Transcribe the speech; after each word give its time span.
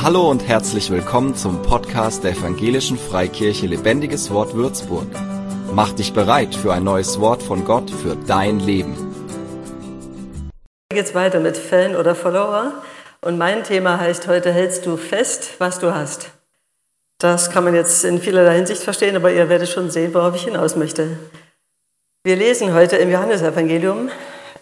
Hallo 0.00 0.30
und 0.30 0.46
herzlich 0.46 0.90
willkommen 0.90 1.34
zum 1.34 1.60
Podcast 1.62 2.22
der 2.22 2.30
Evangelischen 2.30 2.96
Freikirche 2.96 3.66
Lebendiges 3.66 4.30
Wort 4.30 4.54
Würzburg. 4.54 5.08
Mach 5.72 5.92
dich 5.92 6.12
bereit 6.12 6.54
für 6.54 6.72
ein 6.72 6.84
neues 6.84 7.18
Wort 7.18 7.42
von 7.42 7.64
Gott 7.64 7.90
für 7.90 8.14
dein 8.14 8.60
Leben. 8.60 8.94
Geht's 10.88 11.16
weiter 11.16 11.40
mit 11.40 11.56
Fan 11.56 11.96
oder 11.96 12.14
Follower 12.14 12.74
und 13.22 13.38
mein 13.38 13.64
Thema 13.64 13.98
heißt 13.98 14.28
heute 14.28 14.52
hältst 14.52 14.86
du 14.86 14.96
fest, 14.96 15.54
was 15.58 15.80
du 15.80 15.92
hast. 15.92 16.30
Das 17.18 17.50
kann 17.50 17.64
man 17.64 17.74
jetzt 17.74 18.04
in 18.04 18.20
vielerlei 18.20 18.54
Hinsicht 18.54 18.84
verstehen, 18.84 19.16
aber 19.16 19.32
ihr 19.32 19.48
werdet 19.48 19.68
schon 19.68 19.90
sehen, 19.90 20.14
worauf 20.14 20.36
ich 20.36 20.44
hinaus 20.44 20.76
möchte. 20.76 21.18
Wir 22.22 22.36
lesen 22.36 22.72
heute 22.72 22.98
im 22.98 23.10
Johannesevangelium 23.10 24.10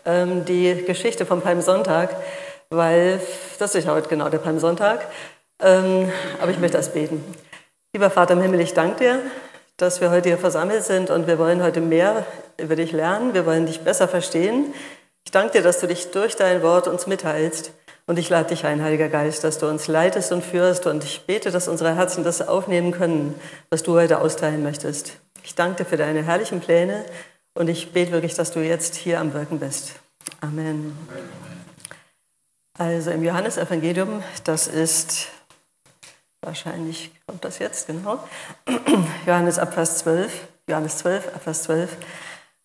ähm, 0.06 0.46
die 0.46 0.82
Geschichte 0.86 1.26
vom 1.26 1.42
Palmsonntag 1.42 2.16
weil 2.70 3.20
das 3.58 3.74
ist 3.74 3.84
ja 3.84 3.92
heute 3.92 4.08
genau 4.08 4.28
der 4.28 4.38
Palmsonntag. 4.38 5.06
Ähm, 5.62 6.10
aber 6.40 6.50
ich 6.50 6.58
möchte 6.58 6.76
das 6.76 6.92
beten. 6.92 7.24
Lieber 7.92 8.10
Vater 8.10 8.34
im 8.34 8.42
Himmel, 8.42 8.60
ich 8.60 8.74
danke 8.74 8.98
dir, 8.98 9.20
dass 9.76 10.00
wir 10.00 10.10
heute 10.10 10.28
hier 10.28 10.38
versammelt 10.38 10.84
sind 10.84 11.10
und 11.10 11.26
wir 11.26 11.38
wollen 11.38 11.62
heute 11.62 11.80
mehr 11.80 12.26
über 12.58 12.76
dich 12.76 12.92
lernen. 12.92 13.34
Wir 13.34 13.46
wollen 13.46 13.66
dich 13.66 13.80
besser 13.80 14.08
verstehen. 14.08 14.74
Ich 15.24 15.30
danke 15.30 15.52
dir, 15.52 15.62
dass 15.62 15.80
du 15.80 15.86
dich 15.86 16.10
durch 16.10 16.36
dein 16.36 16.62
Wort 16.62 16.88
uns 16.88 17.06
mitteilst. 17.06 17.72
Und 18.06 18.18
ich 18.18 18.28
lade 18.28 18.50
dich 18.50 18.64
ein, 18.64 18.82
Heiliger 18.82 19.08
Geist, 19.08 19.42
dass 19.42 19.58
du 19.58 19.66
uns 19.66 19.88
leitest 19.88 20.30
und 20.30 20.44
führst. 20.44 20.86
Und 20.86 21.02
ich 21.02 21.26
bete, 21.26 21.50
dass 21.50 21.66
unsere 21.66 21.94
Herzen 21.96 22.22
das 22.22 22.46
aufnehmen 22.46 22.92
können, 22.92 23.34
was 23.68 23.82
du 23.82 23.94
heute 23.94 24.20
austeilen 24.20 24.62
möchtest. 24.62 25.16
Ich 25.42 25.54
danke 25.54 25.82
dir 25.82 25.88
für 25.88 25.96
deine 25.96 26.22
herrlichen 26.22 26.60
Pläne 26.60 27.04
und 27.54 27.68
ich 27.68 27.92
bete 27.92 28.12
wirklich, 28.12 28.34
dass 28.34 28.52
du 28.52 28.60
jetzt 28.60 28.94
hier 28.94 29.20
am 29.20 29.32
Wirken 29.32 29.58
bist. 29.58 29.94
Amen. 30.40 30.96
Amen. 31.08 31.55
Also 32.78 33.10
im 33.10 33.22
Johannesevangelium, 33.22 34.22
das 34.44 34.66
ist, 34.66 35.28
wahrscheinlich 36.42 37.10
kommt 37.26 37.42
das 37.42 37.58
jetzt, 37.58 37.86
genau, 37.86 38.18
Johannes 39.26 39.58
ab 39.58 39.72
Vers 39.72 39.98
12, 39.98 40.46
Johannes 40.68 40.98
12, 40.98 41.34
ab 41.34 41.42
Vers 41.42 41.62
12. 41.62 41.96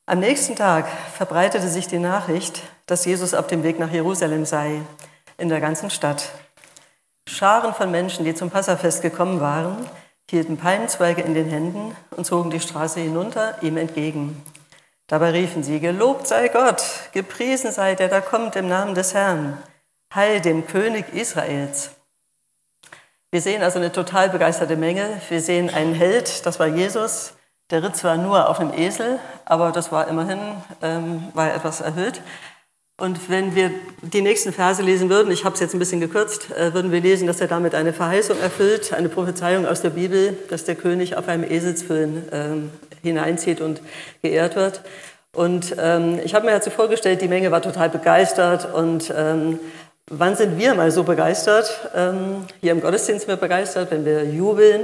Am 0.07 0.19
nächsten 0.19 0.57
Tag 0.57 0.85
verbreitete 1.15 1.69
sich 1.69 1.87
die 1.87 1.99
Nachricht, 1.99 2.61
dass 2.87 3.05
Jesus 3.05 3.33
auf 3.33 3.47
dem 3.47 3.63
Weg 3.63 3.79
nach 3.79 3.91
Jerusalem 3.91 4.43
sei, 4.43 4.81
in 5.37 5.47
der 5.47 5.61
ganzen 5.61 5.89
Stadt. 5.89 6.31
Scharen 7.29 7.73
von 7.73 7.89
Menschen, 7.89 8.25
die 8.25 8.35
zum 8.35 8.49
Passafest 8.49 9.01
gekommen 9.01 9.39
waren, 9.39 9.89
hielten 10.29 10.57
Palmzweige 10.57 11.21
in 11.21 11.33
den 11.33 11.47
Händen 11.47 11.95
und 12.17 12.25
zogen 12.25 12.49
die 12.49 12.59
Straße 12.59 12.99
hinunter 12.99 13.63
ihm 13.63 13.77
entgegen. 13.77 14.43
Dabei 15.07 15.31
riefen 15.31 15.63
sie, 15.63 15.79
Gelobt 15.79 16.27
sei 16.27 16.49
Gott, 16.49 16.83
gepriesen 17.13 17.71
sei 17.71 17.95
der, 17.95 18.09
der 18.09 18.21
kommt 18.21 18.57
im 18.57 18.67
Namen 18.67 18.93
des 18.93 19.13
Herrn. 19.13 19.57
Heil 20.13 20.41
dem 20.41 20.67
König 20.67 21.13
Israels. 21.13 21.91
Wir 23.31 23.39
sehen 23.39 23.63
also 23.63 23.79
eine 23.79 23.93
total 23.93 24.29
begeisterte 24.29 24.75
Menge. 24.75 25.21
Wir 25.29 25.39
sehen 25.39 25.69
einen 25.69 25.93
Held, 25.93 26.45
das 26.45 26.59
war 26.59 26.67
Jesus. 26.67 27.33
Der 27.69 27.81
ritt 27.81 27.95
zwar 27.95 28.17
nur 28.17 28.49
auf 28.49 28.59
einem 28.59 28.73
Esel, 28.73 29.19
aber 29.45 29.71
das 29.71 29.93
war 29.93 30.09
immerhin, 30.09 30.39
ähm, 30.81 31.29
war 31.33 31.53
etwas 31.53 31.79
erhöht. 31.79 32.21
Und 32.99 33.29
wenn 33.29 33.55
wir 33.55 33.71
die 34.01 34.21
nächsten 34.21 34.51
Verse 34.51 34.81
lesen 34.81 35.09
würden, 35.09 35.31
ich 35.31 35.45
habe 35.45 35.53
es 35.55 35.61
jetzt 35.61 35.73
ein 35.73 35.79
bisschen 35.79 36.01
gekürzt, 36.01 36.51
äh, 36.51 36.73
würden 36.73 36.91
wir 36.91 36.99
lesen, 36.99 37.25
dass 37.25 37.39
er 37.39 37.47
damit 37.47 37.73
eine 37.73 37.93
Verheißung 37.93 38.37
erfüllt, 38.41 38.91
eine 38.91 39.07
Prophezeiung 39.07 39.65
aus 39.65 39.81
der 39.81 39.91
Bibel, 39.91 40.37
dass 40.49 40.65
der 40.65 40.75
König 40.75 41.15
auf 41.15 41.29
einem 41.29 41.49
Eselsfüllen 41.49 42.27
ähm, 42.33 42.71
hineinzieht 43.01 43.61
und 43.61 43.81
geehrt 44.21 44.57
wird. 44.57 44.81
Und 45.33 45.73
ähm, 45.79 46.19
ich 46.25 46.35
habe 46.35 46.45
mir 46.45 46.51
dazu 46.51 46.69
vorgestellt, 46.69 47.21
die 47.21 47.29
Menge 47.29 47.51
war 47.51 47.61
total 47.61 47.89
begeistert 47.89 48.73
und 48.73 49.13
ähm, 49.15 49.59
Wann 50.13 50.35
sind 50.35 50.59
wir 50.59 50.73
mal 50.75 50.91
so 50.91 51.03
begeistert? 51.03 51.89
Ähm, 51.95 52.45
hier 52.59 52.73
im 52.73 52.81
Gottesdienst 52.81 53.27
sind 53.27 53.29
wir 53.29 53.37
begeistert, 53.37 53.91
wenn 53.91 54.03
wir 54.03 54.25
jubeln. 54.25 54.81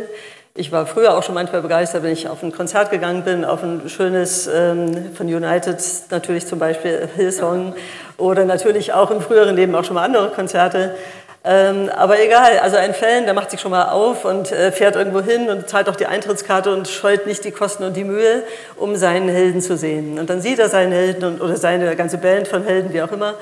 Ich 0.54 0.72
war 0.72 0.86
früher 0.86 1.18
auch 1.18 1.22
schon 1.22 1.36
manchmal 1.36 1.62
begeistert, 1.62 2.04
wenn 2.04 2.14
ich 2.14 2.30
auf 2.30 2.44
ein 2.44 2.54
Konzert 2.54 2.92
gegangen 2.92 3.24
bin, 3.26 3.44
auf 3.44 3.62
ein 3.62 3.90
schönes 3.90 4.48
ähm, 4.48 5.14
von 5.14 5.28
United, 5.28 5.84
natürlich 6.12 6.48
zum 6.48 6.60
Beispiel 6.60 7.10
Hillsong 7.18 7.76
oder 8.18 8.46
natürlich 8.46 8.94
auch 8.94 9.12
im 9.12 9.20
früheren 9.20 9.58
Leben 9.58 9.76
auch 9.76 9.84
schon 9.84 9.96
mal 9.96 10.06
andere 10.06 10.30
Konzerte. 10.30 10.96
Ähm, 11.44 11.90
aber 11.94 12.22
egal, 12.22 12.60
also 12.60 12.78
ein 12.78 12.94
Fan, 12.94 13.26
der 13.26 13.34
macht 13.34 13.52
sich 13.52 13.60
schon 13.60 13.72
mal 13.72 13.90
auf 13.90 14.24
und 14.24 14.54
äh, 14.54 14.72
fährt 14.72 14.96
irgendwo 14.96 15.20
hin 15.20 15.50
und 15.50 15.68
zahlt 15.68 15.90
auch 15.90 15.98
die 15.98 16.06
Eintrittskarte 16.06 16.74
und 16.74 16.88
scheut 16.88 17.26
nicht 17.26 17.44
die 17.44 17.52
Kosten 17.52 17.84
und 17.84 17.98
die 17.98 18.06
Mühe, 18.06 18.44
um 18.78 18.96
seinen 18.96 19.28
Helden 19.28 19.60
zu 19.60 19.76
sehen. 19.76 20.20
Und 20.20 20.30
dann 20.30 20.40
sieht 20.40 20.60
er 20.60 20.70
seinen 20.70 20.94
Helden 20.94 21.42
oder 21.42 21.58
seine 21.58 21.98
ganze 21.98 22.18
Band 22.18 22.48
von 22.48 22.64
Helden, 22.64 22.94
wie 22.94 23.02
auch 23.02 23.12
immer, 23.12 23.34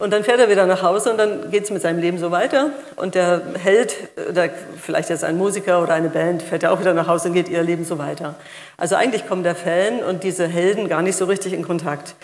und 0.00 0.12
dann 0.12 0.24
fährt 0.24 0.40
er 0.40 0.48
wieder 0.48 0.66
nach 0.66 0.82
Hause 0.82 1.10
und 1.12 1.18
dann 1.18 1.50
geht 1.50 1.64
es 1.64 1.70
mit 1.70 1.82
seinem 1.82 2.00
Leben 2.00 2.18
so 2.18 2.30
weiter. 2.30 2.70
Und 2.96 3.14
der 3.14 3.42
Held, 3.62 3.94
oder 4.30 4.48
vielleicht 4.80 5.10
jetzt 5.10 5.22
ein 5.22 5.36
Musiker 5.36 5.82
oder 5.82 5.92
eine 5.92 6.08
Band, 6.08 6.42
fährt 6.42 6.62
ja 6.62 6.70
auch 6.70 6.80
wieder 6.80 6.94
nach 6.94 7.06
Hause 7.06 7.28
und 7.28 7.34
geht 7.34 7.48
ihr 7.50 7.62
Leben 7.62 7.84
so 7.84 7.98
weiter. 7.98 8.34
Also 8.78 8.96
eigentlich 8.96 9.28
kommen 9.28 9.42
der 9.42 9.54
Fan 9.54 10.02
und 10.02 10.24
diese 10.24 10.48
Helden 10.48 10.88
gar 10.88 11.02
nicht 11.02 11.16
so 11.16 11.26
richtig 11.26 11.52
in 11.52 11.62
Kontakt. 11.62 12.14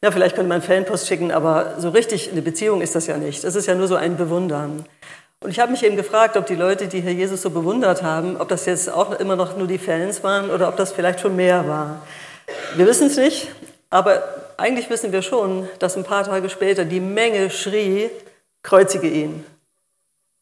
Ja, 0.00 0.12
vielleicht 0.12 0.36
könnte 0.36 0.48
man 0.48 0.62
Fanpost 0.62 1.08
schicken, 1.08 1.32
aber 1.32 1.74
so 1.78 1.90
richtig 1.90 2.30
eine 2.30 2.40
Beziehung 2.40 2.80
ist 2.80 2.94
das 2.94 3.08
ja 3.08 3.16
nicht. 3.16 3.42
Es 3.42 3.56
ist 3.56 3.66
ja 3.66 3.74
nur 3.74 3.88
so 3.88 3.96
ein 3.96 4.16
Bewundern. 4.16 4.84
Und 5.40 5.50
ich 5.50 5.58
habe 5.58 5.72
mich 5.72 5.84
eben 5.84 5.96
gefragt, 5.96 6.36
ob 6.36 6.46
die 6.46 6.54
Leute, 6.54 6.86
die 6.86 7.00
hier 7.00 7.12
Jesus 7.12 7.42
so 7.42 7.50
bewundert 7.50 8.04
haben, 8.04 8.36
ob 8.38 8.48
das 8.48 8.64
jetzt 8.64 8.90
auch 8.90 9.18
immer 9.18 9.34
noch 9.34 9.56
nur 9.56 9.66
die 9.66 9.78
Fans 9.78 10.22
waren 10.22 10.50
oder 10.50 10.68
ob 10.68 10.76
das 10.76 10.92
vielleicht 10.92 11.20
schon 11.20 11.34
mehr 11.34 11.66
war. 11.66 12.02
Wir 12.76 12.86
wissen 12.86 13.08
es 13.08 13.16
nicht, 13.16 13.48
aber 13.90 14.22
eigentlich 14.56 14.90
wissen 14.90 15.12
wir 15.12 15.22
schon, 15.22 15.68
dass 15.78 15.96
ein 15.96 16.04
paar 16.04 16.24
Tage 16.24 16.48
später 16.48 16.84
die 16.84 17.00
Menge 17.00 17.50
schrie, 17.50 18.10
kreuzige 18.62 19.08
ihn. 19.08 19.44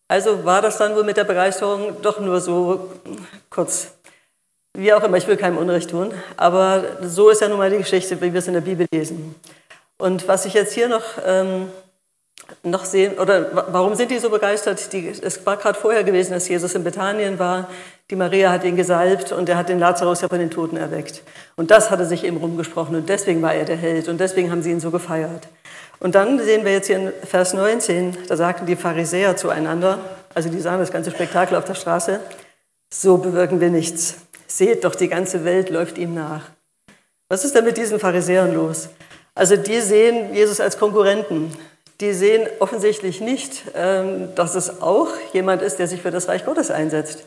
Also 0.09 0.45
war 0.45 0.61
das 0.61 0.79
dann 0.79 0.95
wohl 0.95 1.05
mit 1.05 1.17
der 1.17 1.25
Begeisterung 1.25 2.03
doch 2.03 2.21
nur 2.21 2.41
so 2.41 2.91
kurz. 3.51 3.95
Wie 4.75 4.93
auch 4.93 5.03
immer, 5.03 5.17
ich 5.17 5.27
will 5.27 5.37
keinem 5.37 5.59
Unrecht 5.59 5.91
tun, 5.91 6.13
aber 6.37 6.85
so 7.03 7.31
ist 7.31 7.41
ja 7.41 7.49
nun 7.49 7.59
mal 7.59 7.71
die 7.71 7.79
Geschichte, 7.79 8.21
wie 8.21 8.33
wir 8.33 8.39
es 8.39 8.47
in 8.47 8.55
der 8.55 8.61
Bibel 8.63 8.87
lesen. 8.93 9.35
Und 9.99 10.27
was 10.29 10.47
ich 10.47 10.55
jetzt 10.55 10.73
hier 10.73 10.89
noch 10.89 11.03
ähm, 11.25 11.71
noch 12.63 12.85
sehen, 12.85 13.19
oder 13.19 13.67
warum 13.73 13.95
sind 13.95 14.11
die 14.11 14.19
so 14.19 14.31
begeistert? 14.31 14.93
Die, 14.93 15.09
es 15.09 15.45
war 15.47 15.57
gerade 15.57 15.79
vorher 15.79 16.05
gewesen, 16.05 16.33
dass 16.33 16.49
Jesus 16.49 16.75
in 16.75 16.85
Bethanien 16.85 17.39
war. 17.39 17.69
Die 18.11 18.17
Maria 18.17 18.51
hat 18.51 18.65
ihn 18.65 18.77
gesalbt 18.77 19.33
und 19.33 19.49
er 19.49 19.57
hat 19.57 19.69
den 19.69 19.79
Lazarus 19.79 20.21
ja 20.21 20.29
von 20.29 20.39
den 20.39 20.51
Toten 20.51 20.77
erweckt. 20.77 21.23
Und 21.57 21.71
das 21.71 21.91
hatte 21.91 22.05
sich 22.05 22.25
eben 22.25 22.37
rumgesprochen 22.37 22.95
und 22.95 23.09
deswegen 23.09 23.43
war 23.43 23.55
er 23.55 23.65
der 23.65 23.77
Held 23.77 24.09
und 24.09 24.21
deswegen 24.21 24.51
haben 24.51 24.63
sie 24.63 24.71
ihn 24.71 24.81
so 24.81 24.91
gefeiert. 24.91 25.49
Und 25.99 26.15
dann 26.15 26.39
sehen 26.41 26.65
wir 26.65 26.73
jetzt 26.73 26.89
hier 26.89 26.97
in 26.97 27.13
Vers 27.25 27.55
19, 27.55 28.17
da 28.29 28.37
sagten 28.37 28.67
die 28.67 28.77
Pharisäer 28.77 29.37
zueinander, 29.37 29.99
also 30.35 30.49
die 30.49 30.61
sahen 30.61 30.81
das 30.81 30.91
ganze 30.91 31.11
Spektakel 31.11 31.57
auf 31.57 31.65
der 31.65 31.75
Straße, 31.75 32.21
so 32.93 33.19
bewirken 33.19 33.61
wir 33.61 33.71
nichts. 33.71 34.17
Seht 34.47 34.85
doch, 34.85 34.95
die 34.95 35.09
ganze 35.09 35.45
Welt 35.45 35.71
läuft 35.71 35.97
ihm 35.97 36.15
nach. 36.15 36.43
Was 37.29 37.45
ist 37.45 37.55
denn 37.55 37.65
mit 37.65 37.79
diesen 37.79 37.99
Pharisäern 37.99 38.53
los? 38.53 38.89
Also 39.35 39.57
die 39.57 39.81
sehen 39.81 40.35
Jesus 40.35 40.61
als 40.61 40.79
Konkurrenten 40.79 41.53
die 42.03 42.13
sehen 42.13 42.49
offensichtlich 42.59 43.21
nicht, 43.21 43.63
ähm, 43.75 44.35
dass 44.35 44.57
es 44.57 44.83
auch 44.83 45.09
jemand 45.33 45.63
ist, 45.63 45.79
der 45.79 45.87
sich 45.87 46.03
für 46.03 46.11
das 46.11 46.29
Reich 46.29 46.45
Gottes 46.45 46.71
einsetzt. 46.71 47.25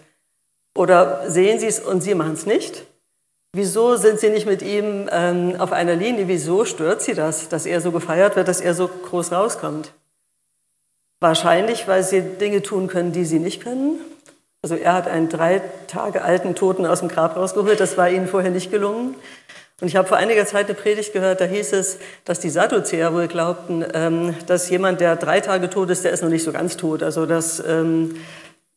Oder 0.76 1.32
sehen 1.32 1.60
sie 1.60 1.68
es 1.68 1.80
und 1.80 2.02
sie 2.02 2.14
machen 2.14 2.34
es 2.34 2.46
nicht? 2.46 2.86
Wieso 3.54 3.96
sind 3.96 4.20
sie 4.20 4.30
nicht 4.30 4.46
mit 4.46 4.62
ihm 4.62 5.10
ähm, 5.12 5.56
auf 5.60 5.72
einer 5.72 5.96
Linie? 5.96 6.28
Wieso 6.28 6.66
stört 6.66 7.02
sie 7.02 7.14
das, 7.14 7.48
dass 7.48 7.66
er 7.66 7.80
so 7.80 7.94
gefeiert 7.94 8.36
wird, 8.36 8.50
dass 8.50 8.60
er 8.60 8.74
so 8.74 8.90
groß 8.90 9.32
rauskommt? 9.32 9.94
Wahrscheinlich, 11.22 11.88
weil 11.88 12.04
sie 12.04 12.22
Dinge 12.22 12.62
tun 12.62 12.88
können, 12.88 13.14
die 13.14 13.24
sie 13.24 13.40
nicht 13.40 13.64
können. 13.64 14.02
Also 14.62 14.76
er 14.76 14.94
hat 14.94 15.08
einen 15.08 15.30
drei 15.30 15.62
Tage 15.88 16.22
alten 16.22 16.54
Toten 16.54 16.86
aus 16.86 17.00
dem 17.00 17.08
Grab 17.08 17.38
rausgeholt, 17.38 17.80
das 17.80 17.98
war 17.98 18.10
ihnen 18.10 18.28
vorher 18.28 18.52
nicht 18.52 18.72
gelungen. 18.72 19.16
Und 19.82 19.90
ich 19.90 19.98
habe 19.98 20.08
vor 20.08 20.18
einiger 20.18 20.46
Zeit 20.46 20.68
eine 20.68 20.76
Predigt 20.76 21.12
gehört, 21.12 21.42
da 21.42 21.46
hieß 21.46 21.74
es, 21.74 22.00
dass 22.24 22.40
die 22.40 22.50
Sadduzäer 22.50 23.14
wohl 23.14 23.28
glaubten, 23.28 23.86
ähm, 23.94 24.34
dass 24.48 24.70
jemand, 24.70 25.02
der 25.02 25.18
drei 25.18 25.42
Tage 25.42 25.70
tot 25.70 25.90
ist, 25.90 26.06
der 26.06 26.12
ist 26.12 26.24
noch 26.24 26.30
nicht 26.30 26.44
so 26.44 26.54
ganz 26.54 26.78
tot. 26.78 27.04
Also 27.04 27.26
das, 27.26 27.62
ähm, 27.68 28.16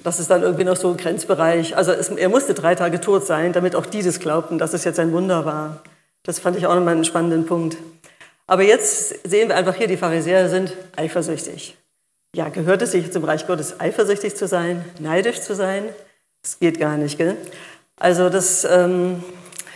das 0.03 0.19
ist 0.19 0.29
dann 0.29 0.43
irgendwie 0.43 0.65
noch 0.65 0.77
so 0.77 0.91
ein 0.91 0.97
Grenzbereich. 0.97 1.77
Also 1.77 1.93
es, 1.93 2.09
er 2.09 2.29
musste 2.29 2.53
drei 2.53 2.75
Tage 2.75 3.01
tot 3.01 3.27
sein, 3.27 3.53
damit 3.53 3.77
auch 3.77 3.87
die 3.87 4.03
das 4.03 4.19
glaubten, 4.19 4.59
dass 4.59 4.75
es 4.75 4.83
jetzt 4.83 4.99
ein 4.99 5.13
Wunder 5.13 5.45
war. 5.45 5.83
Das 6.25 6.41
fand 6.41 6.57
ich 6.57 6.67
auch 6.67 6.75
nochmal 6.75 6.95
einen 6.95 7.05
spannenden 7.05 7.47
Punkt. 7.47 7.77
Aber 8.49 8.63
jetzt 8.65 9.29
sehen 9.29 9.49
wir 9.49 9.57
einfach 9.57 9.77
hier, 9.77 9.87
die 9.87 9.97
Pharisäer 9.97 10.49
sind 10.49 10.77
eifersüchtig. 10.97 11.77
Ja, 12.35 12.49
gehört 12.49 12.83
es 12.83 12.91
sich 12.91 13.13
zum 13.13 13.23
Reich 13.23 13.47
Gottes, 13.47 13.79
eifersüchtig 13.79 14.35
zu 14.35 14.49
sein, 14.49 14.85
neidisch 14.99 15.43
zu 15.43 15.55
sein? 15.55 15.85
Das 16.43 16.59
geht 16.59 16.81
gar 16.81 16.97
nicht, 16.97 17.19
gell? 17.19 17.37
Also 18.01 18.31
das... 18.31 18.65
Ähm, 18.65 19.23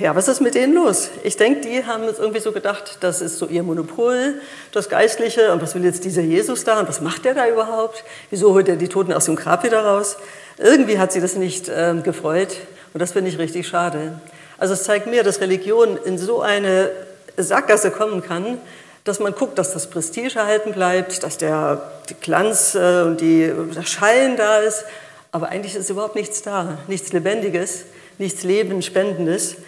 ja, 0.03 0.17
was 0.17 0.27
ist 0.27 0.41
mit 0.41 0.57
denen 0.57 0.75
los? 0.75 1.11
Ich 1.23 1.37
denke, 1.37 1.61
die 1.61 1.87
haben 1.87 2.03
jetzt 2.03 2.19
irgendwie 2.19 2.41
so 2.41 2.51
gedacht, 2.51 2.99
das 3.01 3.21
ist 3.21 3.39
so 3.39 3.47
ihr 3.47 3.63
Monopol, 3.63 4.35
das 4.73 4.89
Geistliche. 4.89 5.53
Und 5.53 5.63
was 5.63 5.77
will 5.77 5.85
jetzt 5.85 6.05
dieser 6.05 6.23
Jesus 6.23 6.65
da? 6.65 6.81
Und 6.81 6.89
was 6.89 7.01
macht 7.01 7.25
der 7.25 7.35
da 7.35 7.49
überhaupt? 7.49 8.03
Wieso 8.29 8.53
holt 8.53 8.69
er 8.69 8.75
die 8.75 8.89
Toten 8.89 9.13
aus 9.13 9.27
dem 9.27 9.37
Grab 9.37 9.63
wieder 9.63 9.85
raus? 9.85 10.17
Irgendwie 10.59 10.99
hat 10.99 11.13
sie 11.13 11.21
das 11.21 11.37
nicht 11.37 11.69
äh, 11.69 11.95
gefreut. 12.03 12.57
Und 12.93 13.01
das 13.01 13.13
finde 13.13 13.31
ich 13.31 13.39
richtig 13.39 13.69
schade. 13.69 14.21
Also 14.59 14.75
es 14.75 14.83
zeigt 14.83 15.07
mir, 15.07 15.23
dass 15.23 15.41
Religion 15.41 15.97
in 16.05 16.19
so 16.19 16.41
eine 16.41 16.91
Sackgasse 17.37 17.93
kommen 17.93 18.23
kann, 18.23 18.59
dass 19.05 19.21
man 19.21 19.33
guckt, 19.37 19.57
dass 19.57 19.73
das 19.73 19.89
Prestige 19.89 20.37
erhalten 20.37 20.73
bleibt, 20.73 21.23
dass 21.23 21.39
der 21.39 21.93
Glanz 22.21 22.75
äh, 22.75 23.03
und 23.03 23.21
die, 23.21 23.53
der 23.73 23.87
Schein 23.87 24.37
da 24.37 24.59
ist. 24.59 24.85
Aber 25.31 25.49
eigentlich 25.51 25.77
ist 25.77 25.91
überhaupt 25.91 26.17
nichts 26.17 26.43
da, 26.43 26.79
nichts 26.89 27.13
Lebendiges, 27.13 27.85
nichts 28.19 28.43
Lebenspendendes. 28.43 29.59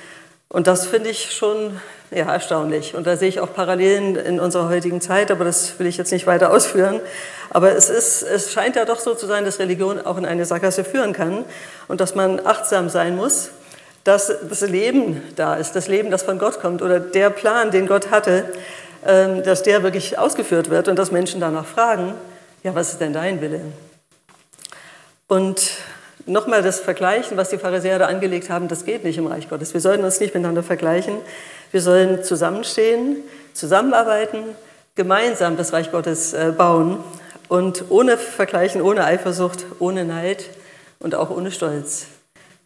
Und 0.48 0.66
das 0.66 0.86
finde 0.86 1.10
ich 1.10 1.32
schon 1.32 1.80
ja, 2.10 2.32
erstaunlich. 2.32 2.94
Und 2.94 3.06
da 3.06 3.16
sehe 3.16 3.28
ich 3.28 3.40
auch 3.40 3.52
Parallelen 3.52 4.16
in 4.16 4.38
unserer 4.38 4.68
heutigen 4.68 5.00
Zeit, 5.00 5.30
aber 5.30 5.44
das 5.44 5.78
will 5.78 5.86
ich 5.86 5.96
jetzt 5.96 6.12
nicht 6.12 6.26
weiter 6.26 6.52
ausführen. 6.52 7.00
Aber 7.50 7.72
es, 7.72 7.90
ist, 7.90 8.22
es 8.22 8.52
scheint 8.52 8.76
ja 8.76 8.84
doch 8.84 9.00
so 9.00 9.14
zu 9.14 9.26
sein, 9.26 9.44
dass 9.44 9.58
Religion 9.58 10.00
auch 10.04 10.16
in 10.16 10.26
eine 10.26 10.44
Sackgasse 10.44 10.84
führen 10.84 11.12
kann 11.12 11.44
und 11.88 12.00
dass 12.00 12.14
man 12.14 12.44
achtsam 12.46 12.88
sein 12.88 13.16
muss, 13.16 13.50
dass 14.04 14.32
das 14.48 14.60
Leben 14.60 15.22
da 15.34 15.54
ist, 15.56 15.72
das 15.72 15.88
Leben, 15.88 16.10
das 16.10 16.22
von 16.22 16.38
Gott 16.38 16.60
kommt 16.60 16.82
oder 16.82 17.00
der 17.00 17.30
Plan, 17.30 17.70
den 17.70 17.86
Gott 17.86 18.10
hatte, 18.10 18.44
ähm, 19.06 19.42
dass 19.42 19.62
der 19.62 19.82
wirklich 19.82 20.18
ausgeführt 20.18 20.70
wird 20.70 20.88
und 20.88 20.98
dass 20.98 21.10
Menschen 21.10 21.40
danach 21.40 21.66
fragen, 21.66 22.14
ja, 22.62 22.74
was 22.74 22.90
ist 22.90 23.00
denn 23.00 23.12
dein 23.12 23.40
Wille? 23.40 23.60
Und 25.26 25.70
nochmal 26.26 26.62
das 26.62 26.80
Vergleichen, 26.80 27.36
was 27.36 27.50
die 27.50 27.58
Pharisäer 27.58 27.98
da 27.98 28.06
angelegt 28.06 28.50
haben, 28.50 28.68
das 28.68 28.84
geht 28.84 29.04
nicht 29.04 29.18
im 29.18 29.26
Reich 29.26 29.48
Gottes. 29.48 29.74
Wir 29.74 29.80
sollten 29.80 30.04
uns 30.04 30.20
nicht 30.20 30.34
miteinander 30.34 30.62
vergleichen. 30.62 31.16
Wir 31.70 31.80
sollen 31.80 32.22
zusammenstehen, 32.22 33.16
zusammenarbeiten, 33.52 34.44
gemeinsam 34.94 35.56
das 35.56 35.72
Reich 35.72 35.90
Gottes 35.90 36.32
äh, 36.32 36.52
bauen 36.56 36.98
und 37.48 37.84
ohne 37.90 38.16
Vergleichen, 38.16 38.80
ohne 38.80 39.04
Eifersucht, 39.04 39.66
ohne 39.78 40.04
Neid 40.04 40.44
und 40.98 41.14
auch 41.14 41.30
ohne 41.30 41.50
Stolz. 41.50 42.06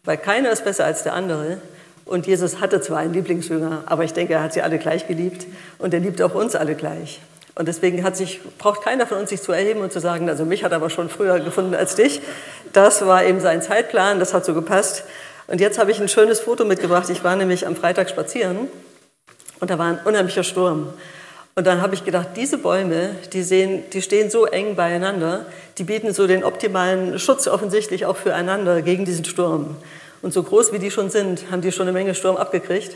Weil 0.03 0.17
keiner 0.17 0.51
ist 0.51 0.63
besser 0.63 0.85
als 0.85 1.03
der 1.03 1.13
andere. 1.13 1.61
Und 2.05 2.25
Jesus 2.25 2.59
hatte 2.59 2.81
zwar 2.81 2.99
einen 2.99 3.13
Lieblingsjünger, 3.13 3.83
aber 3.85 4.03
ich 4.03 4.13
denke, 4.13 4.33
er 4.33 4.41
hat 4.41 4.53
sie 4.53 4.63
alle 4.63 4.79
gleich 4.79 5.07
geliebt 5.07 5.45
und 5.77 5.93
er 5.93 5.99
liebt 5.99 6.21
auch 6.21 6.33
uns 6.33 6.55
alle 6.55 6.73
gleich. 6.73 7.19
Und 7.59 7.67
deswegen 7.67 8.05
hat 8.05 8.15
sich, 8.15 8.39
braucht 8.57 8.83
keiner 8.83 9.05
von 9.05 9.17
uns 9.17 9.31
sich 9.31 9.41
zu 9.41 9.51
erheben 9.51 9.81
und 9.81 9.91
zu 9.91 9.99
sagen, 9.99 10.29
also 10.29 10.45
mich 10.45 10.63
hat 10.63 10.71
er 10.71 10.77
aber 10.77 10.89
schon 10.89 11.09
früher 11.09 11.41
gefunden 11.41 11.75
als 11.75 11.95
dich. 11.95 12.21
Das 12.71 13.05
war 13.05 13.25
eben 13.25 13.41
sein 13.41 13.61
Zeitplan, 13.61 14.17
das 14.17 14.33
hat 14.33 14.45
so 14.45 14.53
gepasst. 14.53 15.03
Und 15.47 15.59
jetzt 15.59 15.77
habe 15.77 15.91
ich 15.91 15.99
ein 15.99 16.07
schönes 16.07 16.39
Foto 16.39 16.63
mitgebracht. 16.63 17.09
Ich 17.09 17.21
war 17.21 17.35
nämlich 17.35 17.67
am 17.67 17.75
Freitag 17.75 18.09
spazieren 18.09 18.69
und 19.59 19.69
da 19.69 19.77
war 19.77 19.87
ein 19.87 19.99
unheimlicher 20.05 20.43
Sturm. 20.43 20.93
Und 21.53 21.67
dann 21.67 21.81
habe 21.81 21.95
ich 21.95 22.05
gedacht, 22.05 22.29
diese 22.37 22.59
Bäume, 22.59 23.09
die, 23.33 23.43
sehen, 23.43 23.83
die 23.91 24.01
stehen 24.01 24.29
so 24.29 24.45
eng 24.45 24.77
beieinander, 24.77 25.45
die 25.77 25.83
bieten 25.83 26.13
so 26.13 26.27
den 26.27 26.45
optimalen 26.45 27.19
Schutz 27.19 27.45
offensichtlich 27.45 28.05
auch 28.05 28.15
füreinander 28.15 28.81
gegen 28.81 29.03
diesen 29.03 29.25
Sturm. 29.25 29.75
Und 30.21 30.31
so 30.33 30.43
groß 30.43 30.71
wie 30.71 30.79
die 30.79 30.91
schon 30.91 31.09
sind, 31.09 31.51
haben 31.51 31.59
die 31.59 31.73
schon 31.73 31.89
eine 31.89 31.91
Menge 31.91 32.15
Sturm 32.15 32.37
abgekriegt. 32.37 32.95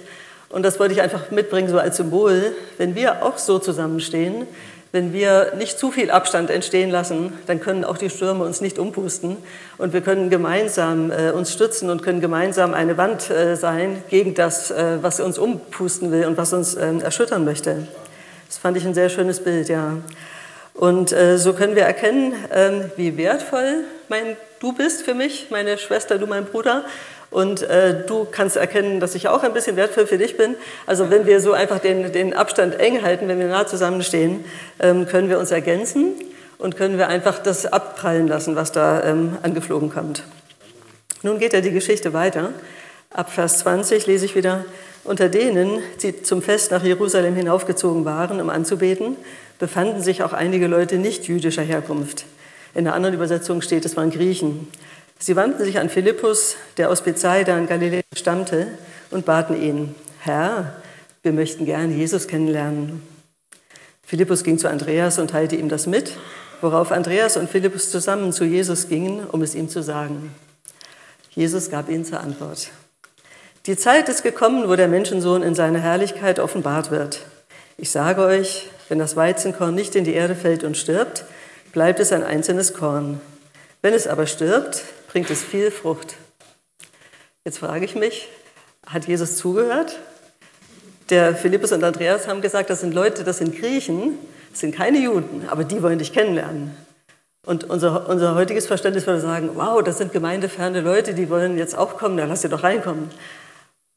Und 0.50 0.64
das 0.64 0.80
wollte 0.80 0.94
ich 0.94 1.02
einfach 1.02 1.32
mitbringen, 1.32 1.70
so 1.70 1.80
als 1.80 1.98
Symbol. 1.98 2.56
Wenn 2.78 2.96
wir 2.96 3.24
auch 3.24 3.38
so 3.38 3.60
zusammenstehen, 3.60 4.48
wenn 4.94 5.12
wir 5.12 5.54
nicht 5.58 5.80
zu 5.80 5.90
viel 5.90 6.12
Abstand 6.12 6.52
entstehen 6.52 6.92
lassen, 6.92 7.34
dann 7.48 7.60
können 7.60 7.84
auch 7.84 7.98
die 7.98 8.12
Stürme 8.12 8.44
uns 8.44 8.62
nicht 8.62 8.78
umpusten. 8.78 9.38
Und 9.80 9.92
wir 9.92 10.02
können 10.02 10.30
gemeinsam 10.30 11.12
äh, 11.12 11.32
uns 11.32 11.52
stützen 11.52 11.90
und 11.90 12.04
können 12.04 12.22
gemeinsam 12.22 12.76
eine 12.76 12.96
Wand 12.96 13.32
äh, 13.32 13.56
sein 13.56 14.04
gegen 14.10 14.36
das, 14.36 14.70
äh, 14.70 15.00
was 15.02 15.20
uns 15.20 15.40
umpusten 15.40 16.12
will 16.12 16.28
und 16.28 16.38
was 16.38 16.54
uns 16.54 16.76
ähm, 16.76 17.02
erschüttern 17.02 17.44
möchte. 17.44 17.88
Das 18.48 18.60
fand 18.60 18.78
ich 18.78 18.86
ein 18.86 18.94
sehr 18.94 19.10
schönes 19.10 19.44
Bild, 19.44 19.68
ja. 19.68 19.98
Und 20.76 21.12
äh, 21.12 21.40
so 21.40 21.54
können 21.54 21.76
wir 21.76 21.84
erkennen, 21.84 22.34
ähm, 22.52 22.92
wie 22.96 23.18
wertvoll 23.18 23.86
mein, 24.10 24.38
du 24.60 24.74
bist 24.74 25.02
für 25.02 25.16
mich, 25.16 25.48
meine 25.50 25.80
Schwester, 25.80 26.20
du 26.20 26.28
mein 26.28 26.46
Bruder, 26.46 26.86
und 27.34 27.64
äh, 27.64 28.06
du 28.06 28.28
kannst 28.30 28.58
erkennen, 28.58 29.00
dass 29.00 29.16
ich 29.16 29.28
auch 29.28 29.44
ein 29.44 29.54
bisschen 29.54 29.76
wertvoll 29.76 30.06
für 30.06 30.18
dich 30.18 30.38
bin. 30.38 30.56
Also 30.86 31.10
wenn 31.10 31.26
wir 31.26 31.42
so 31.42 31.54
einfach 31.54 31.80
den, 31.80 32.12
den 32.12 32.34
Abstand 32.34 32.80
eng 32.80 33.02
halten, 33.02 33.28
wenn 33.28 33.40
wir 33.40 33.48
nah 33.48 33.66
zusammenstehen, 33.66 34.46
ähm, 34.80 35.08
können 35.08 35.30
wir 35.30 35.40
uns 35.40 35.52
ergänzen 35.52 36.14
und 36.60 36.78
können 36.78 36.98
wir 36.98 37.08
einfach 37.08 37.40
das 37.40 37.66
abprallen 37.66 38.28
lassen, 38.28 38.56
was 38.56 38.72
da 38.72 39.04
ähm, 39.04 39.38
angeflogen 39.42 39.90
kommt. 39.90 40.24
Nun 41.24 41.40
geht 41.40 41.54
ja 41.54 41.62
die 41.62 41.72
Geschichte 41.72 42.14
weiter. 42.14 42.50
Ab 43.10 43.32
Vers 43.32 43.60
20 43.60 44.06
lese 44.08 44.26
ich 44.26 44.36
wieder, 44.36 44.66
unter 45.04 45.28
denen, 45.28 45.82
die 46.02 46.22
zum 46.24 46.42
Fest 46.42 46.72
nach 46.72 46.84
Jerusalem 46.84 47.36
hinaufgezogen 47.36 48.06
waren, 48.06 48.40
um 48.40 48.50
anzubeten, 48.50 49.18
befanden 49.60 50.02
sich 50.02 50.24
auch 50.24 50.34
einige 50.34 50.68
Leute 50.68 50.98
nicht 50.98 51.28
jüdischer 51.28 51.62
Herkunft. 51.62 52.26
In 52.76 52.86
der 52.86 52.94
anderen 52.94 53.16
Übersetzung 53.16 53.62
steht, 53.62 53.86
es 53.86 53.98
waren 53.98 54.10
Griechen. 54.10 54.68
Sie 55.24 55.38
wandten 55.38 55.64
sich 55.64 55.80
an 55.80 55.88
Philippus, 55.88 56.58
der 56.76 56.90
aus 56.90 57.02
Bethsaida 57.02 57.58
in 57.58 57.66
Galiläa 57.66 58.02
stammte, 58.14 58.68
und 59.10 59.24
baten 59.24 59.56
ihn, 59.56 59.96
Herr, 60.20 60.76
wir 61.22 61.32
möchten 61.32 61.64
gern 61.64 61.98
Jesus 61.98 62.28
kennenlernen. 62.28 63.02
Philippus 64.06 64.44
ging 64.44 64.58
zu 64.58 64.68
Andreas 64.68 65.20
und 65.20 65.30
teilte 65.30 65.56
ihm 65.56 65.70
das 65.70 65.88
mit, 65.88 66.18
worauf 66.60 66.92
Andreas 66.92 67.38
und 67.38 67.50
Philippus 67.50 67.90
zusammen 67.90 68.34
zu 68.34 68.44
Jesus 68.44 68.90
gingen, 68.90 69.26
um 69.26 69.42
es 69.42 69.56
ihm 69.56 69.70
zu 69.70 69.82
sagen. 69.82 70.36
Jesus 71.30 71.72
gab 71.72 71.88
ihnen 71.88 72.04
zur 72.04 72.20
Antwort. 72.20 72.68
Die 73.66 73.78
Zeit 73.78 74.10
ist 74.10 74.24
gekommen, 74.24 74.68
wo 74.68 74.76
der 74.76 74.90
Menschensohn 74.90 75.42
in 75.42 75.56
seiner 75.56 75.80
Herrlichkeit 75.80 76.38
offenbart 76.38 76.92
wird. 76.92 77.22
Ich 77.78 77.92
sage 77.92 78.24
euch, 78.24 78.70
wenn 78.90 79.00
das 79.00 79.16
Weizenkorn 79.16 79.74
nicht 79.74 79.96
in 79.96 80.04
die 80.04 80.16
Erde 80.16 80.36
fällt 80.36 80.66
und 80.66 80.76
stirbt, 80.76 81.24
bleibt 81.72 82.02
es 82.02 82.12
ein 82.12 82.26
einzelnes 82.26 82.74
Korn. 82.74 83.22
Wenn 83.82 83.94
es 83.94 84.06
aber 84.06 84.28
stirbt, 84.28 84.84
bringt 85.14 85.30
es 85.30 85.44
viel 85.44 85.70
Frucht. 85.70 86.16
Jetzt 87.46 87.60
frage 87.60 87.86
ich 87.86 87.94
mich, 87.94 88.30
hat 88.84 89.08
Jesus 89.08 89.38
zugehört? 89.38 90.00
Der 91.12 91.36
Philippus 91.36 91.72
und 91.72 91.84
Andreas 91.84 92.28
haben 92.28 92.42
gesagt, 92.42 92.72
das 92.72 92.80
sind 92.80 92.96
Leute, 92.96 93.24
das 93.24 93.38
sind 93.38 93.56
Griechen, 93.56 94.18
das 94.50 94.62
sind 94.62 94.74
keine 94.74 94.98
Juden, 94.98 95.48
aber 95.50 95.66
die 95.66 95.84
wollen 95.84 96.00
dich 96.00 96.14
kennenlernen. 96.14 96.76
Und 97.46 97.66
unser, 97.66 98.10
unser 98.10 98.34
heutiges 98.34 98.66
Verständnis 98.66 99.06
würde 99.06 99.22
sagen, 99.22 99.52
wow, 99.54 99.84
das 99.84 100.00
sind 100.00 100.14
gemeindeferne 100.14 100.82
Leute, 100.82 101.14
die 101.14 101.30
wollen 101.30 101.60
jetzt 101.60 101.78
auch 101.78 101.98
kommen, 102.00 102.18
da 102.18 102.26
lass 102.26 102.42
sie 102.42 102.50
doch 102.50 102.64
reinkommen. 102.64 103.12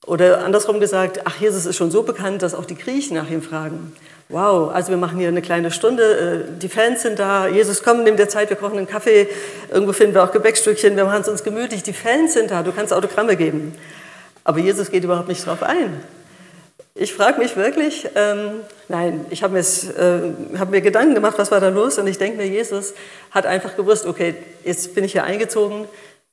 Oder 0.07 0.45
andersrum 0.45 0.79
gesagt, 0.79 1.21
ach, 1.25 1.37
Jesus 1.41 1.67
ist 1.67 1.77
schon 1.77 1.91
so 1.91 2.05
bekannt, 2.05 2.43
dass 2.43 2.55
auch 2.55 2.65
die 2.65 2.77
Griechen 2.77 3.17
nach 3.17 3.29
ihm 3.29 3.43
fragen. 3.43 3.93
Wow, 4.29 4.73
also 4.73 4.91
wir 4.91 4.97
machen 4.97 5.19
hier 5.19 5.29
eine 5.29 5.43
kleine 5.43 5.71
Stunde, 5.71 6.47
äh, 6.49 6.59
die 6.61 6.69
Fans 6.69 7.03
sind 7.03 7.19
da, 7.19 7.47
Jesus 7.47 7.83
komm, 7.85 8.03
nimm 8.03 8.17
dir 8.17 8.29
Zeit, 8.29 8.51
wir 8.51 8.57
kochen 8.57 8.79
einen 8.79 8.89
Kaffee, 8.89 9.29
irgendwo 9.71 9.93
finden 9.93 10.15
wir 10.15 10.25
auch 10.25 10.33
Gebäckstückchen, 10.33 10.97
wir 10.97 11.05
machen 11.05 11.23
es 11.23 11.29
uns 11.29 11.45
gemütlich, 11.45 11.85
die 11.85 11.93
Fans 11.93 12.35
sind 12.35 12.51
da, 12.51 12.65
du 12.65 12.73
kannst 12.73 12.93
Autogramme 12.93 13.37
geben. 13.37 13.73
Aber 14.43 14.59
Jesus 14.59 14.91
geht 14.91 15.05
überhaupt 15.05 15.29
nicht 15.29 15.47
drauf 15.47 15.63
ein. 15.63 16.01
Ich 16.95 17.13
frage 17.13 17.39
mich 17.39 17.57
wirklich, 17.57 18.09
ähm, 18.15 18.61
nein, 18.89 19.27
ich 19.31 19.43
habe 19.43 19.59
äh, 19.59 20.59
hab 20.59 20.71
mir 20.71 20.81
Gedanken 20.81 21.15
gemacht, 21.15 21.35
was 21.37 21.51
war 21.51 21.61
da 21.61 21.69
los 21.69 21.99
und 21.99 22.07
ich 22.07 22.19
denke 22.19 22.39
mir, 22.39 22.47
Jesus 22.47 22.95
hat 23.33 23.47
einfach 23.47 23.77
gewusst, 23.77 24.07
okay, 24.07 24.35
jetzt 24.65 24.95
bin 24.95 25.05
ich 25.05 25.13
hier 25.13 25.25
eingezogen, 25.25 25.85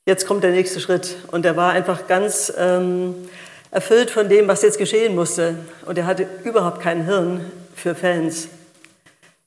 jetzt 0.05 0.25
kommt 0.25 0.43
der 0.43 0.51
nächste 0.51 0.79
Schritt. 0.79 1.15
Und 1.31 1.45
er 1.45 1.57
war 1.57 1.73
einfach 1.73 2.07
ganz 2.07 2.53
ähm, 2.57 3.27
erfüllt 3.73 4.11
von 4.11 4.29
dem, 4.29 4.47
was 4.47 4.61
jetzt 4.61 4.77
geschehen 4.77 5.15
musste. 5.15 5.55
Und 5.85 5.97
er 5.97 6.05
hatte 6.05 6.27
überhaupt 6.43 6.79
kein 6.79 7.05
Hirn 7.05 7.51
für 7.75 7.95
Fans. 7.95 8.47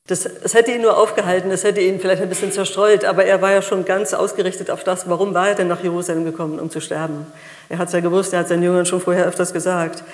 Das, 0.09 0.29
das 0.43 0.55
hätte 0.55 0.73
ihn 0.73 0.83
nur 0.83 0.99
aufgehalten, 0.99 1.51
das 1.51 1.65
hätte 1.65 1.81
ihn 1.81 2.01
vielleicht 2.01 2.23
ein 2.23 2.29
bisschen 2.29 2.53
zerstreut, 2.53 3.05
aber 3.05 3.25
er 3.25 3.41
war 3.41 3.53
ja 3.53 3.63
schon 3.63 3.85
ganz 3.85 4.15
ausgerichtet 4.15 4.71
auf 4.71 4.85
das, 4.85 5.09
warum 5.09 5.35
war 5.35 5.49
er 5.49 5.55
denn 5.55 5.69
nach 5.69 5.83
Jerusalem 5.83 6.25
gekommen, 6.25 6.61
um 6.61 6.71
zu 6.71 6.81
sterben. 6.81 7.27
Er 7.69 7.79
hat 7.79 7.89
es 7.89 7.95
ja 7.95 8.01
gewusst, 8.01 8.33
er 8.33 8.41
hat 8.41 8.49
seinen 8.49 8.63
Jüngern 8.63 8.87
schon 8.87 9.01
vorher 9.01 9.27
öfters 9.27 9.53
gesagt. 9.53 10.05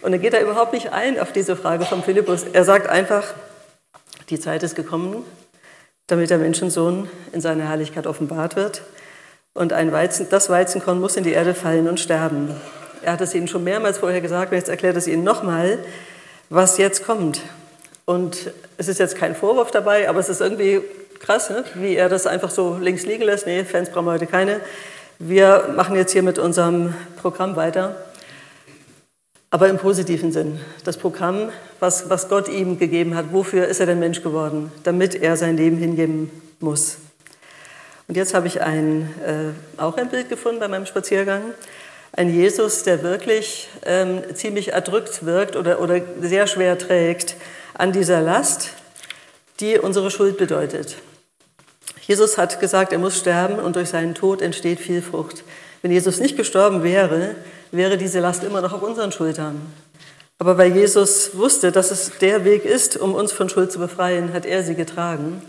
Und 0.00 0.12
er 0.12 0.18
geht 0.18 0.34
da 0.34 0.40
überhaupt 0.40 0.72
nicht 0.74 0.92
ein 0.92 1.18
auf 1.18 1.32
diese 1.32 1.56
Frage 1.56 1.84
von 1.84 2.02
Philippus. 2.02 2.44
Er 2.52 2.64
sagt 2.64 2.88
einfach, 2.88 3.34
die 4.28 4.38
Zeit 4.38 4.62
ist 4.62 4.76
gekommen, 4.76 5.24
damit 6.06 6.28
der 6.28 6.38
Menschensohn 6.38 7.08
in 7.32 7.40
seiner 7.40 7.68
Herrlichkeit 7.68 8.06
offenbart 8.06 8.56
wird. 8.56 8.82
Und 9.54 9.72
ein 9.72 9.92
Weizen, 9.92 10.26
das 10.30 10.50
Weizenkorn 10.50 11.00
muss 11.00 11.16
in 11.16 11.24
die 11.24 11.32
Erde 11.32 11.54
fallen 11.54 11.88
und 11.88 12.00
sterben. 12.00 12.54
Er 13.04 13.12
hat 13.12 13.20
es 13.20 13.34
ihnen 13.34 13.48
schon 13.48 13.64
mehrmals 13.64 13.98
vorher 13.98 14.20
gesagt, 14.20 14.52
und 14.52 14.58
jetzt 14.58 14.68
erklärt 14.68 14.96
es 14.96 15.06
ihnen 15.06 15.24
nochmal 15.24 15.78
was 16.50 16.78
jetzt 16.78 17.04
kommt. 17.04 17.40
Und 18.04 18.52
es 18.76 18.88
ist 18.88 18.98
jetzt 18.98 19.16
kein 19.16 19.34
Vorwurf 19.34 19.70
dabei, 19.70 20.08
aber 20.08 20.20
es 20.20 20.28
ist 20.28 20.40
irgendwie 20.40 20.82
krass, 21.18 21.50
ne? 21.50 21.64
wie 21.74 21.96
er 21.96 22.08
das 22.08 22.26
einfach 22.26 22.50
so 22.50 22.76
links 22.80 23.06
liegen 23.06 23.24
lässt. 23.24 23.46
Nee, 23.46 23.64
Fans 23.64 23.90
brauchen 23.90 24.06
wir 24.06 24.12
heute 24.12 24.26
keine. 24.26 24.60
Wir 25.18 25.72
machen 25.74 25.96
jetzt 25.96 26.12
hier 26.12 26.22
mit 26.22 26.38
unserem 26.38 26.94
Programm 27.20 27.56
weiter. 27.56 27.96
Aber 29.50 29.68
im 29.68 29.78
positiven 29.78 30.32
Sinn. 30.32 30.60
Das 30.84 30.96
Programm, 30.96 31.50
was, 31.78 32.10
was 32.10 32.28
Gott 32.28 32.48
ihm 32.48 32.78
gegeben 32.78 33.14
hat, 33.14 33.26
wofür 33.32 33.66
ist 33.66 33.78
er 33.78 33.86
denn 33.86 34.00
Mensch 34.00 34.22
geworden? 34.22 34.72
Damit 34.82 35.14
er 35.14 35.36
sein 35.36 35.56
Leben 35.56 35.76
hingeben 35.76 36.30
muss. 36.58 36.96
Und 38.08 38.16
jetzt 38.16 38.34
habe 38.34 38.48
ich 38.48 38.60
ein, 38.60 39.14
äh, 39.24 39.80
auch 39.80 39.96
ein 39.96 40.08
Bild 40.08 40.28
gefunden 40.28 40.58
bei 40.58 40.68
meinem 40.68 40.86
Spaziergang 40.86 41.42
ein 42.16 42.32
Jesus, 42.32 42.84
der 42.84 43.02
wirklich 43.02 43.68
ähm, 43.84 44.22
ziemlich 44.34 44.72
erdrückt 44.72 45.24
wirkt 45.26 45.56
oder, 45.56 45.80
oder 45.80 46.00
sehr 46.20 46.46
schwer 46.46 46.78
trägt 46.78 47.36
an 47.74 47.92
dieser 47.92 48.20
Last, 48.20 48.70
die 49.60 49.78
unsere 49.78 50.10
Schuld 50.10 50.38
bedeutet. 50.38 50.96
Jesus 52.06 52.38
hat 52.38 52.60
gesagt, 52.60 52.92
er 52.92 52.98
muss 52.98 53.18
sterben 53.18 53.58
und 53.58 53.76
durch 53.76 53.88
seinen 53.88 54.14
Tod 54.14 54.42
entsteht 54.42 54.78
viel 54.78 55.02
Frucht. 55.02 55.42
Wenn 55.82 55.90
Jesus 55.90 56.20
nicht 56.20 56.36
gestorben 56.36 56.82
wäre, 56.82 57.34
wäre 57.72 57.96
diese 57.96 58.20
Last 58.20 58.44
immer 58.44 58.60
noch 58.60 58.72
auf 58.72 58.82
unseren 58.82 59.10
Schultern. 59.10 59.60
Aber 60.38 60.58
weil 60.58 60.74
Jesus 60.74 61.36
wusste, 61.36 61.72
dass 61.72 61.90
es 61.90 62.12
der 62.20 62.44
Weg 62.44 62.64
ist, 62.64 62.96
um 62.96 63.14
uns 63.14 63.32
von 63.32 63.48
Schuld 63.48 63.72
zu 63.72 63.78
befreien, 63.78 64.32
hat 64.32 64.46
er 64.46 64.62
sie 64.62 64.74
getragen. 64.74 65.42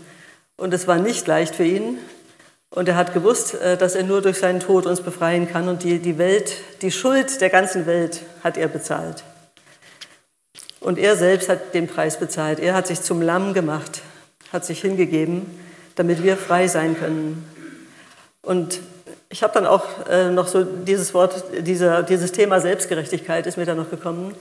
Und 0.56 0.72
es 0.72 0.86
war 0.86 0.98
nicht 0.98 1.26
leicht 1.26 1.54
für 1.54 1.64
ihn. 1.64 1.98
Und 2.76 2.90
er 2.90 2.96
hat 2.96 3.14
gewusst, 3.14 3.54
äh, 3.54 3.78
dass 3.78 3.94
er 3.94 4.02
nur 4.02 4.20
durch 4.20 4.36
seinen 4.36 4.60
Tod 4.60 4.84
uns 4.84 5.00
befreien 5.00 5.50
kann. 5.50 5.66
Und 5.66 5.82
die, 5.82 5.98
die 5.98 6.18
Welt, 6.18 6.52
die 6.82 6.90
Schuld 6.90 7.40
der 7.40 7.48
ganzen 7.48 7.86
Welt 7.86 8.20
hat 8.44 8.58
er 8.58 8.68
bezahlt. 8.68 9.24
Und 10.80 10.98
er 10.98 11.16
selbst 11.16 11.48
hat 11.48 11.72
den 11.72 11.86
Preis 11.86 12.18
bezahlt. 12.18 12.60
Er 12.60 12.74
hat 12.74 12.86
sich 12.86 13.00
zum 13.00 13.22
Lamm 13.22 13.54
gemacht, 13.54 14.02
hat 14.52 14.66
sich 14.66 14.82
hingegeben, 14.82 15.46
damit 15.94 16.22
wir 16.22 16.36
frei 16.36 16.68
sein 16.68 16.98
können. 16.98 17.48
Und 18.42 18.80
ich 19.30 19.42
habe 19.42 19.54
dann 19.54 19.64
auch 19.64 20.06
äh, 20.10 20.28
noch 20.28 20.46
so 20.46 20.62
dieses 20.62 21.14
Wort, 21.14 21.44
dieser, 21.60 22.02
dieses 22.02 22.32
Thema 22.32 22.60
Selbstgerechtigkeit 22.60 23.46
ist 23.46 23.56
mir 23.56 23.64
dann 23.64 23.78
noch 23.78 23.88
gekommen. 23.88 24.34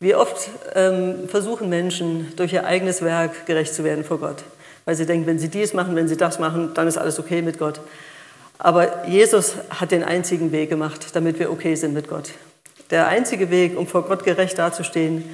Wie 0.00 0.14
oft 0.14 0.48
ähm, 0.74 1.28
versuchen 1.28 1.68
Menschen 1.68 2.32
durch 2.36 2.54
ihr 2.54 2.64
eigenes 2.64 3.02
Werk 3.02 3.44
gerecht 3.44 3.74
zu 3.74 3.84
werden 3.84 4.02
vor 4.02 4.18
Gott, 4.18 4.44
weil 4.84 4.96
sie 4.96 5.06
denken, 5.06 5.26
wenn 5.26 5.38
sie 5.38 5.48
dies 5.48 5.74
machen, 5.74 5.96
wenn 5.96 6.08
sie 6.08 6.16
das 6.16 6.38
machen, 6.38 6.72
dann 6.74 6.88
ist 6.88 6.98
alles 6.98 7.18
okay 7.18 7.42
mit 7.42 7.58
Gott. 7.58 7.80
Aber 8.58 9.08
Jesus 9.08 9.56
hat 9.70 9.90
den 9.90 10.04
einzigen 10.04 10.52
Weg 10.52 10.70
gemacht, 10.70 11.14
damit 11.14 11.38
wir 11.38 11.50
okay 11.50 11.74
sind 11.74 11.94
mit 11.94 12.08
Gott. 12.08 12.30
Der 12.90 13.08
einzige 13.08 13.50
Weg, 13.50 13.76
um 13.76 13.86
vor 13.86 14.02
Gott 14.02 14.24
gerecht 14.24 14.58
dazustehen, 14.58 15.24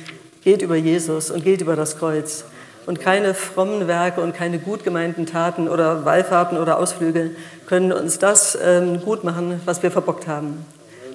geht 0.44 0.62
über 0.62 0.76
Jesus 0.76 1.30
und 1.30 1.44
geht 1.44 1.60
über 1.60 1.76
das 1.76 1.98
Kreuz. 1.98 2.44
Und 2.86 3.00
keine 3.00 3.34
frommen 3.34 3.86
Werke 3.86 4.22
und 4.22 4.34
keine 4.34 4.58
gut 4.58 4.82
gemeinten 4.82 5.26
Taten 5.26 5.68
oder 5.68 6.06
Wallfahrten 6.06 6.56
oder 6.56 6.78
Ausflüge 6.78 7.32
können 7.66 7.92
uns 7.92 8.18
das 8.18 8.56
ähm, 8.62 9.02
gut 9.02 9.24
machen, 9.24 9.60
was 9.66 9.82
wir 9.82 9.90
verbockt 9.90 10.26
haben. 10.26 10.64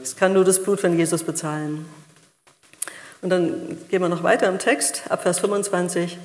Es 0.04 0.16
kann 0.16 0.34
nur 0.34 0.44
das 0.44 0.62
Blut 0.62 0.82
von 0.82 0.96
Jesus 0.96 1.24
bezahlen. 1.24 1.86
Und 3.24 3.30
dann 3.30 3.78
gehen 3.90 4.02
wir 4.02 4.10
noch 4.10 4.22
weiter 4.22 4.50
im 4.50 4.60
Text, 4.60 5.04
ab 5.10 5.24
Vers 5.24 5.40
25. 5.40 6.20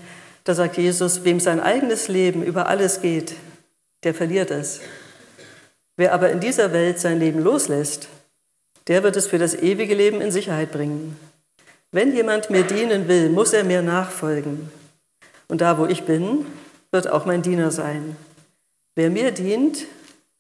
Da 0.48 0.54
sagt 0.54 0.78
Jesus, 0.78 1.24
wem 1.24 1.40
sein 1.40 1.60
eigenes 1.60 2.08
Leben 2.08 2.42
über 2.42 2.68
alles 2.68 3.02
geht, 3.02 3.34
der 4.02 4.14
verliert 4.14 4.50
es. 4.50 4.80
Wer 5.98 6.14
aber 6.14 6.30
in 6.30 6.40
dieser 6.40 6.72
Welt 6.72 6.98
sein 6.98 7.18
Leben 7.18 7.40
loslässt, 7.40 8.08
der 8.86 9.02
wird 9.02 9.16
es 9.16 9.26
für 9.26 9.36
das 9.36 9.54
ewige 9.54 9.94
Leben 9.94 10.22
in 10.22 10.30
Sicherheit 10.32 10.72
bringen. 10.72 11.18
Wenn 11.92 12.14
jemand 12.14 12.48
mir 12.48 12.62
dienen 12.62 13.08
will, 13.08 13.28
muss 13.28 13.52
er 13.52 13.62
mir 13.62 13.82
nachfolgen. 13.82 14.72
Und 15.48 15.60
da, 15.60 15.76
wo 15.76 15.84
ich 15.84 16.04
bin, 16.04 16.46
wird 16.92 17.10
auch 17.10 17.26
mein 17.26 17.42
Diener 17.42 17.70
sein. 17.70 18.16
Wer 18.94 19.10
mir 19.10 19.32
dient, 19.32 19.84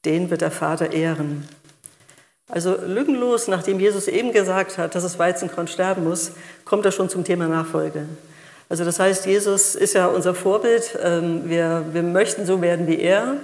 den 0.06 0.30
wird 0.30 0.40
der 0.40 0.50
Vater 0.50 0.94
ehren. 0.94 1.46
Also 2.48 2.78
lückenlos, 2.80 3.46
nachdem 3.46 3.78
Jesus 3.78 4.08
eben 4.08 4.32
gesagt 4.32 4.78
hat, 4.78 4.94
dass 4.94 5.02
das 5.02 5.18
Weizenkorn 5.18 5.68
sterben 5.68 6.04
muss, 6.04 6.32
kommt 6.64 6.86
er 6.86 6.92
schon 6.92 7.10
zum 7.10 7.24
Thema 7.24 7.46
Nachfolge. 7.46 8.06
Also 8.68 8.84
das 8.84 9.00
heißt, 9.00 9.26
Jesus 9.26 9.74
ist 9.74 9.94
ja 9.94 10.06
unser 10.06 10.34
Vorbild. 10.34 10.98
Ähm, 11.02 11.48
wir, 11.48 11.84
wir 11.92 12.02
möchten 12.02 12.44
so 12.44 12.60
werden 12.60 12.86
wie 12.86 13.00
er. 13.00 13.36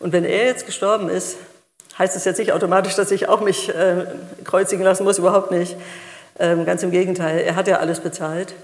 Und 0.00 0.12
wenn 0.12 0.24
er 0.24 0.46
jetzt 0.46 0.66
gestorben 0.66 1.08
ist, 1.08 1.36
heißt 1.98 2.16
es 2.16 2.24
jetzt 2.24 2.38
nicht 2.38 2.52
automatisch, 2.52 2.96
dass 2.96 3.10
ich 3.10 3.28
auch 3.28 3.40
mich 3.40 3.68
äh, 3.68 4.06
kreuzigen 4.42 4.84
lassen 4.84 5.04
muss, 5.04 5.18
überhaupt 5.18 5.50
nicht. 5.50 5.76
Ähm, 6.38 6.64
ganz 6.64 6.82
im 6.82 6.90
Gegenteil, 6.90 7.38
er 7.40 7.54
hat 7.54 7.68
ja 7.68 7.78
alles 7.78 8.00
bezahlt. 8.00 8.54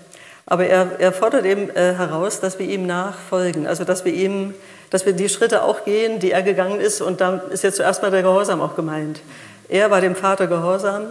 Aber 0.46 0.66
er, 0.66 0.98
er 0.98 1.12
fordert 1.12 1.44
eben 1.44 1.70
äh, 1.70 1.94
heraus, 1.94 2.40
dass 2.40 2.58
wir 2.58 2.66
ihm 2.66 2.86
nachfolgen, 2.86 3.68
also 3.68 3.84
dass 3.84 4.04
wir 4.04 4.12
ihm, 4.12 4.54
dass 4.90 5.06
wir 5.06 5.12
die 5.12 5.28
Schritte 5.28 5.62
auch 5.62 5.84
gehen, 5.84 6.18
die 6.18 6.32
er 6.32 6.42
gegangen 6.42 6.80
ist. 6.80 7.00
Und 7.00 7.20
da 7.20 7.36
ist 7.50 7.62
jetzt 7.62 7.76
zuerst 7.76 8.02
mal 8.02 8.10
der 8.10 8.22
Gehorsam 8.22 8.60
auch 8.60 8.74
gemeint. 8.74 9.20
Er 9.68 9.92
war 9.92 10.00
dem 10.00 10.16
Vater 10.16 10.48
gehorsam 10.48 11.04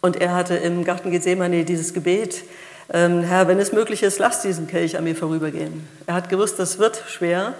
und 0.00 0.20
er 0.20 0.32
hatte 0.32 0.54
im 0.54 0.84
Garten 0.84 1.10
Gethsemane 1.10 1.64
dieses 1.64 1.92
Gebet, 1.92 2.44
Herr, 2.88 3.48
wenn 3.48 3.58
es 3.58 3.72
möglich 3.72 4.02
ist, 4.02 4.18
lass 4.18 4.42
diesen 4.42 4.66
Kelch 4.66 4.96
an 4.96 5.04
mir 5.04 5.16
vorübergehen. 5.16 5.88
Er 6.06 6.14
hat 6.14 6.28
gewusst, 6.28 6.58
das 6.58 6.78
wird 6.78 7.02
schwer. 7.08 7.54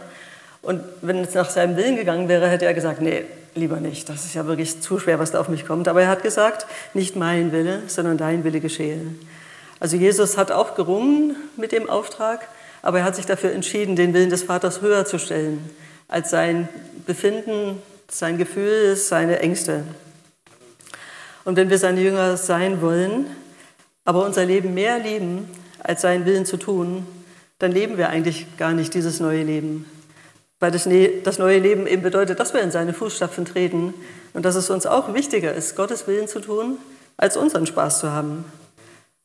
Und 0.60 0.82
wenn 1.02 1.18
es 1.18 1.34
nach 1.34 1.50
seinem 1.50 1.76
Willen 1.76 1.96
gegangen 1.96 2.28
wäre, 2.28 2.48
hätte 2.48 2.64
er 2.66 2.74
gesagt, 2.74 3.00
nee, 3.00 3.24
lieber 3.54 3.80
nicht. 3.80 4.08
Das 4.08 4.24
ist 4.24 4.34
ja 4.34 4.46
wirklich 4.46 4.80
zu 4.80 4.98
schwer, 4.98 5.18
was 5.18 5.30
da 5.30 5.40
auf 5.40 5.48
mich 5.48 5.66
kommt. 5.66 5.88
Aber 5.88 6.02
er 6.02 6.08
hat 6.08 6.22
gesagt, 6.22 6.66
nicht 6.92 7.16
mein 7.16 7.52
Wille, 7.52 7.82
sondern 7.86 8.18
dein 8.18 8.44
Wille 8.44 8.60
geschehe. 8.60 9.00
Also 9.80 9.96
Jesus 9.96 10.36
hat 10.36 10.52
auch 10.52 10.74
gerungen 10.74 11.36
mit 11.56 11.72
dem 11.72 11.88
Auftrag, 11.88 12.46
aber 12.82 13.00
er 13.00 13.04
hat 13.04 13.16
sich 13.16 13.26
dafür 13.26 13.52
entschieden, 13.52 13.96
den 13.96 14.14
Willen 14.14 14.30
des 14.30 14.42
Vaters 14.42 14.80
höher 14.80 15.04
zu 15.04 15.18
stellen 15.18 15.70
als 16.08 16.30
sein 16.30 16.68
Befinden, 17.06 17.82
sein 18.08 18.38
Gefühl, 18.38 18.94
seine 18.96 19.40
Ängste. 19.40 19.84
Und 21.44 21.56
wenn 21.56 21.70
wir 21.70 21.78
seine 21.78 22.00
Jünger 22.00 22.36
sein 22.36 22.80
wollen, 22.80 23.26
aber 24.04 24.24
unser 24.24 24.44
Leben 24.44 24.74
mehr 24.74 24.98
lieben, 24.98 25.48
als 25.80 26.02
seinen 26.02 26.26
Willen 26.26 26.46
zu 26.46 26.56
tun, 26.56 27.06
dann 27.58 27.72
leben 27.72 27.96
wir 27.96 28.08
eigentlich 28.08 28.56
gar 28.56 28.72
nicht 28.72 28.94
dieses 28.94 29.20
neue 29.20 29.42
Leben 29.42 29.86
weil 30.64 30.70
das, 30.70 30.86
ne-, 30.86 31.20
das 31.22 31.38
neue 31.38 31.58
Leben 31.58 31.86
eben 31.86 32.00
bedeutet, 32.00 32.40
dass 32.40 32.54
wir 32.54 32.62
in 32.62 32.70
seine 32.70 32.94
Fußstapfen 32.94 33.44
treten 33.44 33.92
und 34.32 34.46
dass 34.46 34.54
es 34.54 34.70
uns 34.70 34.86
auch 34.86 35.12
wichtiger 35.12 35.52
ist, 35.52 35.76
Gottes 35.76 36.06
Willen 36.06 36.26
zu 36.26 36.40
tun, 36.40 36.78
als 37.18 37.36
unseren 37.36 37.66
Spaß 37.66 38.00
zu 38.00 38.12
haben. 38.12 38.46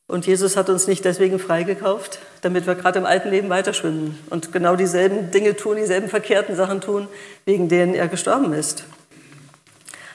Und 0.07 0.27
Jesus 0.27 0.57
hat 0.57 0.69
uns 0.69 0.85
nicht 0.87 1.05
deswegen 1.05 1.39
freigekauft, 1.39 2.19
damit 2.41 2.67
wir 2.67 2.75
gerade 2.75 2.99
im 2.99 3.05
alten 3.05 3.29
Leben 3.29 3.47
weiterschwimmen 3.47 4.17
und 4.29 4.51
genau 4.51 4.75
dieselben 4.75 5.31
Dinge 5.31 5.55
tun, 5.55 5.77
dieselben 5.77 6.09
verkehrten 6.09 6.57
Sachen 6.57 6.81
tun, 6.81 7.07
wegen 7.45 7.69
denen 7.69 7.93
er 7.93 8.09
gestorben 8.09 8.51
ist. 8.51 8.83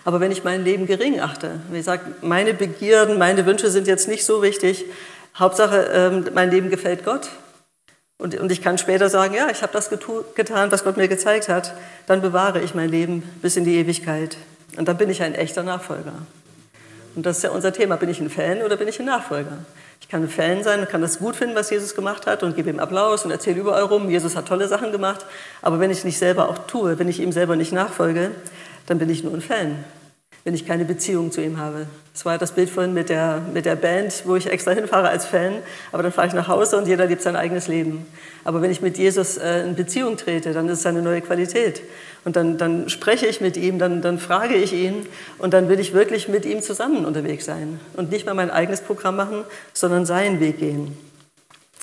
Aber 0.05 0.21
wenn 0.21 0.31
ich 0.31 0.45
mein 0.45 0.65
Leben 0.65 0.87
gering 0.87 1.21
achte, 1.21 1.61
ich 1.73 1.85
sage, 1.85 2.03
meine 2.21 2.55
Begierden, 2.55 3.19
meine 3.19 3.47
Wünsche 3.47 3.71
sind 3.71 3.87
jetzt 3.87 4.09
nicht 4.09 4.25
so 4.25 4.43
wichtig, 4.43 4.85
Hauptsache, 5.37 5.91
ähm, 5.93 6.27
mein 6.35 6.51
Leben 6.51 6.71
gefällt 6.71 7.05
Gott, 7.05 7.29
und, 8.17 8.39
und 8.39 8.53
ich 8.53 8.63
kann 8.63 8.79
später 8.79 9.09
sagen, 9.11 9.35
ja, 9.35 9.49
ich 9.51 9.63
habe 9.63 9.73
das 9.73 9.91
getan, 9.91 10.71
was 10.71 10.85
Gott 10.85 10.97
mir 10.97 11.09
gezeigt 11.09 11.49
hat. 11.49 11.75
Dann 12.07 12.23
bewahre 12.23 12.61
ich 12.61 12.75
mein 12.75 12.89
Leben 12.89 13.23
bis 13.43 13.57
in 13.57 13.65
die 13.65 13.77
Ewigkeit. 13.77 14.37
Und 14.77 14.89
dann 14.89 14.97
bin 14.97 15.11
ich 15.11 15.23
ein 15.23 15.35
echter 15.35 15.63
Nachfolger. 15.63 16.15
Und 17.17 17.27
das 17.27 17.39
ist 17.39 17.43
ja 17.43 17.51
unser 17.51 17.73
Thema. 17.73 17.97
Bin 17.97 18.09
ich 18.09 18.21
ein 18.21 18.31
Fan 18.31 18.63
oder 18.63 18.77
bin 18.77 18.89
ich 18.89 19.01
ein 19.01 19.07
Nachfolger? 19.07 19.59
Ich 20.01 20.09
kann 20.09 20.23
ein 20.23 20.29
Fan 20.29 20.63
sein 20.63 20.81
und 20.81 20.89
kann 20.89 21.01
das 21.01 21.19
gut 21.19 21.35
finden, 21.35 21.55
was 21.55 21.71
Jesus 21.71 21.95
gemacht 21.95 22.27
hat 22.27 22.43
und 22.43 22.57
gebe 22.57 22.71
ihm 22.71 22.79
Applaus 22.79 23.25
und 23.25 23.31
erzähle 23.31 23.61
überall 23.61 23.85
rum, 23.85 24.11
Jesus 24.11 24.37
hat 24.37 24.47
tolle 24.47 24.69
Sachen 24.69 24.93
gemacht. 24.93 25.25
Aber 25.63 25.81
wenn 25.81 25.91
ich 25.91 25.99
es 25.99 26.05
nicht 26.05 26.19
selber 26.19 26.49
auch 26.49 26.59
tue, 26.67 26.99
wenn 26.99 27.09
ich 27.09 27.21
ihm 27.21 27.33
selber 27.33 27.57
nicht 27.57 27.73
nachfolge, 27.73 28.31
dann 28.87 28.99
bin 28.99 29.11
ich 29.11 29.25
nur 29.25 29.35
ein 29.35 29.41
Fan 29.41 29.85
wenn 30.45 30.55
ich 30.55 30.67
keine 30.67 30.85
Beziehung 30.85 31.33
zu 31.33 31.43
ihm 31.43 31.59
habe. 31.59 31.87
Das 32.12 32.26
war 32.26 32.37
das 32.37 32.53
Bild 32.53 32.69
vorhin 32.69 32.93
mit 32.93 33.09
der, 33.09 33.41
mit 33.53 33.64
der 33.64 33.76
Band, 33.76 34.23
wo 34.26 34.37
ich 34.37 34.47
extra 34.47 34.71
hinfahre 34.73 35.09
als 35.09 35.25
Fan, 35.25 35.55
aber 35.91 36.03
dann 36.03 36.12
fahre 36.12 36.29
ich 36.29 36.35
nach 36.35 36.49
Hause 36.49 36.76
und 36.76 36.87
jeder 36.87 37.07
lebt 37.07 37.23
sein 37.23 37.35
eigenes 37.35 37.67
Leben. 37.67 38.07
Aber 38.45 38.61
wenn 38.61 38.71
ich 38.71 38.83
mit 38.83 38.99
Jesus 38.99 39.38
äh, 39.38 39.62
in 39.62 39.75
Beziehung 39.75 40.19
trete, 40.19 40.53
dann 40.53 40.69
ist 40.69 40.81
es 40.81 40.87
eine 40.87 41.00
neue 41.00 41.23
Qualität. 41.23 41.81
Und 42.26 42.37
dann, 42.37 42.59
dann 42.59 42.91
spreche 42.91 43.26
ich 43.26 43.41
mit 43.41 43.57
ihm, 43.57 43.79
dann, 43.79 44.03
dann 44.03 44.19
frage 44.19 44.55
ich 44.55 44.75
ihn 44.75 45.07
und 45.38 45.55
dann 45.55 45.69
will 45.69 45.81
ich 45.81 45.95
wirklich 45.95 46.29
mit 46.29 46.45
ihm 46.45 46.62
zusammen 46.62 47.07
unterwegs 47.07 47.47
sein 47.47 47.81
und 47.97 48.11
nicht 48.11 48.26
mal 48.26 48.35
mein 48.35 48.50
eigenes 48.50 48.83
Programm 48.83 49.17
machen, 49.17 49.45
sondern 49.73 50.05
seinen 50.05 50.41
Weg 50.41 50.59
gehen. 50.59 50.97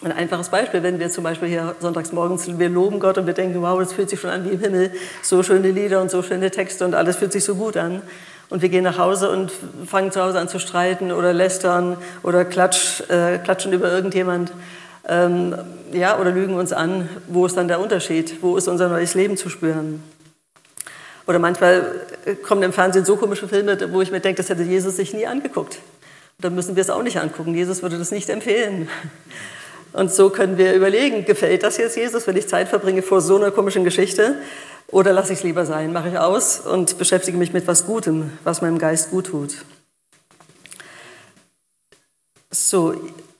Ein 0.03 0.13
einfaches 0.13 0.49
Beispiel, 0.49 0.81
wenn 0.81 0.99
wir 0.99 1.11
zum 1.11 1.23
Beispiel 1.23 1.47
hier 1.47 1.75
sonntags 1.79 2.11
morgens, 2.11 2.47
wir 2.57 2.69
loben 2.69 2.99
Gott 2.99 3.19
und 3.19 3.27
wir 3.27 3.35
denken, 3.35 3.61
wow, 3.61 3.77
das 3.77 3.93
fühlt 3.93 4.09
sich 4.09 4.19
schon 4.19 4.31
an 4.31 4.45
wie 4.45 4.53
im 4.55 4.59
Himmel, 4.59 4.91
so 5.21 5.43
schöne 5.43 5.69
Lieder 5.69 6.01
und 6.01 6.09
so 6.09 6.23
schöne 6.23 6.49
Texte 6.49 6.85
und 6.85 6.95
alles 6.95 7.17
fühlt 7.17 7.31
sich 7.31 7.43
so 7.43 7.53
gut 7.53 7.77
an 7.77 8.01
und 8.49 8.63
wir 8.63 8.69
gehen 8.69 8.83
nach 8.83 8.97
Hause 8.97 9.29
und 9.29 9.51
fangen 9.85 10.11
zu 10.11 10.19
Hause 10.19 10.39
an 10.39 10.49
zu 10.49 10.57
streiten 10.57 11.11
oder 11.11 11.33
lästern 11.33 11.97
oder 12.23 12.45
klatsch, 12.45 13.01
äh, 13.09 13.37
klatschen 13.37 13.73
über 13.73 13.91
irgendjemand 13.91 14.51
ähm, 15.07 15.55
ja, 15.93 16.19
oder 16.19 16.31
lügen 16.31 16.55
uns 16.55 16.73
an. 16.73 17.07
Wo 17.27 17.45
ist 17.45 17.55
dann 17.55 17.67
der 17.67 17.79
Unterschied? 17.79 18.41
Wo 18.41 18.57
ist 18.57 18.67
unser 18.67 18.89
neues 18.89 19.13
Leben 19.13 19.37
zu 19.37 19.49
spüren? 19.49 20.01
Oder 21.27 21.37
manchmal 21.37 21.85
kommen 22.43 22.63
im 22.63 22.73
Fernsehen 22.73 23.05
so 23.05 23.17
komische 23.17 23.47
Filme, 23.47 23.77
wo 23.93 24.01
ich 24.01 24.11
mir 24.11 24.19
denke, 24.19 24.41
das 24.41 24.49
hätte 24.49 24.63
Jesus 24.63 24.95
sich 24.95 25.13
nie 25.13 25.27
angeguckt. 25.27 25.75
Und 25.75 26.45
dann 26.45 26.55
müssen 26.55 26.75
wir 26.75 26.81
es 26.81 26.89
auch 26.89 27.03
nicht 27.03 27.19
angucken. 27.19 27.53
Jesus 27.53 27.83
würde 27.83 27.99
das 27.99 28.09
nicht 28.09 28.29
empfehlen. 28.29 28.89
Und 29.93 30.11
so 30.11 30.29
können 30.29 30.57
wir 30.57 30.73
überlegen, 30.73 31.25
gefällt 31.25 31.63
das 31.63 31.77
jetzt 31.77 31.97
Jesus, 31.97 32.25
wenn 32.27 32.37
ich 32.37 32.47
Zeit 32.47 32.69
verbringe 32.69 33.01
vor 33.01 33.21
so 33.21 33.35
einer 33.35 33.51
komischen 33.51 33.83
Geschichte? 33.83 34.35
Oder 34.87 35.13
lasse 35.13 35.33
ich 35.33 35.39
es 35.39 35.43
lieber 35.43 35.65
sein, 35.65 35.93
mache 35.93 36.09
ich 36.09 36.17
aus 36.17 36.59
und 36.59 36.97
beschäftige 36.97 37.37
mich 37.37 37.53
mit 37.53 37.67
was 37.67 37.85
Gutem, 37.85 38.31
was 38.43 38.61
meinem 38.61 38.77
Geist 38.77 39.11
gut 39.11 39.27
tut. 39.27 39.65
So, 42.51 42.95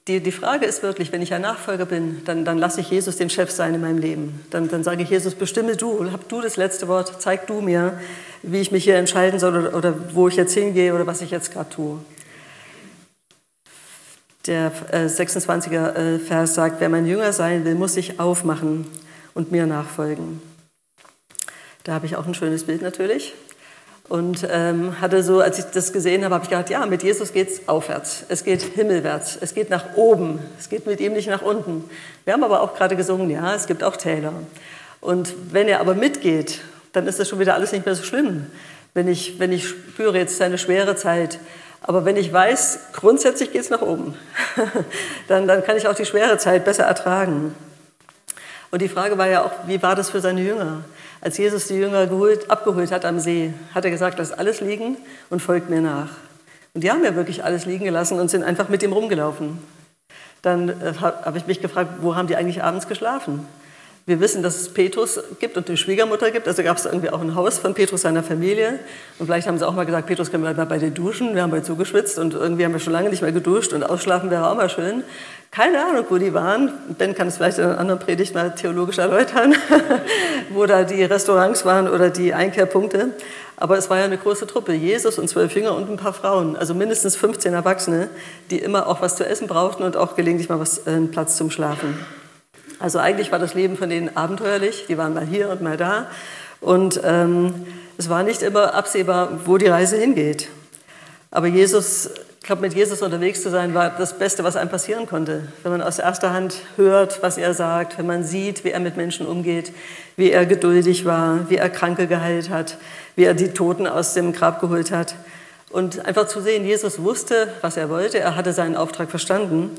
die, 0.08 0.22
die 0.22 0.32
Frage 0.32 0.66
ist 0.66 0.82
wirklich, 0.82 1.12
wenn 1.12 1.22
ich 1.22 1.34
ein 1.34 1.42
Nachfolger 1.42 1.86
bin, 1.86 2.24
dann, 2.26 2.46
dann 2.46 2.58
lasse 2.58 2.82
ich 2.82 2.90
Jesus 2.90 3.18
den 3.18 3.30
Chef 3.30 3.52
sein 3.52 3.76
in 3.76 3.82
meinem 3.82 3.98
Leben. 3.98 4.44
Dann, 4.50 4.70
dann 4.70 4.84
sage 4.84 5.04
ich, 5.04 5.10
Jesus, 5.10 5.36
bestimme 5.36 5.76
du, 5.76 6.12
hab 6.12 6.28
du 6.28 6.42
das 6.42 6.58
letzte 6.58 6.88
Wort, 6.88 7.22
zeig 7.22 7.48
du 7.48 7.62
mir, 7.62 8.00
wie 8.42 8.62
ich 8.62 8.72
mich 8.72 8.86
hier 8.86 8.96
entscheiden 8.96 9.40
soll 9.40 9.58
oder, 9.58 9.78
oder 9.78 9.94
wo 10.14 10.28
ich 10.28 10.36
jetzt 10.36 10.54
hingehe 10.54 10.96
oder 10.96 11.06
was 11.06 11.22
ich 11.22 11.32
jetzt 11.32 11.52
gerade 11.54 11.70
tue. 11.70 12.00
Der 14.48 14.72
äh, 14.92 15.06
26er 15.06 15.96
äh, 15.96 16.20
Vers 16.20 16.56
sagt, 16.56 16.80
wer 16.80 16.90
mein 16.90 17.06
Jünger 17.06 17.32
sein 17.32 17.64
will, 17.64 17.76
muss 17.76 17.94
sich 17.94 18.20
aufmachen 18.20 18.88
und 19.34 19.52
mir 19.52 19.68
nachfolgen. 19.68 20.42
Da 21.84 21.94
habe 21.94 22.06
ich 22.06 22.16
auch 22.16 22.26
ein 22.26 22.34
schönes 22.34 22.66
Bild 22.66 22.82
natürlich. 22.82 23.34
Und 24.10 24.46
ähm, 24.52 25.00
hatte 25.00 25.24
so, 25.24 25.40
als 25.40 25.60
ich 25.60 25.66
das 25.66 25.94
gesehen 25.94 26.26
habe, 26.26 26.36
habe 26.36 26.44
ich 26.44 26.50
gedacht, 26.50 26.70
ja, 26.70 26.86
mit 26.86 27.02
Jesus 27.02 27.32
geht 27.32 27.50
es 27.50 27.70
aufwärts, 27.70 28.26
es 28.28 28.44
geht 28.44 28.62
himmelwärts, 28.62 29.38
es 29.40 29.54
geht 29.54 29.70
nach 29.70 29.96
oben, 29.96 30.40
es 30.60 30.68
geht 30.68 30.86
mit 30.86 31.00
ihm 31.00 31.14
nicht 31.14 31.30
nach 31.30 31.42
unten. 31.42 31.90
Wir 32.26 32.34
haben 32.34 32.44
aber 32.44 32.62
auch 32.62 32.76
gerade 32.76 32.98
gesungen, 32.98 33.30
ja, 33.30 33.56
es 33.56 33.68
gibt 33.68 33.86
auch 33.86 33.96
Täler. 33.96 34.34
Und 35.00 35.34
wenn 35.52 35.70
er 35.70 35.80
aber 35.80 35.96
mitgeht, 35.96 36.60
dann 36.92 37.08
ist 37.08 37.20
das 37.20 37.30
schon 37.30 37.40
wieder 37.40 37.54
alles 37.54 37.72
nicht 37.72 37.86
mehr 37.86 37.96
so 37.96 38.04
schlimm. 38.04 38.48
Wenn 38.94 39.08
ich, 39.08 39.40
wenn 39.40 39.54
ich 39.54 39.70
spüre, 39.70 40.18
jetzt 40.18 40.34
ist 40.34 40.42
eine 40.42 40.58
schwere 40.58 40.98
Zeit, 40.98 41.40
aber 41.82 42.06
wenn 42.06 42.16
ich 42.16 42.32
weiß, 42.32 42.80
grundsätzlich 42.94 43.52
geht 43.52 43.62
es 43.62 43.70
nach 43.70 43.82
oben, 43.82 44.16
dann, 45.28 45.48
dann 45.48 45.64
kann 45.64 45.78
ich 45.78 45.88
auch 45.88 45.96
die 45.96 46.06
schwere 46.06 46.38
Zeit 46.38 46.64
besser 46.64 46.84
ertragen. 46.84 47.56
Und 48.70 48.82
die 48.82 48.88
Frage 48.88 49.18
war 49.18 49.28
ja 49.28 49.44
auch, 49.44 49.52
wie 49.68 49.82
war 49.82 49.96
das 49.96 50.10
für 50.10 50.22
seine 50.22 50.42
Jünger? 50.42 50.84
Als 51.20 51.38
Jesus 51.38 51.68
die 51.68 51.76
Jünger 51.76 52.08
geholt, 52.08 52.50
abgeholt 52.50 52.92
hat 52.92 53.04
am 53.04 53.20
See, 53.20 53.54
hat 53.76 53.84
er 53.84 53.92
gesagt, 53.92 54.18
lasst 54.18 54.38
alles 54.38 54.62
liegen 54.62 54.98
und 55.30 55.42
folgt 55.42 55.70
mir 55.70 55.82
nach. 55.82 56.10
Und 56.74 56.84
die 56.84 56.92
haben 56.92 57.04
ja 57.04 57.16
wirklich 57.16 57.44
alles 57.44 57.66
liegen 57.66 57.84
gelassen 57.84 58.20
und 58.20 58.30
sind 58.30 58.44
einfach 58.44 58.70
mit 58.70 58.82
ihm 58.82 58.94
rumgelaufen. 58.94 59.60
Dann 60.42 60.70
äh, 60.70 60.94
habe 61.02 61.38
ich 61.38 61.48
mich 61.48 61.62
gefragt, 61.62 61.96
wo 62.02 62.16
haben 62.16 62.28
die 62.28 62.36
eigentlich 62.36 62.64
abends 62.64 62.88
geschlafen? 62.88 63.46
Wir 64.08 64.20
wissen, 64.20 64.42
dass 64.42 64.60
es 64.60 64.70
Petrus 64.70 65.20
gibt 65.40 65.58
und 65.58 65.68
eine 65.68 65.78
Schwiegermutter 65.78 66.32
gibt. 66.32 66.48
Also 66.48 66.64
gab 66.64 66.78
es 66.78 66.86
irgendwie 66.86 67.12
auch 67.12 67.22
ein 67.22 67.36
Haus 67.36 67.60
von 67.60 67.76
Petrus 67.76 68.02
seiner 68.02 68.24
Familie. 68.24 68.80
Und 69.20 69.28
vielleicht 69.28 69.48
haben 69.48 69.60
sie 69.60 69.68
auch 69.68 69.76
mal 69.76 69.86
gesagt, 69.86 70.08
Petrus, 70.08 70.32
können 70.32 70.44
wir 70.44 70.52
mal 70.54 70.66
bei 70.66 70.80
dir 70.80 70.90
duschen? 70.90 71.36
Wir 71.36 71.44
haben 71.44 71.52
bei 71.52 71.60
zugeschwitzt 71.60 72.18
und 72.18 72.34
irgendwie 72.34 72.66
haben 72.66 72.74
wir 72.74 72.80
schon 72.80 72.94
lange 72.94 73.10
nicht 73.12 73.22
mehr 73.22 73.32
geduscht 73.32 73.74
und 73.74 73.84
ausschlafen 73.84 74.32
wäre 74.32 74.50
auch 74.50 74.56
mal 74.56 74.72
schön. 74.72 75.04
Keine 75.52 75.86
Ahnung, 75.86 76.06
wo 76.10 76.18
die 76.18 76.34
waren. 76.34 76.72
Ben 76.98 77.14
kann 77.14 77.28
es 77.28 77.38
vielleicht 77.38 77.60
in 77.60 77.66
einer 77.66 77.78
anderen 77.78 78.00
Predigt 78.00 78.34
mal 78.34 78.56
theologisch 78.56 78.98
erläutern, 78.98 79.54
wo 80.50 80.66
da 80.66 80.84
die 80.84 81.04
Restaurants 81.04 81.64
waren 81.66 81.88
oder 81.88 82.10
die 82.10 82.34
Einkehrpunkte. 82.34 83.10
Aber 83.56 83.78
es 83.78 83.90
war 83.92 84.00
ja 84.00 84.06
eine 84.06 84.18
große 84.18 84.48
Truppe. 84.48 84.74
Jesus 84.74 85.20
und 85.20 85.28
zwölf 85.28 85.54
Jünger 85.54 85.76
und 85.76 85.88
ein 85.92 85.98
paar 85.98 86.14
Frauen. 86.14 86.56
Also 86.56 86.74
mindestens 86.74 87.16
15 87.18 87.54
Erwachsene, 87.54 88.10
die 88.50 88.58
immer 88.58 88.88
auch 88.88 89.02
was 89.02 89.16
zu 89.16 89.28
essen 89.28 89.48
brauchten 89.48 89.84
und 89.84 89.96
auch 89.96 90.16
gelegentlich 90.16 90.50
mal 90.50 90.60
was, 90.60 90.88
äh, 90.88 90.92
einen 90.92 91.12
Platz 91.12 91.38
zum 91.38 91.52
Schlafen. 91.52 92.00
Also 92.82 92.98
eigentlich 92.98 93.32
war 93.32 93.38
das 93.38 93.54
Leben 93.54 93.78
von 93.78 93.90
denen 93.90 94.18
abenteuerlich. 94.18 94.86
Die 94.90 94.98
waren 94.98 95.14
mal 95.14 95.26
hier 95.26 95.50
und 95.50 95.62
mal 95.62 95.78
da. 95.78 96.08
Und 96.60 97.00
ähm, 97.04 97.68
es 97.98 98.10
war 98.10 98.24
nicht 98.24 98.42
immer 98.42 98.74
absehbar, 98.74 99.42
wo 99.46 99.58
die 99.58 99.68
Reise 99.68 99.98
hingeht. 99.98 100.50
Aber 101.30 101.46
Jesus, 101.46 102.10
ich 102.40 102.46
glaube, 102.46 102.64
mit 102.64 102.74
Jesus 102.74 103.04
unterwegs 103.04 103.44
zu 103.44 103.52
sein, 103.52 103.76
war 103.76 103.92
das 103.92 104.18
Beste, 104.18 104.44
was 104.44 104.56
einem 104.56 104.72
passieren 104.72 105.06
konnte. 105.06 105.48
Wenn 105.62 105.72
man 105.72 105.82
aus 105.84 106.00
erster 106.00 106.34
Hand 106.34 106.56
hört, 106.76 107.22
was 107.22 107.38
er 107.38 107.54
sagt, 107.54 108.00
wenn 108.00 108.08
man 108.08 108.24
sieht, 108.24 108.64
wie 108.64 108.72
er 108.72 108.80
mit 108.80 108.98
Menschen 108.98 109.28
umgeht, 109.28 109.72
wie 110.18 110.32
er 110.32 110.48
geduldig 110.48 111.06
war, 111.06 111.50
wie 111.50 111.58
er 111.58 111.70
Kranke 111.70 112.08
geheilt 112.08 112.50
hat, 112.50 112.78
wie 113.16 113.26
er 113.26 113.36
die 113.36 113.50
Toten 113.50 113.86
aus 113.86 114.16
dem 114.16 114.34
Grab 114.34 114.60
geholt 114.60 114.92
hat. 114.92 115.16
Und 115.70 116.06
einfach 116.06 116.28
zu 116.28 116.42
sehen, 116.42 116.66
Jesus 116.66 117.02
wusste, 117.02 117.48
was 117.62 117.78
er 117.78 117.90
wollte, 117.90 118.20
er 118.20 118.36
hatte 118.36 118.54
seinen 118.54 118.76
Auftrag 118.76 119.10
verstanden 119.12 119.70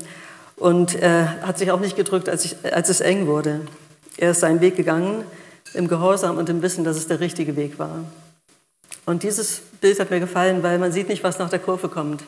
und 0.63 0.95
er 0.95 1.41
hat 1.41 1.57
sich 1.57 1.71
auch 1.71 1.81
nicht 1.81 1.97
gedrückt, 1.97 2.29
als, 2.29 2.45
ich, 2.45 2.55
als 2.73 2.87
es 2.87 3.01
eng 3.01 3.27
wurde. 3.27 3.59
Er 4.15 4.31
ist 4.31 4.39
seinen 4.39 4.61
Weg 4.61 4.77
gegangen 4.77 5.25
im 5.73 5.89
Gehorsam 5.89 6.37
und 6.37 6.47
im 6.47 6.61
Wissen, 6.61 6.85
dass 6.85 6.95
es 6.95 7.05
der 7.05 7.19
richtige 7.19 7.57
Weg 7.57 7.79
war. 7.79 8.05
Und 9.05 9.23
dieses 9.23 9.61
Bild 9.81 9.99
hat 9.99 10.09
mir 10.09 10.21
gefallen, 10.21 10.63
weil 10.63 10.79
man 10.79 10.93
sieht 10.93 11.09
nicht, 11.09 11.21
was 11.21 11.37
nach 11.37 11.49
der 11.49 11.59
Kurve 11.59 11.89
kommt. 11.89 12.23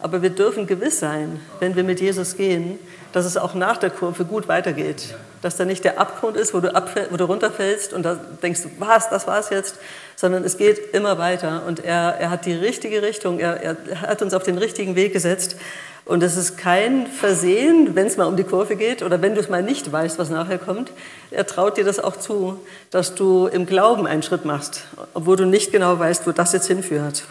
Aber 0.00 0.22
wir 0.22 0.30
dürfen 0.30 0.66
gewiss 0.66 1.00
sein, 1.00 1.40
wenn 1.58 1.74
wir 1.74 1.82
mit 1.82 2.00
Jesus 2.00 2.36
gehen, 2.36 2.78
dass 3.12 3.24
es 3.24 3.36
auch 3.36 3.54
nach 3.54 3.78
der 3.78 3.90
Kurve 3.90 4.24
gut 4.24 4.46
weitergeht. 4.46 5.14
Dass 5.42 5.56
da 5.56 5.64
nicht 5.64 5.84
der 5.84 5.98
Abgrund 5.98 6.36
ist, 6.36 6.54
wo 6.54 6.60
du, 6.60 6.72
wo 7.10 7.16
du 7.16 7.24
runterfällst 7.24 7.92
und 7.92 8.04
da 8.04 8.14
denkst 8.14 8.62
du, 8.62 8.68
was, 8.78 9.10
das 9.10 9.26
war's 9.26 9.50
jetzt, 9.50 9.76
sondern 10.14 10.44
es 10.44 10.56
geht 10.56 10.94
immer 10.94 11.18
weiter. 11.18 11.62
Und 11.66 11.84
er, 11.84 12.16
er 12.18 12.30
hat 12.30 12.46
die 12.46 12.52
richtige 12.52 13.02
Richtung, 13.02 13.40
er, 13.40 13.60
er 13.60 13.76
hat 14.02 14.22
uns 14.22 14.34
auf 14.34 14.44
den 14.44 14.58
richtigen 14.58 14.94
Weg 14.94 15.12
gesetzt. 15.12 15.56
Und 16.04 16.22
es 16.22 16.36
ist 16.36 16.56
kein 16.56 17.06
Versehen, 17.06 17.94
wenn 17.94 18.06
es 18.06 18.16
mal 18.16 18.26
um 18.26 18.36
die 18.36 18.44
Kurve 18.44 18.76
geht 18.76 19.02
oder 19.02 19.20
wenn 19.20 19.34
du 19.34 19.40
es 19.40 19.48
mal 19.48 19.62
nicht 19.62 19.92
weißt, 19.92 20.18
was 20.18 20.30
nachher 20.30 20.58
kommt. 20.58 20.90
Er 21.30 21.44
traut 21.44 21.76
dir 21.76 21.84
das 21.84 22.00
auch 22.00 22.16
zu, 22.16 22.58
dass 22.90 23.14
du 23.14 23.46
im 23.46 23.66
Glauben 23.66 24.06
einen 24.06 24.22
Schritt 24.22 24.44
machst, 24.44 24.84
obwohl 25.12 25.36
du 25.36 25.44
nicht 25.44 25.70
genau 25.70 25.98
weißt, 25.98 26.26
wo 26.26 26.32
das 26.32 26.52
jetzt 26.52 26.66
hinführt. 26.66 27.24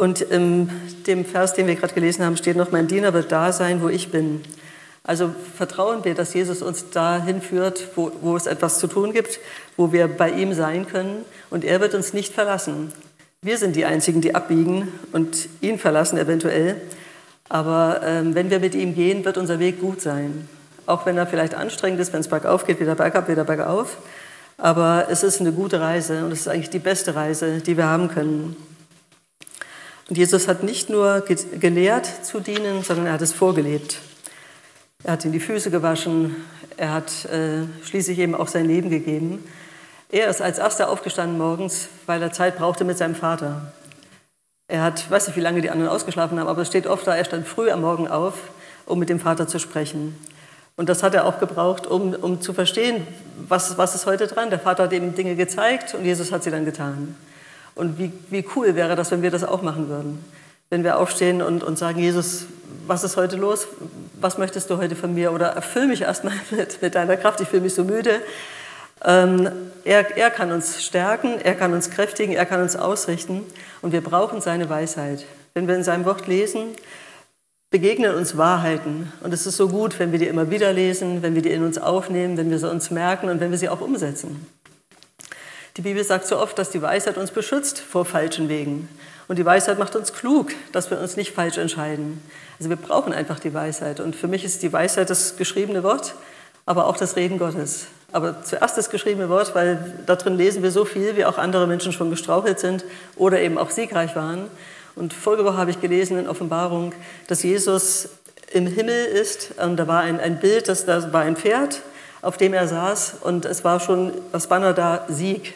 Und 0.00 0.22
in 0.22 0.70
dem 1.06 1.26
Vers, 1.26 1.52
den 1.52 1.66
wir 1.66 1.74
gerade 1.74 1.92
gelesen 1.92 2.24
haben, 2.24 2.38
steht 2.38 2.56
noch, 2.56 2.72
mein 2.72 2.88
Diener 2.88 3.12
wird 3.12 3.30
da 3.30 3.52
sein, 3.52 3.82
wo 3.82 3.90
ich 3.90 4.10
bin. 4.10 4.40
Also 5.04 5.30
vertrauen 5.58 6.06
wir, 6.06 6.14
dass 6.14 6.32
Jesus 6.32 6.62
uns 6.62 6.88
dahin 6.88 7.42
führt, 7.42 7.88
wo, 7.96 8.10
wo 8.22 8.34
es 8.34 8.46
etwas 8.46 8.78
zu 8.78 8.86
tun 8.86 9.12
gibt, 9.12 9.38
wo 9.76 9.92
wir 9.92 10.08
bei 10.08 10.30
ihm 10.30 10.54
sein 10.54 10.86
können. 10.86 11.26
Und 11.50 11.66
er 11.66 11.82
wird 11.82 11.92
uns 11.92 12.14
nicht 12.14 12.32
verlassen. 12.32 12.94
Wir 13.42 13.58
sind 13.58 13.76
die 13.76 13.84
Einzigen, 13.84 14.22
die 14.22 14.34
abbiegen 14.34 14.88
und 15.12 15.50
ihn 15.60 15.78
verlassen 15.78 16.16
eventuell. 16.16 16.80
Aber 17.50 18.00
ähm, 18.02 18.34
wenn 18.34 18.48
wir 18.48 18.60
mit 18.60 18.74
ihm 18.74 18.94
gehen, 18.94 19.26
wird 19.26 19.36
unser 19.36 19.58
Weg 19.58 19.82
gut 19.82 20.00
sein. 20.00 20.48
Auch 20.86 21.04
wenn 21.04 21.18
er 21.18 21.26
vielleicht 21.26 21.54
anstrengend 21.54 22.00
ist, 22.00 22.14
wenn 22.14 22.20
es 22.20 22.28
bergauf 22.28 22.64
geht, 22.64 22.80
wieder 22.80 22.94
bergab, 22.94 23.28
wieder 23.28 23.44
bergauf. 23.44 23.98
Aber 24.56 25.08
es 25.10 25.22
ist 25.22 25.42
eine 25.42 25.52
gute 25.52 25.78
Reise 25.78 26.24
und 26.24 26.32
es 26.32 26.40
ist 26.40 26.48
eigentlich 26.48 26.70
die 26.70 26.78
beste 26.78 27.14
Reise, 27.14 27.58
die 27.58 27.76
wir 27.76 27.84
haben 27.84 28.08
können. 28.08 28.56
Jesus 30.16 30.48
hat 30.48 30.62
nicht 30.64 30.90
nur 30.90 31.20
gelehrt 31.60 32.06
zu 32.24 32.40
dienen, 32.40 32.82
sondern 32.82 33.06
er 33.06 33.12
hat 33.12 33.22
es 33.22 33.32
vorgelebt. 33.32 33.98
Er 35.04 35.12
hat 35.12 35.24
ihm 35.24 35.32
die 35.32 35.40
Füße 35.40 35.70
gewaschen, 35.70 36.36
er 36.76 36.92
hat 36.92 37.24
äh, 37.26 37.62
schließlich 37.84 38.18
eben 38.18 38.34
auch 38.34 38.48
sein 38.48 38.66
Leben 38.66 38.90
gegeben. 38.90 39.44
Er 40.10 40.28
ist 40.28 40.42
als 40.42 40.58
erster 40.58 40.88
aufgestanden 40.90 41.38
morgens, 41.38 41.88
weil 42.06 42.20
er 42.20 42.32
Zeit 42.32 42.58
brauchte 42.58 42.84
mit 42.84 42.98
seinem 42.98 43.14
Vater. 43.14 43.72
Er 44.66 44.82
hat, 44.82 45.10
weiß 45.10 45.28
nicht, 45.28 45.36
wie 45.36 45.40
lange 45.40 45.60
die 45.60 45.70
anderen 45.70 45.90
ausgeschlafen 45.90 46.38
haben, 46.40 46.48
aber 46.48 46.62
es 46.62 46.68
steht 46.68 46.86
oft 46.86 47.06
da, 47.06 47.14
er 47.14 47.24
stand 47.24 47.46
früh 47.46 47.70
am 47.70 47.82
Morgen 47.82 48.08
auf, 48.08 48.34
um 48.86 48.98
mit 48.98 49.08
dem 49.08 49.20
Vater 49.20 49.46
zu 49.46 49.58
sprechen. 49.58 50.16
Und 50.76 50.88
das 50.88 51.02
hat 51.02 51.14
er 51.14 51.26
auch 51.26 51.38
gebraucht, 51.38 51.86
um, 51.86 52.14
um 52.14 52.40
zu 52.40 52.52
verstehen, 52.52 53.06
was, 53.48 53.78
was 53.78 53.94
ist 53.94 54.06
heute 54.06 54.26
dran. 54.26 54.50
Der 54.50 54.58
Vater 54.58 54.84
hat 54.84 54.92
ihm 54.92 55.14
Dinge 55.14 55.36
gezeigt 55.36 55.94
und 55.94 56.04
Jesus 56.04 56.32
hat 56.32 56.42
sie 56.42 56.50
dann 56.50 56.64
getan. 56.64 57.14
Und 57.74 57.98
wie, 57.98 58.12
wie 58.30 58.44
cool 58.56 58.74
wäre 58.74 58.96
das, 58.96 59.10
wenn 59.10 59.22
wir 59.22 59.30
das 59.30 59.44
auch 59.44 59.62
machen 59.62 59.88
würden. 59.88 60.24
Wenn 60.68 60.84
wir 60.84 60.98
aufstehen 60.98 61.42
und, 61.42 61.64
und 61.64 61.78
sagen, 61.78 61.98
Jesus, 61.98 62.46
was 62.86 63.04
ist 63.04 63.16
heute 63.16 63.36
los? 63.36 63.68
Was 64.20 64.38
möchtest 64.38 64.70
du 64.70 64.76
heute 64.76 64.96
von 64.96 65.14
mir? 65.14 65.32
Oder 65.32 65.48
erfüll 65.48 65.86
mich 65.86 66.02
erstmal 66.02 66.34
mit, 66.50 66.82
mit 66.82 66.94
deiner 66.94 67.16
Kraft, 67.16 67.40
ich 67.40 67.48
fühle 67.48 67.62
mich 67.62 67.74
so 67.74 67.84
müde. 67.84 68.20
Ähm, 69.04 69.48
er, 69.84 70.16
er 70.16 70.30
kann 70.30 70.52
uns 70.52 70.82
stärken, 70.84 71.40
er 71.40 71.54
kann 71.54 71.72
uns 71.72 71.90
kräftigen, 71.90 72.34
er 72.34 72.44
kann 72.44 72.60
uns 72.60 72.76
ausrichten 72.76 73.42
und 73.80 73.92
wir 73.92 74.02
brauchen 74.02 74.40
seine 74.40 74.68
Weisheit. 74.68 75.24
Wenn 75.54 75.66
wir 75.68 75.74
in 75.74 75.84
seinem 75.84 76.04
Wort 76.04 76.26
lesen, 76.26 76.74
begegnen 77.70 78.14
uns 78.14 78.36
Wahrheiten 78.36 79.12
und 79.22 79.32
es 79.32 79.46
ist 79.46 79.56
so 79.56 79.68
gut, 79.68 79.98
wenn 79.98 80.12
wir 80.12 80.18
die 80.18 80.26
immer 80.26 80.50
wieder 80.50 80.72
lesen, 80.72 81.22
wenn 81.22 81.34
wir 81.34 81.42
die 81.42 81.50
in 81.50 81.64
uns 81.64 81.78
aufnehmen, 81.78 82.36
wenn 82.36 82.50
wir 82.50 82.58
sie 82.58 82.68
uns 82.68 82.90
merken 82.90 83.30
und 83.30 83.40
wenn 83.40 83.50
wir 83.50 83.58
sie 83.58 83.68
auch 83.68 83.80
umsetzen. 83.80 84.46
Die 85.76 85.82
Bibel 85.82 86.02
sagt 86.02 86.26
so 86.26 86.38
oft, 86.38 86.58
dass 86.58 86.70
die 86.70 86.82
Weisheit 86.82 87.16
uns 87.16 87.30
beschützt 87.30 87.78
vor 87.78 88.04
falschen 88.04 88.48
Wegen. 88.48 88.88
Und 89.28 89.38
die 89.38 89.44
Weisheit 89.44 89.78
macht 89.78 89.94
uns 89.94 90.12
klug, 90.12 90.50
dass 90.72 90.90
wir 90.90 90.98
uns 90.98 91.16
nicht 91.16 91.32
falsch 91.32 91.56
entscheiden. 91.56 92.20
Also 92.58 92.68
wir 92.68 92.76
brauchen 92.76 93.12
einfach 93.12 93.38
die 93.38 93.54
Weisheit. 93.54 94.00
Und 94.00 94.16
für 94.16 94.26
mich 94.26 94.44
ist 94.44 94.62
die 94.62 94.72
Weisheit 94.72 95.08
das 95.08 95.36
geschriebene 95.36 95.84
Wort, 95.84 96.14
aber 96.66 96.86
auch 96.86 96.96
das 96.96 97.14
Reden 97.14 97.38
Gottes. 97.38 97.86
Aber 98.10 98.42
zuerst 98.42 98.76
das 98.76 98.90
geschriebene 98.90 99.28
Wort, 99.28 99.54
weil 99.54 100.02
da 100.06 100.16
drin 100.16 100.36
lesen 100.36 100.64
wir 100.64 100.72
so 100.72 100.84
viel, 100.84 101.16
wie 101.16 101.24
auch 101.24 101.38
andere 101.38 101.68
Menschen 101.68 101.92
schon 101.92 102.10
gestrauchelt 102.10 102.58
sind 102.58 102.84
oder 103.14 103.40
eben 103.40 103.56
auch 103.56 103.70
siegreich 103.70 104.16
waren. 104.16 104.48
Und 104.96 105.14
vorige 105.14 105.44
Woche 105.44 105.56
habe 105.56 105.70
ich 105.70 105.80
gelesen 105.80 106.18
in 106.18 106.28
Offenbarung, 106.28 106.92
dass 107.28 107.44
Jesus 107.44 108.08
im 108.52 108.66
Himmel 108.66 109.04
ist. 109.04 109.52
Und 109.58 109.76
da 109.76 109.86
war 109.86 110.00
ein, 110.00 110.18
ein 110.18 110.40
Bild, 110.40 110.68
das, 110.68 110.86
da 110.86 111.12
war 111.12 111.22
ein 111.22 111.36
Pferd, 111.36 111.82
auf 112.20 112.36
dem 112.36 112.52
er 112.52 112.66
saß. 112.66 113.14
Und 113.20 113.44
es 113.44 113.62
war 113.62 113.78
schon 113.78 114.12
das 114.32 114.48
Banner 114.48 114.72
da 114.72 115.04
Sieg. 115.08 115.54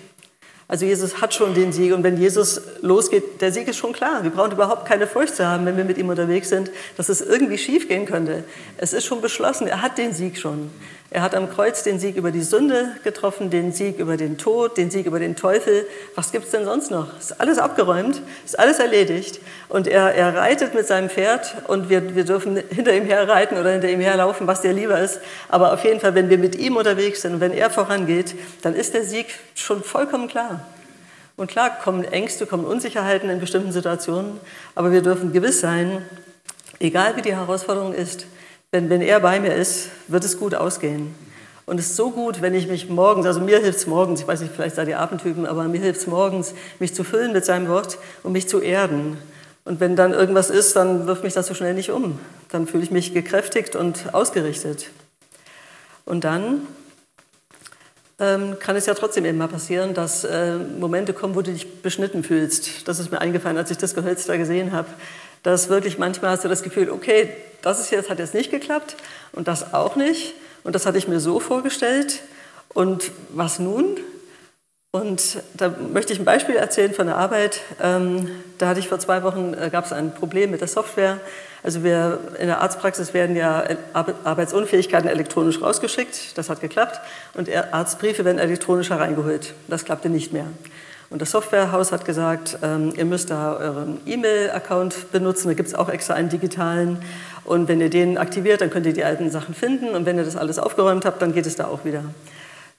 Also 0.66 0.86
Jesus 0.86 1.20
hat 1.20 1.34
schon 1.34 1.54
den 1.54 1.72
Sieg 1.72 1.92
und 1.92 2.02
wenn 2.02 2.16
Jesus 2.16 2.60
losgeht, 2.80 3.40
der 3.42 3.52
Sieg 3.52 3.68
ist 3.68 3.76
schon 3.76 3.92
klar. 3.92 4.22
Wir 4.22 4.30
brauchen 4.30 4.52
überhaupt 4.52 4.86
keine 4.86 5.06
Furcht 5.06 5.36
zu 5.36 5.46
haben, 5.46 5.66
wenn 5.66 5.76
wir 5.76 5.84
mit 5.84 5.98
ihm 5.98 6.08
unterwegs 6.08 6.48
sind, 6.48 6.70
dass 6.96 7.10
es 7.10 7.20
irgendwie 7.20 7.58
schief 7.58 7.86
gehen 7.86 8.06
könnte. 8.06 8.44
Es 8.78 8.94
ist 8.94 9.04
schon 9.04 9.20
beschlossen, 9.20 9.66
er 9.66 9.82
hat 9.82 9.98
den 9.98 10.14
Sieg 10.14 10.38
schon. 10.38 10.70
Er 11.14 11.22
hat 11.22 11.36
am 11.36 11.48
Kreuz 11.48 11.84
den 11.84 12.00
Sieg 12.00 12.16
über 12.16 12.32
die 12.32 12.42
Sünde 12.42 12.88
getroffen, 13.04 13.48
den 13.48 13.70
Sieg 13.70 14.00
über 14.00 14.16
den 14.16 14.36
Tod, 14.36 14.76
den 14.76 14.90
Sieg 14.90 15.06
über 15.06 15.20
den 15.20 15.36
Teufel. 15.36 15.86
Was 16.16 16.32
gibt 16.32 16.46
es 16.46 16.50
denn 16.50 16.64
sonst 16.64 16.90
noch? 16.90 17.16
Ist 17.16 17.40
alles 17.40 17.58
abgeräumt, 17.58 18.20
ist 18.44 18.58
alles 18.58 18.80
erledigt. 18.80 19.38
Und 19.68 19.86
er, 19.86 20.12
er 20.16 20.34
reitet 20.34 20.74
mit 20.74 20.88
seinem 20.88 21.08
Pferd 21.08 21.54
und 21.68 21.88
wir, 21.88 22.16
wir 22.16 22.24
dürfen 22.24 22.60
hinter 22.68 22.92
ihm 22.92 23.04
herreiten 23.04 23.56
oder 23.56 23.70
hinter 23.70 23.88
ihm 23.90 24.00
herlaufen, 24.00 24.48
was 24.48 24.62
dir 24.62 24.72
lieber 24.72 24.98
ist. 24.98 25.20
Aber 25.48 25.72
auf 25.72 25.84
jeden 25.84 26.00
Fall, 26.00 26.16
wenn 26.16 26.30
wir 26.30 26.38
mit 26.38 26.56
ihm 26.56 26.76
unterwegs 26.76 27.22
sind 27.22 27.34
und 27.34 27.40
wenn 27.40 27.52
er 27.52 27.70
vorangeht, 27.70 28.34
dann 28.62 28.74
ist 28.74 28.92
der 28.92 29.04
Sieg 29.04 29.26
schon 29.54 29.84
vollkommen 29.84 30.26
klar. 30.26 30.66
Und 31.36 31.48
klar 31.48 31.78
kommen 31.78 32.02
Ängste, 32.02 32.44
kommen 32.44 32.64
Unsicherheiten 32.64 33.30
in 33.30 33.38
bestimmten 33.38 33.70
Situationen, 33.70 34.40
aber 34.74 34.90
wir 34.90 35.00
dürfen 35.00 35.32
gewiss 35.32 35.60
sein, 35.60 36.04
egal 36.80 37.14
wie 37.14 37.22
die 37.22 37.36
Herausforderung 37.36 37.94
ist, 37.94 38.26
wenn, 38.74 38.90
wenn 38.90 39.02
er 39.02 39.20
bei 39.20 39.38
mir 39.38 39.54
ist, 39.54 39.88
wird 40.08 40.24
es 40.24 40.36
gut 40.36 40.52
ausgehen. 40.52 41.14
Und 41.64 41.78
es 41.78 41.90
ist 41.90 41.96
so 41.96 42.10
gut, 42.10 42.42
wenn 42.42 42.54
ich 42.54 42.66
mich 42.66 42.88
morgens, 42.88 43.24
also 43.24 43.38
mir 43.38 43.60
hilft 43.60 43.78
es 43.78 43.86
morgens, 43.86 44.22
ich 44.22 44.26
weiß 44.26 44.40
nicht, 44.40 44.52
vielleicht 44.52 44.74
seid 44.74 44.88
ihr 44.88 44.98
Abendtypen, 44.98 45.46
aber 45.46 45.62
mir 45.68 45.80
hilft 45.80 46.00
es 46.00 46.06
morgens, 46.08 46.54
mich 46.80 46.92
zu 46.92 47.04
füllen 47.04 47.32
mit 47.32 47.44
seinem 47.44 47.68
Wort 47.68 47.98
und 48.24 48.32
mich 48.32 48.48
zu 48.48 48.60
erden. 48.60 49.16
Und 49.64 49.78
wenn 49.78 49.94
dann 49.94 50.12
irgendwas 50.12 50.50
ist, 50.50 50.74
dann 50.74 51.06
wirft 51.06 51.22
mich 51.22 51.34
das 51.34 51.46
so 51.46 51.54
schnell 51.54 51.72
nicht 51.72 51.90
um. 51.90 52.18
Dann 52.48 52.66
fühle 52.66 52.82
ich 52.82 52.90
mich 52.90 53.14
gekräftigt 53.14 53.76
und 53.76 54.12
ausgerichtet. 54.12 54.90
Und 56.04 56.24
dann 56.24 56.66
ähm, 58.18 58.56
kann 58.58 58.74
es 58.74 58.86
ja 58.86 58.94
trotzdem 58.94 59.24
eben 59.24 59.38
mal 59.38 59.46
passieren, 59.46 59.94
dass 59.94 60.24
äh, 60.24 60.56
Momente 60.56 61.12
kommen, 61.12 61.36
wo 61.36 61.42
du 61.42 61.52
dich 61.52 61.80
beschnitten 61.80 62.24
fühlst. 62.24 62.88
Das 62.88 62.98
ist 62.98 63.12
mir 63.12 63.20
eingefallen, 63.20 63.56
als 63.56 63.70
ich 63.70 63.78
das 63.78 63.94
Gehölz 63.94 64.26
da 64.26 64.36
gesehen 64.36 64.72
habe. 64.72 64.88
Dass 65.44 65.68
wirklich 65.68 65.98
manchmal 65.98 66.32
hast 66.32 66.42
du 66.42 66.48
das 66.48 66.64
Gefühl, 66.64 66.90
okay, 66.90 67.28
das 67.62 67.78
ist 67.78 67.90
jetzt, 67.90 68.10
hat 68.10 68.18
jetzt 68.18 68.34
nicht 68.34 68.50
geklappt 68.50 68.96
und 69.32 69.46
das 69.46 69.72
auch 69.72 69.94
nicht. 69.94 70.34
Und 70.64 70.74
das 70.74 70.86
hatte 70.86 70.98
ich 70.98 71.06
mir 71.06 71.20
so 71.20 71.38
vorgestellt. 71.38 72.22
Und 72.70 73.12
was 73.30 73.58
nun? 73.60 73.98
Und 74.90 75.42
da 75.54 75.74
möchte 75.92 76.12
ich 76.12 76.18
ein 76.18 76.24
Beispiel 76.24 76.56
erzählen 76.56 76.94
von 76.94 77.06
der 77.06 77.16
Arbeit. 77.16 77.60
Ähm, 77.82 78.30
da 78.58 78.68
hatte 78.68 78.80
ich 78.80 78.88
vor 78.88 78.98
zwei 78.98 79.22
Wochen, 79.22 79.54
äh, 79.54 79.68
gab 79.70 79.84
es 79.84 79.92
ein 79.92 80.14
Problem 80.14 80.50
mit 80.50 80.60
der 80.60 80.68
Software. 80.68 81.20
Also 81.62 81.82
wir 81.82 82.20
in 82.38 82.46
der 82.46 82.60
Arztpraxis 82.60 83.14
werden 83.14 83.36
ja 83.36 83.64
Arbeitsunfähigkeiten 83.92 85.08
elektronisch 85.08 85.60
rausgeschickt. 85.60 86.36
Das 86.38 86.50
hat 86.50 86.60
geklappt. 86.60 87.00
Und 87.34 87.50
Arztbriefe 87.50 88.24
werden 88.24 88.38
elektronisch 88.38 88.90
hereingeholt. 88.90 89.54
Das 89.68 89.84
klappte 89.84 90.10
nicht 90.10 90.32
mehr. 90.32 90.46
Und 91.10 91.22
das 91.22 91.30
Softwarehaus 91.30 91.92
hat 91.92 92.04
gesagt, 92.04 92.58
ähm, 92.62 92.92
ihr 92.96 93.04
müsst 93.04 93.30
da 93.30 93.54
euren 93.54 94.00
E-Mail-Account 94.06 95.12
benutzen. 95.12 95.48
Da 95.48 95.54
gibt 95.54 95.68
es 95.68 95.74
auch 95.74 95.88
extra 95.88 96.14
einen 96.14 96.28
digitalen. 96.28 96.98
Und 97.44 97.68
wenn 97.68 97.80
ihr 97.80 97.90
den 97.90 98.18
aktiviert, 98.18 98.60
dann 98.60 98.70
könnt 98.70 98.86
ihr 98.86 98.94
die 98.94 99.04
alten 99.04 99.30
Sachen 99.30 99.54
finden. 99.54 99.90
Und 99.90 100.06
wenn 100.06 100.16
ihr 100.16 100.24
das 100.24 100.36
alles 100.36 100.58
aufgeräumt 100.58 101.04
habt, 101.04 101.20
dann 101.20 101.32
geht 101.32 101.46
es 101.46 101.56
da 101.56 101.66
auch 101.66 101.84
wieder. 101.84 102.02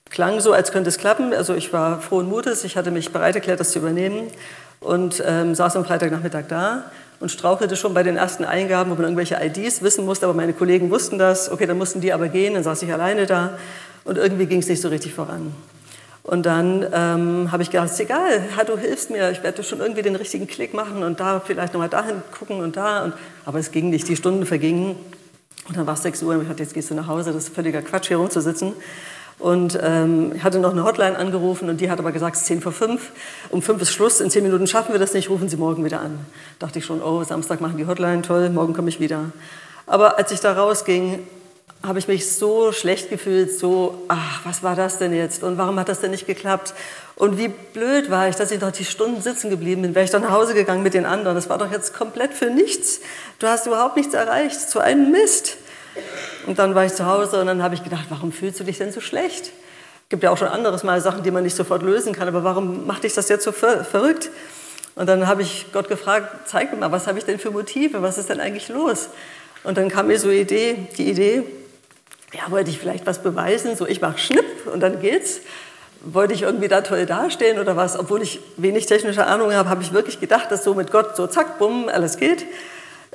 Klang 0.09 0.39
so, 0.39 0.53
als 0.53 0.71
könnte 0.71 0.89
es 0.89 0.97
klappen. 0.97 1.33
Also 1.33 1.53
ich 1.53 1.71
war 1.71 2.01
frohen 2.01 2.27
Mutes. 2.27 2.63
Ich 2.63 2.77
hatte 2.77 2.91
mich 2.91 3.11
bereit 3.11 3.35
erklärt, 3.35 3.59
das 3.59 3.71
zu 3.71 3.79
übernehmen. 3.79 4.27
Und 4.79 5.23
ähm, 5.25 5.55
saß 5.55 5.75
am 5.75 5.85
Freitagnachmittag 5.85 6.45
da 6.47 6.91
und 7.19 7.29
strauchelte 7.29 7.75
schon 7.75 7.93
bei 7.93 8.03
den 8.03 8.17
ersten 8.17 8.43
Eingaben, 8.43 8.91
wo 8.91 8.95
man 8.95 9.03
irgendwelche 9.03 9.37
IDs 9.41 9.81
wissen 9.81 10.05
musste. 10.05 10.25
Aber 10.25 10.33
meine 10.33 10.53
Kollegen 10.53 10.89
wussten 10.91 11.17
das. 11.17 11.51
Okay, 11.51 11.65
dann 11.65 11.77
mussten 11.77 12.01
die 12.01 12.11
aber 12.11 12.27
gehen. 12.27 12.55
Dann 12.55 12.63
saß 12.63 12.81
ich 12.83 12.91
alleine 12.91 13.25
da. 13.25 13.57
Und 14.03 14.17
irgendwie 14.17 14.45
ging 14.45 14.59
es 14.59 14.67
nicht 14.67 14.81
so 14.81 14.89
richtig 14.89 15.13
voran. 15.13 15.53
Und 16.25 16.47
dann 16.47 16.83
ähm, 16.91 17.51
habe 17.51 17.61
ich 17.61 17.69
gedacht, 17.69 17.91
ist 17.91 17.99
egal, 17.99 18.41
du 18.65 18.77
hilfst 18.79 19.11
mir, 19.11 19.29
ich 19.29 19.43
werde 19.43 19.61
schon 19.61 19.79
irgendwie 19.79 20.01
den 20.01 20.15
richtigen 20.15 20.47
Klick 20.47 20.73
machen 20.73 21.03
und 21.03 21.19
da 21.19 21.39
vielleicht 21.39 21.73
nochmal 21.73 21.87
dahin 21.87 22.23
gucken 22.35 22.61
und 22.61 22.77
da. 22.77 23.03
Und, 23.03 23.13
aber 23.45 23.59
es 23.59 23.69
ging 23.69 23.91
nicht, 23.91 24.07
die 24.07 24.15
Stunden 24.15 24.47
vergingen. 24.47 24.95
Und 25.67 25.77
dann 25.77 25.85
war 25.85 25.93
es 25.93 26.01
6 26.01 26.23
Uhr 26.23 26.33
und 26.33 26.41
ich 26.41 26.47
dachte, 26.47 26.63
jetzt 26.63 26.73
gehst 26.73 26.89
du 26.89 26.95
nach 26.95 27.05
Hause, 27.05 27.31
das 27.31 27.43
ist 27.43 27.55
völliger 27.55 27.83
Quatsch, 27.83 28.07
hier 28.07 28.17
rumzusitzen. 28.17 28.73
Und 29.37 29.77
ähm, 29.83 30.31
ich 30.35 30.43
hatte 30.43 30.57
noch 30.57 30.71
eine 30.71 30.83
Hotline 30.83 31.15
angerufen 31.15 31.69
und 31.69 31.79
die 31.79 31.91
hat 31.91 31.99
aber 31.99 32.11
gesagt, 32.11 32.37
es 32.37 32.41
ist 32.41 32.47
10 32.47 32.61
vor 32.61 32.71
5, 32.71 33.11
um 33.51 33.61
5 33.61 33.83
ist 33.83 33.91
Schluss, 33.91 34.19
in 34.19 34.31
10 34.31 34.41
Minuten 34.43 34.65
schaffen 34.65 34.93
wir 34.93 34.99
das 34.99 35.13
nicht, 35.13 35.29
rufen 35.29 35.47
Sie 35.47 35.57
morgen 35.57 35.85
wieder 35.85 36.01
an. 36.01 36.17
Da 36.57 36.65
dachte 36.65 36.79
ich 36.79 36.85
schon, 36.85 37.03
oh, 37.03 37.23
Samstag 37.23 37.61
machen 37.61 37.77
die 37.77 37.85
Hotline, 37.85 38.23
toll, 38.23 38.49
morgen 38.49 38.73
komme 38.73 38.89
ich 38.89 38.99
wieder. 38.99 39.25
Aber 39.85 40.17
als 40.17 40.31
ich 40.31 40.39
da 40.39 40.53
rausging, 40.53 41.19
habe 41.83 41.99
ich 41.99 42.07
mich 42.07 42.31
so 42.31 42.71
schlecht 42.71 43.09
gefühlt, 43.09 43.57
so, 43.57 44.03
ach, 44.07 44.41
was 44.43 44.63
war 44.63 44.75
das 44.75 44.97
denn 44.97 45.13
jetzt 45.13 45.43
und 45.43 45.57
warum 45.57 45.79
hat 45.79 45.89
das 45.89 46.01
denn 46.01 46.11
nicht 46.11 46.25
geklappt? 46.25 46.73
Und 47.15 47.37
wie 47.37 47.47
blöd 47.47 48.09
war 48.09 48.27
ich, 48.27 48.35
dass 48.35 48.51
ich 48.51 48.59
noch 48.59 48.71
die 48.71 48.85
Stunden 48.85 49.21
sitzen 49.21 49.49
geblieben 49.49 49.83
bin, 49.83 49.95
wäre 49.95 50.03
ich 50.03 50.11
doch 50.11 50.19
nach 50.19 50.31
Hause 50.31 50.53
gegangen 50.53 50.83
mit 50.83 50.93
den 50.93 51.05
anderen. 51.05 51.35
Das 51.35 51.47
war 51.47 51.57
doch 51.57 51.71
jetzt 51.71 51.93
komplett 51.93 52.33
für 52.33 52.47
nichts. 52.47 52.99
Du 53.39 53.47
hast 53.47 53.67
überhaupt 53.67 53.95
nichts 53.95 54.13
erreicht, 54.13 54.59
zu 54.59 54.79
einem 54.79 55.11
Mist. 55.11 55.57
Und 56.45 56.59
dann 56.59 56.75
war 56.75 56.85
ich 56.85 56.93
zu 56.93 57.05
Hause 57.05 57.39
und 57.39 57.47
dann 57.47 57.63
habe 57.63 57.75
ich 57.75 57.83
gedacht, 57.83 58.05
warum 58.09 58.31
fühlst 58.31 58.59
du 58.59 58.63
dich 58.63 58.77
denn 58.77 58.91
so 58.91 58.99
schlecht? 58.99 59.45
Es 59.45 60.09
gibt 60.09 60.23
ja 60.23 60.31
auch 60.31 60.37
schon 60.37 60.49
anderes 60.49 60.83
Mal 60.83 60.99
Sachen, 61.01 61.23
die 61.23 61.31
man 61.31 61.43
nicht 61.43 61.55
sofort 61.55 61.81
lösen 61.81 62.13
kann, 62.13 62.27
aber 62.27 62.43
warum 62.43 62.85
macht 62.85 63.03
dich 63.03 63.13
das 63.13 63.29
jetzt 63.29 63.43
so 63.43 63.51
ver 63.51 63.85
verrückt? 63.85 64.29
Und 64.95 65.07
dann 65.07 65.27
habe 65.27 65.41
ich 65.41 65.67
Gott 65.73 65.87
gefragt, 65.87 66.47
zeig 66.47 66.71
mir 66.71 66.79
mal, 66.79 66.91
was 66.91 67.07
habe 67.07 67.17
ich 67.17 67.25
denn 67.25 67.39
für 67.39 67.51
Motive, 67.51 68.01
was 68.01 68.17
ist 68.17 68.29
denn 68.29 68.39
eigentlich 68.39 68.69
los? 68.69 69.09
Und 69.63 69.77
dann 69.77 69.89
kam 69.89 70.07
mir 70.07 70.19
so 70.19 70.29
Idee, 70.29 70.87
die 70.97 71.09
Idee, 71.09 71.43
ja, 72.33 72.49
wollte 72.49 72.69
ich 72.69 72.79
vielleicht 72.79 73.05
was 73.05 73.21
beweisen, 73.21 73.75
so 73.75 73.85
ich 73.87 74.01
mache 74.01 74.17
Schnipp 74.17 74.67
und 74.71 74.79
dann 74.81 74.99
geht's. 74.99 75.41
Wollte 76.01 76.33
ich 76.33 76.43
irgendwie 76.43 76.67
da 76.67 76.81
toll 76.81 77.05
dastehen 77.05 77.57
oder 77.57 77.75
was? 77.75 77.97
Obwohl 77.97 78.21
ich 78.21 78.39
wenig 78.57 78.85
technische 78.85 79.25
Ahnung 79.25 79.53
habe, 79.53 79.69
habe 79.69 79.81
ich 79.81 79.91
wirklich 79.91 80.19
gedacht, 80.19 80.51
dass 80.51 80.63
so 80.63 80.75
mit 80.75 80.91
Gott 80.91 81.15
so 81.15 81.25
zack, 81.25 81.57
bumm, 81.57 81.89
alles 81.89 82.17
geht. 82.17 82.45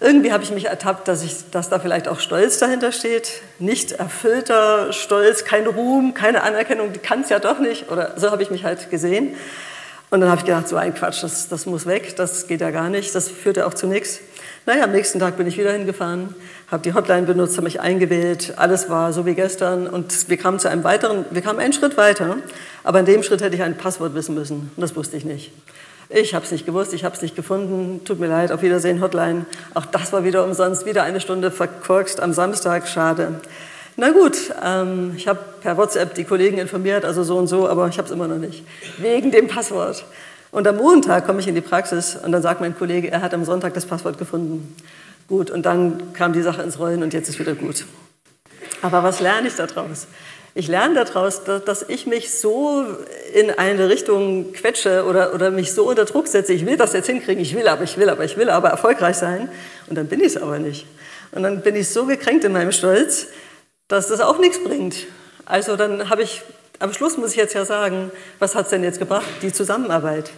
Irgendwie 0.01 0.33
habe 0.33 0.43
ich 0.43 0.51
mich 0.51 0.65
ertappt, 0.65 1.07
dass, 1.07 1.23
ich, 1.23 1.51
dass 1.51 1.69
da 1.69 1.79
vielleicht 1.79 2.09
auch 2.09 2.21
Stolz 2.21 2.59
dahinter 2.59 2.91
steht. 2.91 3.43
Nicht 3.59 3.93
erfüllter 3.93 4.93
Stolz, 4.93 5.45
kein 5.45 5.67
Ruhm, 5.67 6.15
keine 6.15 6.43
Anerkennung, 6.43 6.93
die 6.93 6.99
kann 6.99 7.21
es 7.21 7.29
ja 7.29 7.39
doch 7.39 7.59
nicht. 7.59 7.91
Oder 7.91 8.15
so 8.17 8.31
habe 8.31 8.43
ich 8.43 8.51
mich 8.51 8.65
halt 8.65 8.91
gesehen. 8.91 9.37
Und 10.09 10.21
dann 10.21 10.31
habe 10.31 10.41
ich 10.41 10.47
gedacht, 10.47 10.69
so 10.69 10.77
ein 10.77 10.95
Quatsch, 10.95 11.23
das, 11.23 11.49
das 11.49 11.67
muss 11.67 11.87
weg, 11.87 12.17
das 12.17 12.49
geht 12.49 12.61
ja 12.63 12.71
gar 12.71 12.89
nicht, 12.89 13.15
das 13.15 13.29
führt 13.29 13.59
ja 13.59 13.67
auch 13.67 13.75
zu 13.75 13.87
nichts. 13.87 14.21
Naja, 14.67 14.85
am 14.85 14.93
nächsten 14.93 15.21
Tag 15.21 15.37
bin 15.37 15.47
ich 15.47 15.57
wieder 15.57 15.73
hingefahren, 15.73 16.35
habe 16.71 16.83
die 16.83 16.95
Hotline 16.95 17.27
benutzt, 17.27 17.57
habe 17.57 17.65
mich 17.65 17.81
eingewählt, 17.81 18.55
alles 18.57 18.89
war 18.89 19.13
so 19.13 19.27
wie 19.27 19.35
gestern 19.35 19.87
und 19.89 20.29
wir 20.29 20.37
kamen 20.37 20.59
zu 20.59 20.69
einem 20.69 20.85
weiteren, 20.85 21.25
wir 21.31 21.43
kamen 21.43 21.59
einen 21.59 21.73
Schritt 21.73 21.97
weiter, 21.97 22.37
aber 22.85 23.01
in 23.01 23.07
dem 23.07 23.23
Schritt 23.23 23.43
hätte 23.43 23.57
ich 23.57 23.63
ein 23.63 23.77
Passwort 23.77 24.15
wissen 24.15 24.35
müssen 24.35 24.71
und 24.77 24.81
das 24.81 24.95
wusste 24.95 25.17
ich 25.17 25.25
nicht. 25.25 25.53
Ich 26.09 26.35
habe 26.35 26.45
es 26.45 26.51
nicht 26.51 26.67
gewusst, 26.67 26.93
ich 26.93 27.05
habe 27.05 27.15
es 27.15 27.23
nicht 27.23 27.37
gefunden, 27.37 28.03
tut 28.05 28.19
mir 28.19 28.27
leid, 28.27 28.51
auf 28.51 28.63
Wiedersehen 28.63 29.01
Hotline. 29.01 29.47
Auch 29.75 29.87
das 29.87 30.13
war 30.13 30.25
wieder 30.25 30.45
umsonst, 30.45 30.85
wieder 30.85 31.05
eine 31.05 31.21
Stunde 31.21 31.53
verkorkst 31.53 32.21
am 32.21 32.33
Samstag, 32.33 32.89
schade. 32.89 33.41
Na 33.97 34.11
gut, 34.11 34.37
ähm, 34.65 35.13
ich 35.17 35.29
habe 35.29 35.39
per 35.61 35.77
WhatsApp 35.77 36.15
die 36.15 36.25
Kollegen 36.25 36.59
informiert, 36.59 37.05
also 37.05 37.23
so 37.23 37.37
und 37.37 37.47
so, 37.47 37.69
aber 37.69 37.87
ich 37.89 37.99
habe 37.99 38.07
es 38.07 38.13
immer 38.13 38.27
noch 38.27 38.39
nicht, 38.39 38.65
wegen 38.99 39.31
dem 39.31 39.47
Passwort. 39.47 40.05
Und 40.53 40.67
am 40.67 40.79
Montag 40.79 41.27
komme 41.27 41.39
ich 41.39 41.47
in 41.47 41.55
die 41.55 41.61
Praxis 41.61 42.17
und 42.17 42.33
dann 42.33 42.43
sagt 42.43 42.61
mein 42.61 42.77
Kollege, 42.77 43.11
er 43.11 43.23
hat 43.23 43.33
am 43.35 43.45
Sonntag 43.45 43.75
das 43.75 43.87
Passwort 43.87 44.19
gefunden. 44.19 44.75
Gut, 45.31 45.49
und 45.53 45.65
dann 45.65 46.13
kam 46.13 46.33
die 46.33 46.43
Sache 46.43 46.61
ins 46.61 46.81
Rollen 46.81 47.05
und 47.05 47.15
jetzt 47.15 47.29
ist 47.29 47.39
wieder 47.39 47.55
gut. 47.55 47.85
Aber 48.83 49.05
was 49.05 49.21
lerne 49.21 49.47
ich 49.47 49.55
daraus? 49.55 50.09
Ich 50.57 50.67
lerne 50.67 51.05
daraus, 51.05 51.45
dass 51.45 51.85
ich 51.89 52.07
mich 52.07 52.35
so 52.35 52.85
in 53.33 53.53
eine 53.53 53.89
Richtung 53.89 54.53
quetsche 54.53 55.05
oder, 55.05 55.33
oder 55.33 55.53
mich 55.53 55.73
so 55.73 55.89
unter 55.89 56.05
Druck 56.05 56.27
setze. 56.27 56.53
Ich 56.53 56.67
will 56.67 56.77
das 56.77 56.95
jetzt 56.95 57.07
hinkriegen, 57.07 57.41
ich 57.41 57.55
will 57.55 57.69
aber, 57.69 57.85
ich 57.85 57.97
will 57.97 58.09
aber, 58.09 58.25
ich 58.25 58.37
will 58.37 58.51
aber 58.51 58.71
erfolgreich 58.71 59.19
sein. 59.19 59.49
Und 59.89 59.95
dann 59.97 60.09
bin 60.09 60.19
ich 60.19 60.27
es 60.27 60.37
aber 60.37 60.59
nicht. 60.59 60.85
Und 61.31 61.45
dann 61.45 61.61
bin 61.61 61.77
ich 61.77 61.89
so 61.91 62.07
gekränkt 62.07 62.43
in 62.43 62.51
meinem 62.51 62.73
Stolz, 62.73 63.29
dass 63.87 64.09
das 64.09 64.21
auch 64.21 64.41
nichts 64.41 64.61
bringt. 64.65 64.97
Also 65.47 65.77
dann 65.77 66.11
habe 66.11 66.25
ich 66.25 66.43
am 66.81 66.93
Schluss 66.93 67.19
muss 67.19 67.31
ich 67.31 67.37
jetzt 67.37 67.55
ja 67.55 67.65
sagen, 67.65 68.11
was 68.41 68.57
hat 68.57 68.65
es 68.65 68.71
denn 68.71 68.83
jetzt 68.83 68.99
gebracht? 68.99 69.27
Die 69.43 69.53
Zusammenarbeit. 69.53 70.33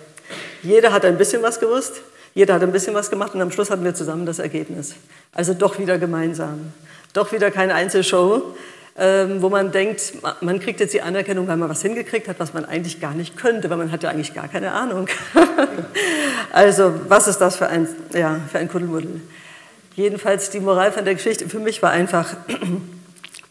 Jeder 0.62 0.92
hat 0.92 1.06
ein 1.06 1.16
bisschen 1.16 1.42
was 1.42 1.60
gewusst, 1.60 2.02
jeder 2.34 2.54
hat 2.54 2.62
ein 2.62 2.72
bisschen 2.72 2.94
was 2.94 3.10
gemacht 3.10 3.34
und 3.34 3.42
am 3.42 3.50
Schluss 3.50 3.70
hatten 3.70 3.84
wir 3.84 3.94
zusammen 3.94 4.26
das 4.26 4.38
Ergebnis. 4.38 4.94
Also 5.32 5.54
doch 5.54 5.78
wieder 5.78 5.98
gemeinsam. 5.98 6.72
Doch 7.12 7.32
wieder 7.32 7.50
keine 7.50 7.74
Einzelshow, 7.74 8.54
ähm, 8.96 9.42
wo 9.42 9.50
man 9.50 9.70
denkt, 9.70 10.14
man 10.40 10.60
kriegt 10.60 10.80
jetzt 10.80 10.94
die 10.94 11.02
Anerkennung, 11.02 11.46
weil 11.46 11.56
man 11.58 11.68
was 11.68 11.82
hingekriegt 11.82 12.28
hat, 12.28 12.40
was 12.40 12.54
man 12.54 12.64
eigentlich 12.64 13.00
gar 13.00 13.12
nicht 13.12 13.36
könnte, 13.36 13.68
weil 13.68 13.76
man 13.76 13.92
hat 13.92 14.02
ja 14.02 14.10
eigentlich 14.10 14.34
gar 14.34 14.48
keine 14.48 14.72
Ahnung. 14.72 15.08
also 16.52 16.94
was 17.08 17.28
ist 17.28 17.38
das 17.38 17.56
für 17.56 17.68
ein, 17.68 17.86
ja, 18.14 18.40
für 18.50 18.58
ein 18.58 18.68
Kuddelmuddel? 18.68 19.20
Jedenfalls 19.94 20.48
die 20.48 20.60
Moral 20.60 20.90
von 20.90 21.04
der 21.04 21.14
Geschichte 21.14 21.48
für 21.48 21.58
mich 21.58 21.82
war 21.82 21.90
einfach, 21.90 22.34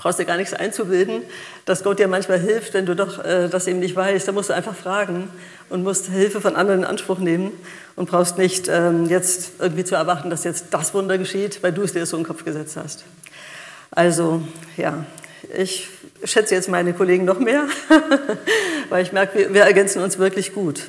brauchst 0.01 0.17
dir 0.17 0.25
gar 0.25 0.37
nichts 0.37 0.53
einzubilden, 0.53 1.21
dass 1.65 1.83
Gott 1.83 1.99
dir 1.99 2.07
manchmal 2.07 2.39
hilft, 2.39 2.73
wenn 2.73 2.87
du 2.87 2.95
doch 2.95 3.23
äh, 3.23 3.47
das 3.49 3.67
eben 3.67 3.79
nicht 3.79 3.95
weißt. 3.95 4.27
Da 4.27 4.31
musst 4.31 4.49
du 4.49 4.53
einfach 4.53 4.75
fragen 4.75 5.29
und 5.69 5.83
musst 5.83 6.07
Hilfe 6.07 6.41
von 6.41 6.55
anderen 6.55 6.79
in 6.79 6.85
Anspruch 6.85 7.19
nehmen 7.19 7.51
und 7.95 8.09
brauchst 8.09 8.39
nicht 8.39 8.67
ähm, 8.67 9.07
jetzt 9.07 9.51
irgendwie 9.59 9.83
zu 9.83 9.93
erwarten, 9.93 10.31
dass 10.31 10.43
jetzt 10.43 10.65
das 10.71 10.95
Wunder 10.95 11.19
geschieht, 11.19 11.61
weil 11.61 11.71
du 11.71 11.83
es 11.83 11.93
dir 11.93 12.03
so 12.07 12.17
im 12.17 12.23
Kopf 12.23 12.43
gesetzt 12.43 12.77
hast. 12.77 13.05
Also, 13.91 14.41
ja, 14.75 15.05
ich 15.55 15.87
schätze 16.23 16.55
jetzt 16.55 16.67
meine 16.67 16.93
Kollegen 16.93 17.25
noch 17.25 17.39
mehr, 17.39 17.67
weil 18.89 19.03
ich 19.03 19.11
merke, 19.11 19.37
wir, 19.37 19.53
wir 19.53 19.61
ergänzen 19.63 20.01
uns 20.01 20.17
wirklich 20.17 20.53
gut. 20.53 20.81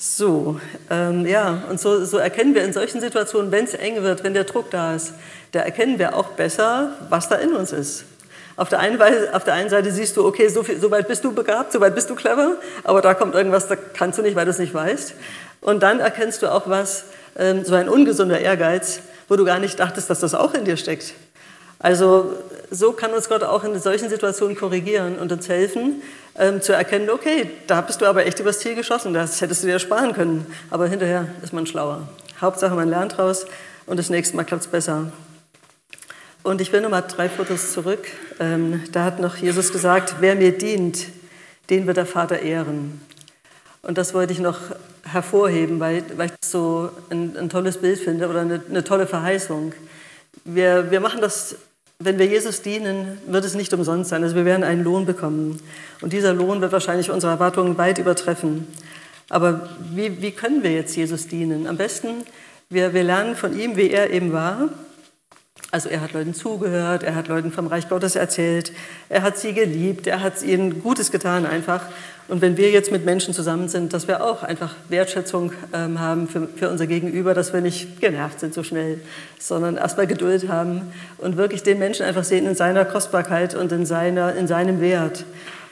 So, 0.00 0.60
ähm, 0.90 1.26
ja, 1.26 1.64
und 1.68 1.80
so, 1.80 2.04
so, 2.04 2.18
erkennen 2.18 2.54
wir 2.54 2.64
in 2.64 2.72
solchen 2.72 3.00
Situationen, 3.00 3.50
wenn 3.50 3.64
es 3.64 3.74
eng 3.74 4.00
wird, 4.04 4.22
wenn 4.22 4.32
der 4.32 4.44
Druck 4.44 4.70
da 4.70 4.94
ist, 4.94 5.12
da 5.52 5.60
erkennen 5.60 5.98
wir 5.98 6.16
auch 6.16 6.28
besser, 6.30 6.92
was 7.08 7.28
da 7.28 7.36
in 7.36 7.52
uns 7.52 7.72
ist. 7.72 8.04
Auf 8.56 8.68
der 8.68 8.80
einen, 8.80 8.98
Weise, 8.98 9.34
auf 9.34 9.44
der 9.44 9.54
einen 9.54 9.70
Seite 9.70 9.92
siehst 9.92 10.16
du, 10.16 10.26
okay, 10.26 10.48
so, 10.48 10.64
viel, 10.64 10.80
so 10.80 10.90
weit 10.90 11.06
bist 11.06 11.22
du 11.24 11.32
begabt, 11.32 11.72
so 11.72 11.80
weit 11.80 11.94
bist 11.94 12.10
du 12.10 12.16
clever, 12.16 12.56
aber 12.82 13.00
da 13.00 13.14
kommt 13.14 13.34
irgendwas, 13.34 13.68
da 13.68 13.76
kannst 13.76 14.18
du 14.18 14.22
nicht, 14.22 14.34
weil 14.34 14.46
du 14.46 14.50
es 14.50 14.58
nicht 14.58 14.74
weißt. 14.74 15.14
Und 15.60 15.82
dann 15.82 16.00
erkennst 16.00 16.42
du 16.42 16.52
auch 16.52 16.68
was, 16.68 17.04
ähm, 17.36 17.64
so 17.64 17.74
ein 17.74 17.88
ungesunder 17.88 18.40
Ehrgeiz, 18.40 19.00
wo 19.28 19.36
du 19.36 19.44
gar 19.44 19.60
nicht 19.60 19.78
dachtest, 19.78 20.10
dass 20.10 20.20
das 20.20 20.34
auch 20.34 20.54
in 20.54 20.64
dir 20.64 20.76
steckt. 20.76 21.14
Also 21.78 22.32
so 22.70 22.92
kann 22.92 23.12
uns 23.12 23.28
Gott 23.28 23.44
auch 23.44 23.62
in 23.62 23.78
solchen 23.78 24.08
Situationen 24.08 24.56
korrigieren 24.56 25.18
und 25.18 25.30
uns 25.30 25.48
helfen, 25.48 26.02
ähm, 26.36 26.60
zu 26.60 26.72
erkennen, 26.72 27.10
okay, 27.10 27.50
da 27.68 27.80
bist 27.80 28.00
du 28.00 28.06
aber 28.06 28.26
echt 28.26 28.40
übers 28.40 28.58
Ziel 28.58 28.74
geschossen, 28.74 29.14
das 29.14 29.40
hättest 29.40 29.62
du 29.62 29.68
dir 29.68 29.78
sparen 29.78 30.12
können. 30.12 30.46
Aber 30.70 30.88
hinterher 30.88 31.28
ist 31.42 31.52
man 31.52 31.66
schlauer. 31.66 32.08
Hauptsache, 32.40 32.74
man 32.74 32.88
lernt 32.88 33.18
raus 33.18 33.46
und 33.86 33.98
das 33.98 34.10
nächste 34.10 34.36
Mal 34.36 34.44
klappt 34.44 34.64
es 34.64 34.68
besser. 34.68 35.12
Und 36.42 36.60
ich 36.60 36.72
will 36.72 36.80
nochmal 36.80 37.04
drei 37.06 37.28
Fotos 37.28 37.72
zurück. 37.72 38.06
Ähm, 38.38 38.82
da 38.92 39.04
hat 39.04 39.20
noch 39.20 39.36
Jesus 39.36 39.72
gesagt, 39.72 40.16
wer 40.20 40.34
mir 40.34 40.56
dient, 40.56 41.06
den 41.68 41.86
wird 41.86 41.96
der 41.96 42.06
Vater 42.06 42.40
ehren. 42.40 43.00
Und 43.82 43.98
das 43.98 44.14
wollte 44.14 44.32
ich 44.32 44.38
noch 44.38 44.58
hervorheben, 45.04 45.80
weil, 45.80 46.04
weil 46.16 46.26
ich 46.26 46.32
das 46.40 46.50
so 46.50 46.90
ein, 47.10 47.36
ein 47.36 47.48
tolles 47.48 47.78
Bild 47.78 47.98
finde 47.98 48.28
oder 48.28 48.40
eine, 48.40 48.60
eine 48.68 48.84
tolle 48.84 49.06
Verheißung. 49.06 49.72
Wir, 50.44 50.90
wir 50.90 51.00
machen 51.00 51.20
das, 51.20 51.56
wenn 51.98 52.18
wir 52.18 52.26
Jesus 52.26 52.62
dienen, 52.62 53.18
wird 53.26 53.44
es 53.44 53.54
nicht 53.54 53.72
umsonst 53.72 54.10
sein. 54.10 54.22
Also 54.22 54.36
wir 54.36 54.44
werden 54.44 54.64
einen 54.64 54.84
Lohn 54.84 55.06
bekommen. 55.06 55.60
Und 56.00 56.12
dieser 56.12 56.32
Lohn 56.32 56.60
wird 56.60 56.72
wahrscheinlich 56.72 57.10
unsere 57.10 57.32
Erwartungen 57.32 57.76
weit 57.78 57.98
übertreffen. 57.98 58.66
Aber 59.28 59.68
wie, 59.92 60.22
wie 60.22 60.30
können 60.30 60.62
wir 60.62 60.72
jetzt 60.72 60.96
Jesus 60.96 61.26
dienen? 61.26 61.66
Am 61.66 61.76
besten, 61.76 62.24
wir, 62.70 62.94
wir 62.94 63.02
lernen 63.02 63.36
von 63.36 63.58
ihm, 63.58 63.76
wie 63.76 63.90
er 63.90 64.10
eben 64.10 64.32
war 64.32 64.70
also 65.70 65.88
er 65.90 66.00
hat 66.00 66.14
Leuten 66.14 66.32
zugehört, 66.32 67.02
er 67.02 67.14
hat 67.14 67.28
Leuten 67.28 67.52
vom 67.52 67.66
Reich 67.66 67.88
Gottes 67.88 68.16
erzählt, 68.16 68.72
er 69.08 69.22
hat 69.22 69.36
sie 69.36 69.52
geliebt, 69.52 70.06
er 70.06 70.22
hat 70.22 70.42
ihnen 70.42 70.82
Gutes 70.82 71.10
getan 71.10 71.44
einfach. 71.44 71.82
Und 72.28 72.42
wenn 72.42 72.58
wir 72.58 72.70
jetzt 72.70 72.92
mit 72.92 73.06
Menschen 73.06 73.32
zusammen 73.32 73.68
sind, 73.68 73.92
dass 73.94 74.06
wir 74.06 74.22
auch 74.22 74.42
einfach 74.42 74.74
Wertschätzung 74.88 75.52
ähm, 75.72 75.98
haben 75.98 76.28
für, 76.28 76.46
für 76.46 76.68
unser 76.68 76.86
Gegenüber, 76.86 77.32
dass 77.32 77.52
wir 77.54 77.62
nicht 77.62 78.00
genervt 78.00 78.40
sind 78.40 78.52
so 78.52 78.62
schnell, 78.62 79.00
sondern 79.38 79.76
erstmal 79.76 80.06
Geduld 80.06 80.48
haben 80.48 80.92
und 81.18 81.36
wirklich 81.36 81.62
den 81.62 81.78
Menschen 81.78 82.04
einfach 82.04 82.24
sehen 82.24 82.46
in 82.46 82.54
seiner 82.54 82.84
Kostbarkeit 82.84 83.54
und 83.54 83.72
in, 83.72 83.86
seiner, 83.86 84.34
in 84.34 84.46
seinem 84.46 84.80
Wert. 84.80 85.24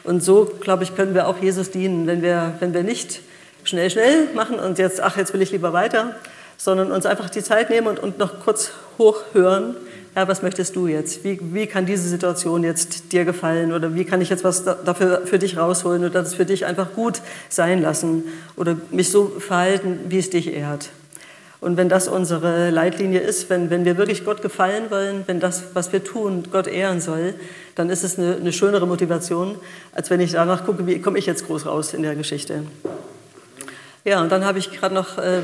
Und 0.04 0.22
so, 0.22 0.44
glaube 0.60 0.84
ich, 0.84 0.94
können 0.94 1.14
wir 1.14 1.26
auch 1.26 1.42
Jesus 1.42 1.70
dienen, 1.70 2.06
wenn 2.06 2.22
wir, 2.22 2.54
wenn 2.60 2.72
wir 2.72 2.82
nicht 2.82 3.20
schnell, 3.64 3.90
schnell 3.90 4.28
machen 4.34 4.58
und 4.58 4.78
jetzt, 4.78 5.02
ach, 5.02 5.16
jetzt 5.16 5.34
will 5.34 5.42
ich 5.42 5.50
lieber 5.50 5.72
weiter, 5.72 6.16
sondern 6.56 6.92
uns 6.92 7.06
einfach 7.06 7.30
die 7.30 7.42
Zeit 7.42 7.70
nehmen 7.70 7.86
und, 7.86 7.98
und 7.98 8.18
noch 8.18 8.40
kurz 8.40 8.72
hochhören. 8.98 9.76
Ja, 10.14 10.26
was 10.28 10.42
möchtest 10.42 10.74
du 10.76 10.86
jetzt? 10.86 11.24
Wie, 11.24 11.38
wie 11.52 11.66
kann 11.66 11.84
diese 11.84 12.08
Situation 12.08 12.64
jetzt 12.64 13.12
dir 13.12 13.26
gefallen? 13.26 13.72
Oder 13.72 13.94
wie 13.94 14.04
kann 14.04 14.22
ich 14.22 14.30
jetzt 14.30 14.44
was 14.44 14.64
dafür 14.64 15.26
für 15.26 15.38
dich 15.38 15.58
rausholen 15.58 16.02
oder 16.02 16.22
das 16.22 16.34
für 16.34 16.46
dich 16.46 16.64
einfach 16.64 16.94
gut 16.94 17.20
sein 17.50 17.82
lassen? 17.82 18.24
Oder 18.56 18.76
mich 18.90 19.10
so 19.10 19.26
verhalten, 19.26 20.00
wie 20.08 20.18
es 20.18 20.30
dich 20.30 20.54
ehrt? 20.54 20.88
Und 21.60 21.76
wenn 21.76 21.88
das 21.88 22.06
unsere 22.08 22.70
Leitlinie 22.70 23.20
ist, 23.20 23.50
wenn, 23.50 23.70
wenn 23.70 23.84
wir 23.84 23.96
wirklich 23.96 24.24
Gott 24.24 24.40
gefallen 24.40 24.84
wollen, 24.90 25.24
wenn 25.26 25.40
das, 25.40 25.64
was 25.74 25.92
wir 25.92 26.04
tun, 26.04 26.44
Gott 26.52 26.66
ehren 26.66 27.00
soll, 27.00 27.34
dann 27.74 27.90
ist 27.90 28.04
es 28.04 28.18
eine, 28.18 28.36
eine 28.36 28.52
schönere 28.52 28.86
Motivation, 28.86 29.56
als 29.92 30.08
wenn 30.10 30.20
ich 30.20 30.32
danach 30.32 30.64
gucke, 30.64 30.86
wie 30.86 31.00
komme 31.00 31.18
ich 31.18 31.26
jetzt 31.26 31.46
groß 31.46 31.66
raus 31.66 31.92
in 31.92 32.02
der 32.02 32.14
Geschichte. 32.14 32.64
Ja, 34.04 34.22
und 34.22 34.30
dann 34.30 34.44
habe 34.44 34.58
ich 34.58 34.70
gerade 34.70 34.94
noch 34.94 35.18
äh, 35.18 35.40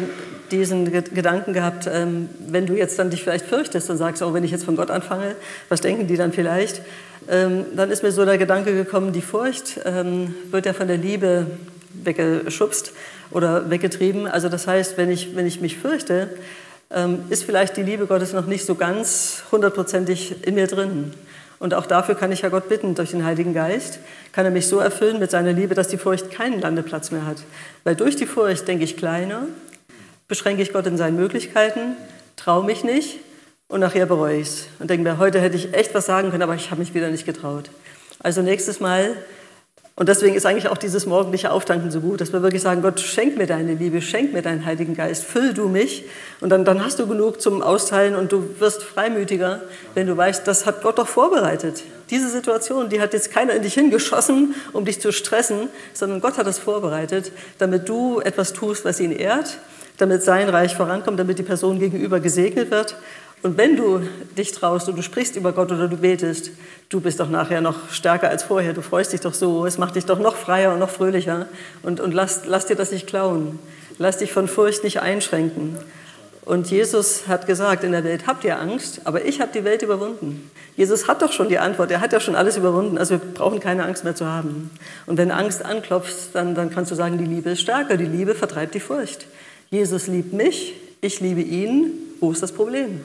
diesen 0.52 0.92
Gedanken 0.92 1.52
gehabt, 1.52 1.88
ähm, 1.92 2.28
wenn 2.46 2.66
du 2.66 2.74
jetzt 2.74 2.98
dann 2.98 3.10
dich 3.10 3.22
vielleicht 3.22 3.46
fürchtest 3.46 3.90
und 3.90 3.96
sagst, 3.96 4.22
oh, 4.22 4.34
wenn 4.34 4.44
ich 4.44 4.50
jetzt 4.50 4.64
von 4.64 4.76
Gott 4.76 4.90
anfange, 4.90 5.34
was 5.68 5.80
denken 5.80 6.06
die 6.06 6.16
dann 6.16 6.32
vielleicht? 6.32 6.82
Ähm, 7.28 7.64
dann 7.74 7.90
ist 7.90 8.02
mir 8.02 8.12
so 8.12 8.24
der 8.24 8.38
Gedanke 8.38 8.74
gekommen, 8.74 9.12
die 9.12 9.22
Furcht 9.22 9.80
ähm, 9.84 10.34
wird 10.50 10.66
ja 10.66 10.72
von 10.72 10.88
der 10.88 10.98
Liebe 10.98 11.46
weggeschubst 12.04 12.92
oder 13.30 13.70
weggetrieben. 13.70 14.26
Also 14.26 14.48
das 14.48 14.66
heißt, 14.66 14.98
wenn 14.98 15.10
ich, 15.10 15.34
wenn 15.34 15.46
ich 15.46 15.60
mich 15.60 15.78
fürchte, 15.78 16.30
ist 17.30 17.44
vielleicht 17.44 17.78
die 17.78 17.82
Liebe 17.82 18.06
Gottes 18.06 18.34
noch 18.34 18.44
nicht 18.44 18.66
so 18.66 18.74
ganz 18.74 19.44
hundertprozentig 19.50 20.46
in 20.46 20.54
mir 20.54 20.66
drin. 20.66 21.14
Und 21.62 21.74
auch 21.74 21.86
dafür 21.86 22.16
kann 22.16 22.32
ich 22.32 22.42
ja 22.42 22.48
Gott 22.48 22.68
bitten, 22.68 22.96
durch 22.96 23.12
den 23.12 23.24
Heiligen 23.24 23.54
Geist 23.54 24.00
kann 24.32 24.44
er 24.44 24.50
mich 24.50 24.66
so 24.66 24.80
erfüllen 24.80 25.20
mit 25.20 25.30
seiner 25.30 25.52
Liebe, 25.52 25.76
dass 25.76 25.86
die 25.86 25.96
Furcht 25.96 26.32
keinen 26.32 26.60
Landeplatz 26.60 27.12
mehr 27.12 27.24
hat. 27.24 27.36
Weil 27.84 27.94
durch 27.94 28.16
die 28.16 28.26
Furcht 28.26 28.66
denke 28.66 28.82
ich 28.82 28.96
kleiner, 28.96 29.46
beschränke 30.32 30.62
ich 30.62 30.72
Gott 30.72 30.86
in 30.86 30.96
seinen 30.96 31.16
Möglichkeiten, 31.16 31.94
traue 32.36 32.64
mich 32.64 32.84
nicht 32.84 33.18
und 33.68 33.80
nachher 33.80 34.06
bereue 34.06 34.38
ich 34.38 34.48
es. 34.48 34.66
Und 34.78 34.88
denke 34.88 35.04
mir, 35.04 35.18
heute 35.18 35.38
hätte 35.42 35.56
ich 35.56 35.74
echt 35.74 35.94
was 35.94 36.06
sagen 36.06 36.30
können, 36.30 36.42
aber 36.42 36.54
ich 36.54 36.70
habe 36.70 36.80
mich 36.80 36.94
wieder 36.94 37.10
nicht 37.10 37.26
getraut. 37.26 37.68
Also 38.18 38.40
nächstes 38.40 38.80
Mal 38.80 39.14
und 39.94 40.08
deswegen 40.08 40.34
ist 40.34 40.46
eigentlich 40.46 40.68
auch 40.68 40.78
dieses 40.78 41.04
morgendliche 41.04 41.50
Auftanken 41.50 41.90
so 41.90 42.00
gut, 42.00 42.22
dass 42.22 42.32
wir 42.32 42.40
wirklich 42.40 42.62
sagen, 42.62 42.80
Gott, 42.80 42.98
schenk 42.98 43.36
mir 43.36 43.46
deine 43.46 43.74
Liebe, 43.74 44.00
schenk 44.00 44.32
mir 44.32 44.40
deinen 44.40 44.64
Heiligen 44.64 44.94
Geist, 44.94 45.22
füll 45.22 45.52
du 45.52 45.68
mich 45.68 46.04
und 46.40 46.48
dann, 46.48 46.64
dann 46.64 46.82
hast 46.82 46.98
du 46.98 47.06
genug 47.06 47.42
zum 47.42 47.60
Austeilen 47.60 48.16
und 48.16 48.32
du 48.32 48.58
wirst 48.58 48.82
freimütiger, 48.82 49.60
wenn 49.92 50.06
du 50.06 50.16
weißt, 50.16 50.48
das 50.48 50.64
hat 50.64 50.82
Gott 50.82 50.96
doch 50.96 51.08
vorbereitet. 51.08 51.82
Diese 52.08 52.30
Situation, 52.30 52.88
die 52.88 53.02
hat 53.02 53.12
jetzt 53.12 53.32
keiner 53.32 53.52
in 53.52 53.60
dich 53.60 53.74
hingeschossen, 53.74 54.54
um 54.72 54.86
dich 54.86 54.98
zu 54.98 55.12
stressen, 55.12 55.68
sondern 55.92 56.22
Gott 56.22 56.38
hat 56.38 56.46
das 56.46 56.58
vorbereitet, 56.58 57.32
damit 57.58 57.86
du 57.86 58.20
etwas 58.20 58.54
tust, 58.54 58.86
was 58.86 58.98
ihn 58.98 59.12
ehrt, 59.12 59.58
damit 59.98 60.22
sein 60.22 60.48
Reich 60.48 60.74
vorankommt, 60.74 61.18
damit 61.18 61.38
die 61.38 61.44
Person 61.44 61.78
gegenüber 61.78 62.20
gesegnet 62.20 62.70
wird 62.70 62.96
und 63.42 63.58
wenn 63.58 63.76
du 63.76 64.00
dich 64.38 64.52
traust 64.52 64.88
und 64.88 64.96
du 64.96 65.02
sprichst 65.02 65.34
über 65.34 65.52
Gott 65.52 65.72
oder 65.72 65.88
du 65.88 65.96
betest, 65.96 66.52
du 66.90 67.00
bist 67.00 67.18
doch 67.18 67.28
nachher 67.28 67.60
noch 67.60 67.90
stärker 67.90 68.28
als 68.28 68.44
vorher. 68.44 68.72
Du 68.72 68.82
freust 68.82 69.12
dich 69.12 69.20
doch 69.20 69.34
so. 69.34 69.66
Es 69.66 69.78
macht 69.78 69.96
dich 69.96 70.04
doch 70.04 70.20
noch 70.20 70.36
freier 70.36 70.72
und 70.72 70.78
noch 70.78 70.90
fröhlicher. 70.90 71.46
Und, 71.82 71.98
und 71.98 72.14
lass, 72.14 72.42
lass 72.46 72.66
dir 72.66 72.76
das 72.76 72.92
nicht 72.92 73.08
klauen. 73.08 73.58
Lass 73.98 74.18
dich 74.18 74.32
von 74.32 74.46
Furcht 74.46 74.84
nicht 74.84 75.00
einschränken. 75.00 75.76
Und 76.44 76.70
Jesus 76.70 77.26
hat 77.26 77.46
gesagt, 77.46 77.82
in 77.82 77.92
der 77.92 78.04
Welt 78.04 78.26
habt 78.26 78.44
ihr 78.44 78.58
Angst, 78.58 79.02
aber 79.04 79.24
ich 79.24 79.40
habe 79.40 79.50
die 79.52 79.64
Welt 79.64 79.82
überwunden. 79.82 80.50
Jesus 80.76 81.06
hat 81.06 81.22
doch 81.22 81.30
schon 81.30 81.48
die 81.48 81.58
Antwort, 81.58 81.92
er 81.92 82.00
hat 82.00 82.12
ja 82.12 82.18
schon 82.18 82.34
alles 82.34 82.56
überwunden, 82.56 82.98
also 82.98 83.14
wir 83.14 83.18
brauchen 83.18 83.60
keine 83.60 83.84
Angst 83.84 84.02
mehr 84.02 84.16
zu 84.16 84.26
haben. 84.26 84.70
Und 85.06 85.18
wenn 85.18 85.30
Angst 85.30 85.64
anklopft, 85.64 86.34
dann, 86.34 86.56
dann 86.56 86.70
kannst 86.70 86.90
du 86.90 86.96
sagen, 86.96 87.16
die 87.16 87.26
Liebe 87.26 87.50
ist 87.50 87.60
stärker, 87.60 87.96
die 87.96 88.06
Liebe 88.06 88.34
vertreibt 88.34 88.74
die 88.74 88.80
Furcht. 88.80 89.26
Jesus 89.72 90.06
liebt 90.06 90.34
mich, 90.34 90.74
ich 91.00 91.20
liebe 91.20 91.40
ihn, 91.40 91.92
wo 92.20 92.30
ist 92.30 92.42
das 92.42 92.52
Problem? 92.52 93.00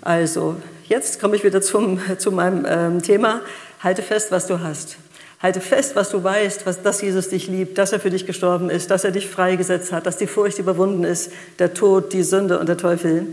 Also, 0.00 0.54
jetzt 0.84 1.20
komme 1.20 1.34
ich 1.34 1.42
wieder 1.42 1.60
zum, 1.60 1.98
zu 2.18 2.30
meinem 2.30 2.64
ähm, 2.64 3.02
Thema. 3.02 3.40
Halte 3.82 4.02
fest, 4.02 4.30
was 4.30 4.46
du 4.46 4.60
hast. 4.60 4.98
Halte 5.42 5.60
fest, 5.60 5.96
was 5.96 6.10
du 6.10 6.22
weißt, 6.22 6.64
was, 6.64 6.80
dass 6.80 7.02
Jesus 7.02 7.28
dich 7.28 7.48
liebt, 7.48 7.76
dass 7.76 7.92
er 7.92 7.98
für 7.98 8.10
dich 8.10 8.24
gestorben 8.24 8.70
ist, 8.70 8.88
dass 8.92 9.02
er 9.02 9.10
dich 9.10 9.26
freigesetzt 9.26 9.90
hat, 9.90 10.06
dass 10.06 10.16
die 10.16 10.28
Furcht 10.28 10.60
überwunden 10.60 11.02
ist, 11.02 11.32
der 11.58 11.74
Tod, 11.74 12.12
die 12.12 12.22
Sünde 12.22 12.60
und 12.60 12.68
der 12.68 12.76
Teufel. 12.76 13.26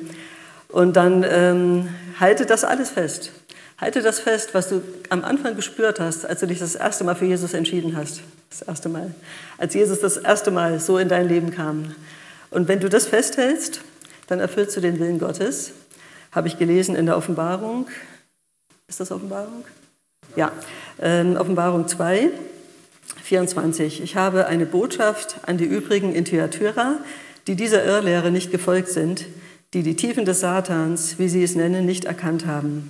Und 0.69 0.95
dann 0.95 1.23
ähm, 1.29 1.89
halte 2.19 2.47
das 2.47 2.63
alles 2.63 2.89
fest. 2.89 3.32
Halte 3.84 4.02
das 4.02 4.19
fest, 4.19 4.54
was 4.54 4.69
du 4.69 4.82
am 5.10 5.26
Anfang 5.26 5.58
gespürt 5.58 6.00
hast, 6.00 6.26
als 6.26 6.39
du 6.39 6.48
dich 6.48 6.60
das 6.60 6.76
erste 6.76 7.04
Mal 7.04 7.15
für 7.15 7.26
Jesus 7.26 7.54
entschieden 7.54 7.98
hast. 7.98 8.22
Das 8.50 8.62
erste 8.62 8.88
Mal. 8.88 9.13
Als 9.58 9.74
Jesus 9.74 10.00
das 10.00 10.15
erste 10.15 10.52
Mal 10.52 10.80
so 10.80 10.98
in 10.98 11.10
dein 11.10 11.28
Leben 11.28 11.52
kam. 11.52 11.93
Und 12.50 12.69
wenn 12.69 12.80
du 12.80 12.88
das 12.88 13.08
festhältst, 13.08 13.82
dann 14.28 14.39
erfüllst 14.39 14.78
du 14.78 14.80
den 14.80 15.00
Willen 15.00 15.19
Gottes 15.19 15.74
habe 16.32 16.48
ich 16.48 16.58
gelesen 16.58 16.96
in 16.96 17.08
der 17.08 17.17
Offenbarung. 17.17 17.88
Ist 18.88 19.02
das 19.02 19.12
Offenbarung? 19.12 19.65
Ja, 20.38 20.54
ähm, 21.02 21.36
Offenbarung 21.36 21.86
2, 21.86 22.30
24. 23.22 24.02
Ich 24.02 24.15
habe 24.15 24.48
eine 24.48 24.65
Botschaft 24.65 25.39
an 25.46 25.58
die 25.58 25.65
übrigen 25.65 26.15
in 26.15 26.24
Thyatira, 26.24 27.00
die 27.48 27.58
dieser 27.58 27.84
Irrlehre 27.84 28.32
nicht 28.32 28.50
gefolgt 28.50 28.88
sind, 28.88 29.26
die 29.74 29.84
die 29.84 29.98
Tiefen 29.98 30.24
des 30.24 30.39
Satans, 30.39 31.19
wie 31.19 31.28
sie 31.28 31.43
es 31.43 31.56
nennen, 31.56 31.86
nicht 31.86 32.06
erkannt 32.06 32.46
haben. 32.46 32.89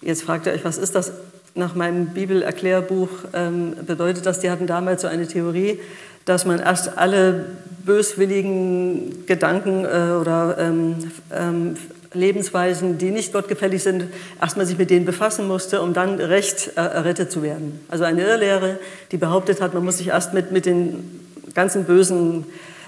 Jetzt 0.00 0.22
fragt 0.22 0.46
ihr 0.46 0.52
euch, 0.52 0.64
was 0.64 0.78
ist 0.78 0.94
das? 0.94 1.12
Nach 1.54 1.74
meinem 1.74 2.08
Bibelerklärbuch 2.08 3.08
ähm, 3.32 3.74
bedeutet 3.86 4.26
das, 4.26 4.40
die 4.40 4.50
hatten 4.50 4.66
damals 4.66 5.02
so 5.02 5.08
eine 5.08 5.26
Theorie, 5.26 5.80
dass 6.26 6.44
man 6.44 6.58
erst 6.58 6.98
alle 6.98 7.46
böswilligen 7.84 9.26
Gedanken 9.26 9.84
äh, 9.84 10.12
oder 10.20 10.56
ähm, 10.58 10.96
ähm, 11.32 11.76
Lebensweisen, 12.12 12.98
die 12.98 13.10
nicht 13.10 13.32
gottgefällig 13.32 13.82
sind, 13.82 14.04
erstmal 14.40 14.66
sich 14.66 14.76
mit 14.76 14.90
denen 14.90 15.06
befassen 15.06 15.46
musste, 15.46 15.80
um 15.82 15.94
dann 15.94 16.16
recht 16.18 16.72
äh, 16.76 16.80
errettet 16.80 17.30
zu 17.30 17.42
werden. 17.42 17.80
Also 17.88 18.04
eine 18.04 18.22
Irrlehre, 18.22 18.78
die 19.12 19.16
behauptet 19.16 19.60
hat, 19.60 19.72
man 19.72 19.84
muss 19.84 19.98
sich 19.98 20.08
erst 20.08 20.34
mit, 20.34 20.52
mit 20.52 20.66
den 20.66 21.20
ganzen 21.54 21.84
bösen 21.84 22.44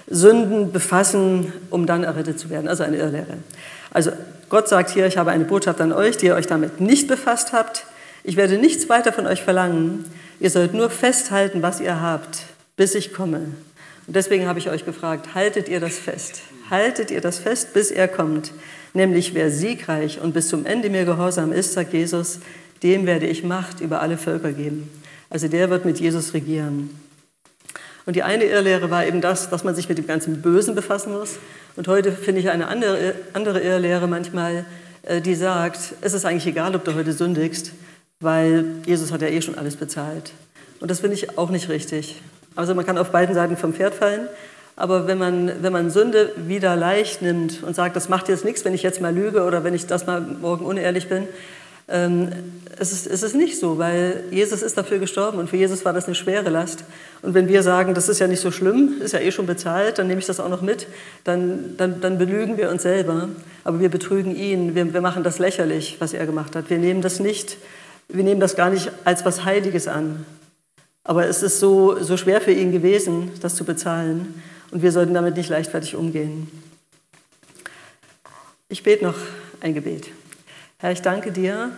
Sünden 0.07 0.71
befassen, 0.71 1.53
um 1.69 1.85
dann 1.85 2.03
errettet 2.03 2.39
zu 2.39 2.49
werden. 2.49 2.67
Also 2.67 2.83
eine 2.83 2.97
Irrlehre. 2.97 3.37
Also 3.91 4.11
Gott 4.49 4.67
sagt 4.67 4.89
hier, 4.89 5.05
ich 5.05 5.17
habe 5.17 5.31
eine 5.31 5.45
Botschaft 5.45 5.79
an 5.79 5.93
euch, 5.93 6.17
die 6.17 6.25
ihr 6.25 6.35
euch 6.35 6.47
damit 6.47 6.81
nicht 6.81 7.07
befasst 7.07 7.53
habt. 7.53 7.85
Ich 8.23 8.35
werde 8.35 8.57
nichts 8.57 8.89
weiter 8.89 9.13
von 9.13 9.27
euch 9.27 9.43
verlangen. 9.43 10.05
Ihr 10.39 10.49
sollt 10.49 10.73
nur 10.73 10.89
festhalten, 10.89 11.61
was 11.61 11.79
ihr 11.79 12.01
habt, 12.01 12.43
bis 12.75 12.95
ich 12.95 13.13
komme. 13.13 13.41
Und 14.07 14.15
deswegen 14.15 14.47
habe 14.47 14.57
ich 14.57 14.69
euch 14.69 14.85
gefragt, 14.85 15.35
haltet 15.35 15.69
ihr 15.69 15.79
das 15.79 15.99
fest? 15.99 16.41
Haltet 16.69 17.11
ihr 17.11 17.21
das 17.21 17.39
fest, 17.39 17.73
bis 17.73 17.91
er 17.91 18.07
kommt? 18.07 18.51
Nämlich 18.93 19.35
wer 19.35 19.51
siegreich 19.51 20.19
und 20.19 20.33
bis 20.33 20.49
zum 20.49 20.65
Ende 20.65 20.89
mir 20.89 21.05
gehorsam 21.05 21.51
ist, 21.51 21.73
sagt 21.73 21.93
Jesus, 21.93 22.39
dem 22.81 23.05
werde 23.05 23.27
ich 23.27 23.43
Macht 23.43 23.81
über 23.81 24.01
alle 24.01 24.17
Völker 24.17 24.51
geben. 24.51 24.89
Also 25.29 25.47
der 25.47 25.69
wird 25.69 25.85
mit 25.85 25.99
Jesus 25.99 26.33
regieren. 26.33 26.89
Und 28.09 28.15
die 28.15 28.23
eine 28.23 28.45
Irrlehre 28.45 28.89
war 28.89 29.05
eben 29.05 29.21
das, 29.21 29.51
dass 29.51 29.63
man 29.63 29.75
sich 29.75 29.87
mit 29.87 29.99
dem 29.99 30.07
ganzen 30.07 30.41
Bösen 30.41 30.73
befassen 30.73 31.13
muss. 31.13 31.37
Und 31.75 31.87
heute 31.87 32.11
finde 32.11 32.41
ich 32.41 32.49
eine 32.49 32.67
andere, 32.67 33.13
andere 33.33 33.59
Irrlehre 33.59 34.07
manchmal, 34.07 34.65
äh, 35.03 35.21
die 35.21 35.35
sagt, 35.35 35.77
es 36.01 36.13
ist 36.15 36.25
eigentlich 36.25 36.47
egal, 36.47 36.75
ob 36.75 36.83
du 36.83 36.95
heute 36.95 37.13
sündigst, 37.13 37.71
weil 38.19 38.65
Jesus 38.87 39.11
hat 39.11 39.21
ja 39.21 39.27
eh 39.27 39.43
schon 39.43 39.59
alles 39.59 39.75
bezahlt. 39.75 40.31
Und 40.79 40.89
das 40.89 41.01
finde 41.01 41.17
ich 41.17 41.37
auch 41.37 41.51
nicht 41.51 41.69
richtig. 41.69 42.19
Also 42.55 42.73
man 42.73 42.83
kann 42.83 42.97
auf 42.97 43.11
beiden 43.11 43.35
Seiten 43.35 43.57
vom 43.57 43.75
Pferd 43.75 43.93
fallen. 43.93 44.27
Aber 44.75 45.05
wenn 45.05 45.19
man, 45.19 45.61
wenn 45.61 45.71
man 45.71 45.91
Sünde 45.91 46.31
wieder 46.35 46.75
leicht 46.75 47.21
nimmt 47.21 47.61
und 47.61 47.75
sagt, 47.75 47.95
das 47.95 48.09
macht 48.09 48.27
jetzt 48.27 48.43
nichts, 48.43 48.65
wenn 48.65 48.73
ich 48.73 48.81
jetzt 48.81 49.01
mal 49.01 49.13
lüge 49.13 49.43
oder 49.43 49.63
wenn 49.63 49.75
ich 49.75 49.85
das 49.85 50.07
mal 50.07 50.19
morgen 50.19 50.65
unehrlich 50.65 51.09
bin, 51.09 51.27
es, 51.89 52.91
ist, 52.91 53.07
es 53.07 53.23
ist 53.23 53.35
nicht 53.35 53.59
so, 53.59 53.77
weil 53.77 54.23
Jesus 54.31 54.61
ist 54.61 54.77
dafür 54.77 54.99
gestorben 54.99 55.39
und 55.39 55.49
für 55.49 55.57
Jesus 55.57 55.83
war 55.85 55.93
das 55.93 56.05
eine 56.05 56.15
schwere 56.15 56.49
Last. 56.49 56.83
Und 57.21 57.33
wenn 57.33 57.47
wir 57.47 57.63
sagen, 57.63 57.93
das 57.93 58.09
ist 58.09 58.19
ja 58.19 58.27
nicht 58.27 58.41
so 58.41 58.51
schlimm, 58.51 59.01
ist 59.01 59.13
ja 59.13 59.19
eh 59.19 59.31
schon 59.31 59.47
bezahlt, 59.47 59.97
dann 59.97 60.07
nehme 60.07 60.19
ich 60.19 60.27
das 60.27 60.39
auch 60.39 60.49
noch 60.49 60.61
mit, 60.61 60.87
dann, 61.23 61.75
dann, 61.77 61.99
dann 61.99 62.17
belügen 62.17 62.57
wir 62.57 62.69
uns 62.69 62.83
selber. 62.83 63.29
Aber 63.63 63.79
wir 63.79 63.89
betrügen 63.89 64.35
ihn, 64.35 64.75
wir, 64.75 64.93
wir 64.93 65.01
machen 65.01 65.23
das 65.23 65.39
lächerlich, 65.39 65.97
was 65.99 66.13
er 66.13 66.25
gemacht 66.25 66.55
hat. 66.55 66.69
Wir 66.69 66.77
nehmen 66.77 67.01
das 67.01 67.19
nicht, 67.19 67.57
wir 68.07 68.23
nehmen 68.23 68.39
das 68.39 68.55
gar 68.55 68.69
nicht 68.69 68.91
als 69.03 69.25
was 69.25 69.45
Heiliges 69.45 69.87
an. 69.87 70.25
Aber 71.03 71.25
es 71.25 71.41
ist 71.41 71.59
so, 71.59 72.01
so 72.01 72.17
schwer 72.17 72.39
für 72.39 72.51
ihn 72.51 72.71
gewesen, 72.71 73.31
das 73.41 73.55
zu 73.55 73.63
bezahlen. 73.63 74.41
Und 74.71 74.83
wir 74.83 74.91
sollten 74.91 75.15
damit 75.15 75.37
nicht 75.37 75.49
leichtfertig 75.49 75.95
umgehen. 75.95 76.47
Ich 78.67 78.83
bete 78.83 79.03
noch 79.03 79.15
ein 79.61 79.73
Gebet. 79.73 80.09
Herr, 80.81 80.93
ich 80.93 81.01
danke 81.01 81.33
dir, 81.33 81.71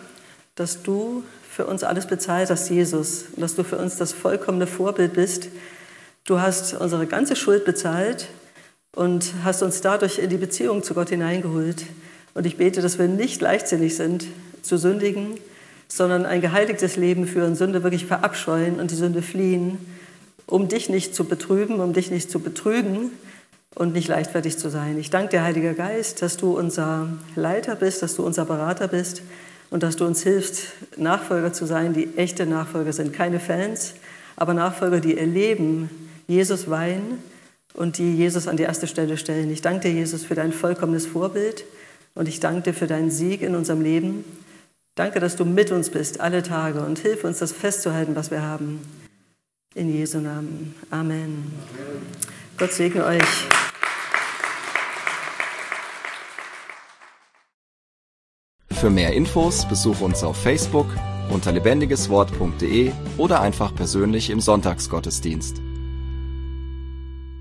dass 0.54 0.84
du 0.84 1.24
für 1.50 1.66
uns 1.66 1.84
alles 1.84 2.06
bezahlt 2.06 2.52
hast, 2.52 2.70
Jesus, 2.70 3.26
dass 3.36 3.56
du 3.56 3.64
für 3.64 3.78
uns 3.78 3.98
das 3.98 4.14
vollkommene 4.14 4.68
Vorbild 4.68 5.14
bist. 5.14 5.50
Du 6.24 6.40
hast 6.40 6.76
unsere 6.76 7.08
ganze 7.08 7.36
Schuld 7.36 7.66
bezahlt 7.66 8.28
und 8.96 9.34
hast 9.44 9.64
uns 9.64 9.82
dadurch 9.82 10.20
in 10.20 10.30
die 10.30 10.38
Beziehung 10.38 10.84
zu 10.84 10.94
Gott 10.94 11.10
hineingeholt. 11.10 11.84
Und 12.36 12.46
ich 12.46 12.58
bete, 12.58 12.82
dass 12.82 13.00
wir 13.00 13.08
nicht 13.08 13.42
leichtsinnig 13.42 13.96
sind 13.96 14.28
zu 14.62 14.78
sündigen, 14.78 15.40
sondern 15.88 16.28
ein 16.28 16.40
geheiligtes 16.40 16.96
Leben 16.96 17.26
führen, 17.26 17.56
Sünde 17.56 17.82
wirklich 17.82 18.06
verabscheuen 18.06 18.80
und 18.80 18.92
die 18.92 18.96
Sünde 18.96 19.24
fliehen 19.24 19.80
um 20.52 20.68
dich 20.68 20.90
nicht 20.90 21.16
zu 21.16 21.24
betrüben, 21.24 21.80
um 21.80 21.94
dich 21.94 22.12
nicht 22.12 22.30
zu 22.30 22.40
betrügen 22.40 23.12
und 23.76 23.94
nicht 23.94 24.08
leichtfertig 24.08 24.58
zu 24.58 24.70
sein. 24.70 24.98
Ich 24.98 25.10
danke 25.10 25.30
dir, 25.30 25.44
Heiliger 25.44 25.74
Geist, 25.74 26.22
dass 26.22 26.38
du 26.38 26.58
unser 26.58 27.08
Leiter 27.36 27.76
bist, 27.76 28.02
dass 28.02 28.16
du 28.16 28.26
unser 28.26 28.46
Berater 28.46 28.88
bist 28.88 29.22
und 29.70 29.84
dass 29.84 29.96
du 29.96 30.06
uns 30.06 30.24
hilfst, 30.24 30.74
Nachfolger 30.98 31.54
zu 31.54 31.66
sein, 31.66 31.94
die 31.94 32.18
echte 32.18 32.46
Nachfolger 32.46 32.94
sind. 32.94 33.14
Keine 33.14 33.40
Fans, 33.40 33.94
aber 34.36 34.54
Nachfolger, 34.54 35.00
die 35.00 35.18
ihr 35.18 35.26
Leben 35.26 35.90
Jesus 36.28 36.70
weihen 36.70 37.20
und 37.74 37.98
die 37.98 38.16
Jesus 38.16 38.48
an 38.48 38.58
die 38.58 38.64
erste 38.64 38.88
Stelle 38.88 39.18
stellen. 39.18 39.50
Ich 39.50 39.62
danke 39.62 39.88
dir, 39.88 39.94
Jesus, 39.94 40.24
für 40.24 40.36
dein 40.36 40.52
vollkommenes 40.52 41.06
Vorbild 41.06 41.64
und 42.14 42.28
ich 42.28 42.40
danke 42.40 42.64
dir 42.64 42.74
für 42.74 42.88
deinen 42.88 43.12
Sieg 43.12 43.42
in 43.42 43.56
unserem 43.56 43.82
Leben. 43.82 44.26
Danke, 44.96 45.22
dass 45.22 45.38
du 45.38 45.46
mit 45.46 45.72
uns 45.72 45.90
bist 45.90 46.20
alle 46.20 46.44
Tage 46.44 46.82
und 46.82 47.00
hilf 47.00 47.24
uns, 47.24 47.40
das 47.40 47.54
festzuhalten, 47.54 48.16
was 48.16 48.30
wir 48.30 48.42
haben. 48.42 48.82
In 49.74 49.94
Jesu 49.94 50.20
Namen. 50.20 50.76
Amen. 50.90 51.54
Gott 52.62 52.74
segne 52.74 53.04
euch. 53.04 53.48
Für 58.70 58.92
mehr 58.92 59.14
Infos 59.14 59.68
besuche 59.68 60.04
uns 60.06 60.24
auf 60.24 60.38
Facebook 60.38 60.86
unter 61.32 61.52
lebendigeswort.de 61.54 62.92
oder 63.18 63.42
einfach 63.42 63.74
persönlich 63.74 64.30
im 64.30 64.40
Sonntagsgottesdienst. 64.40 65.71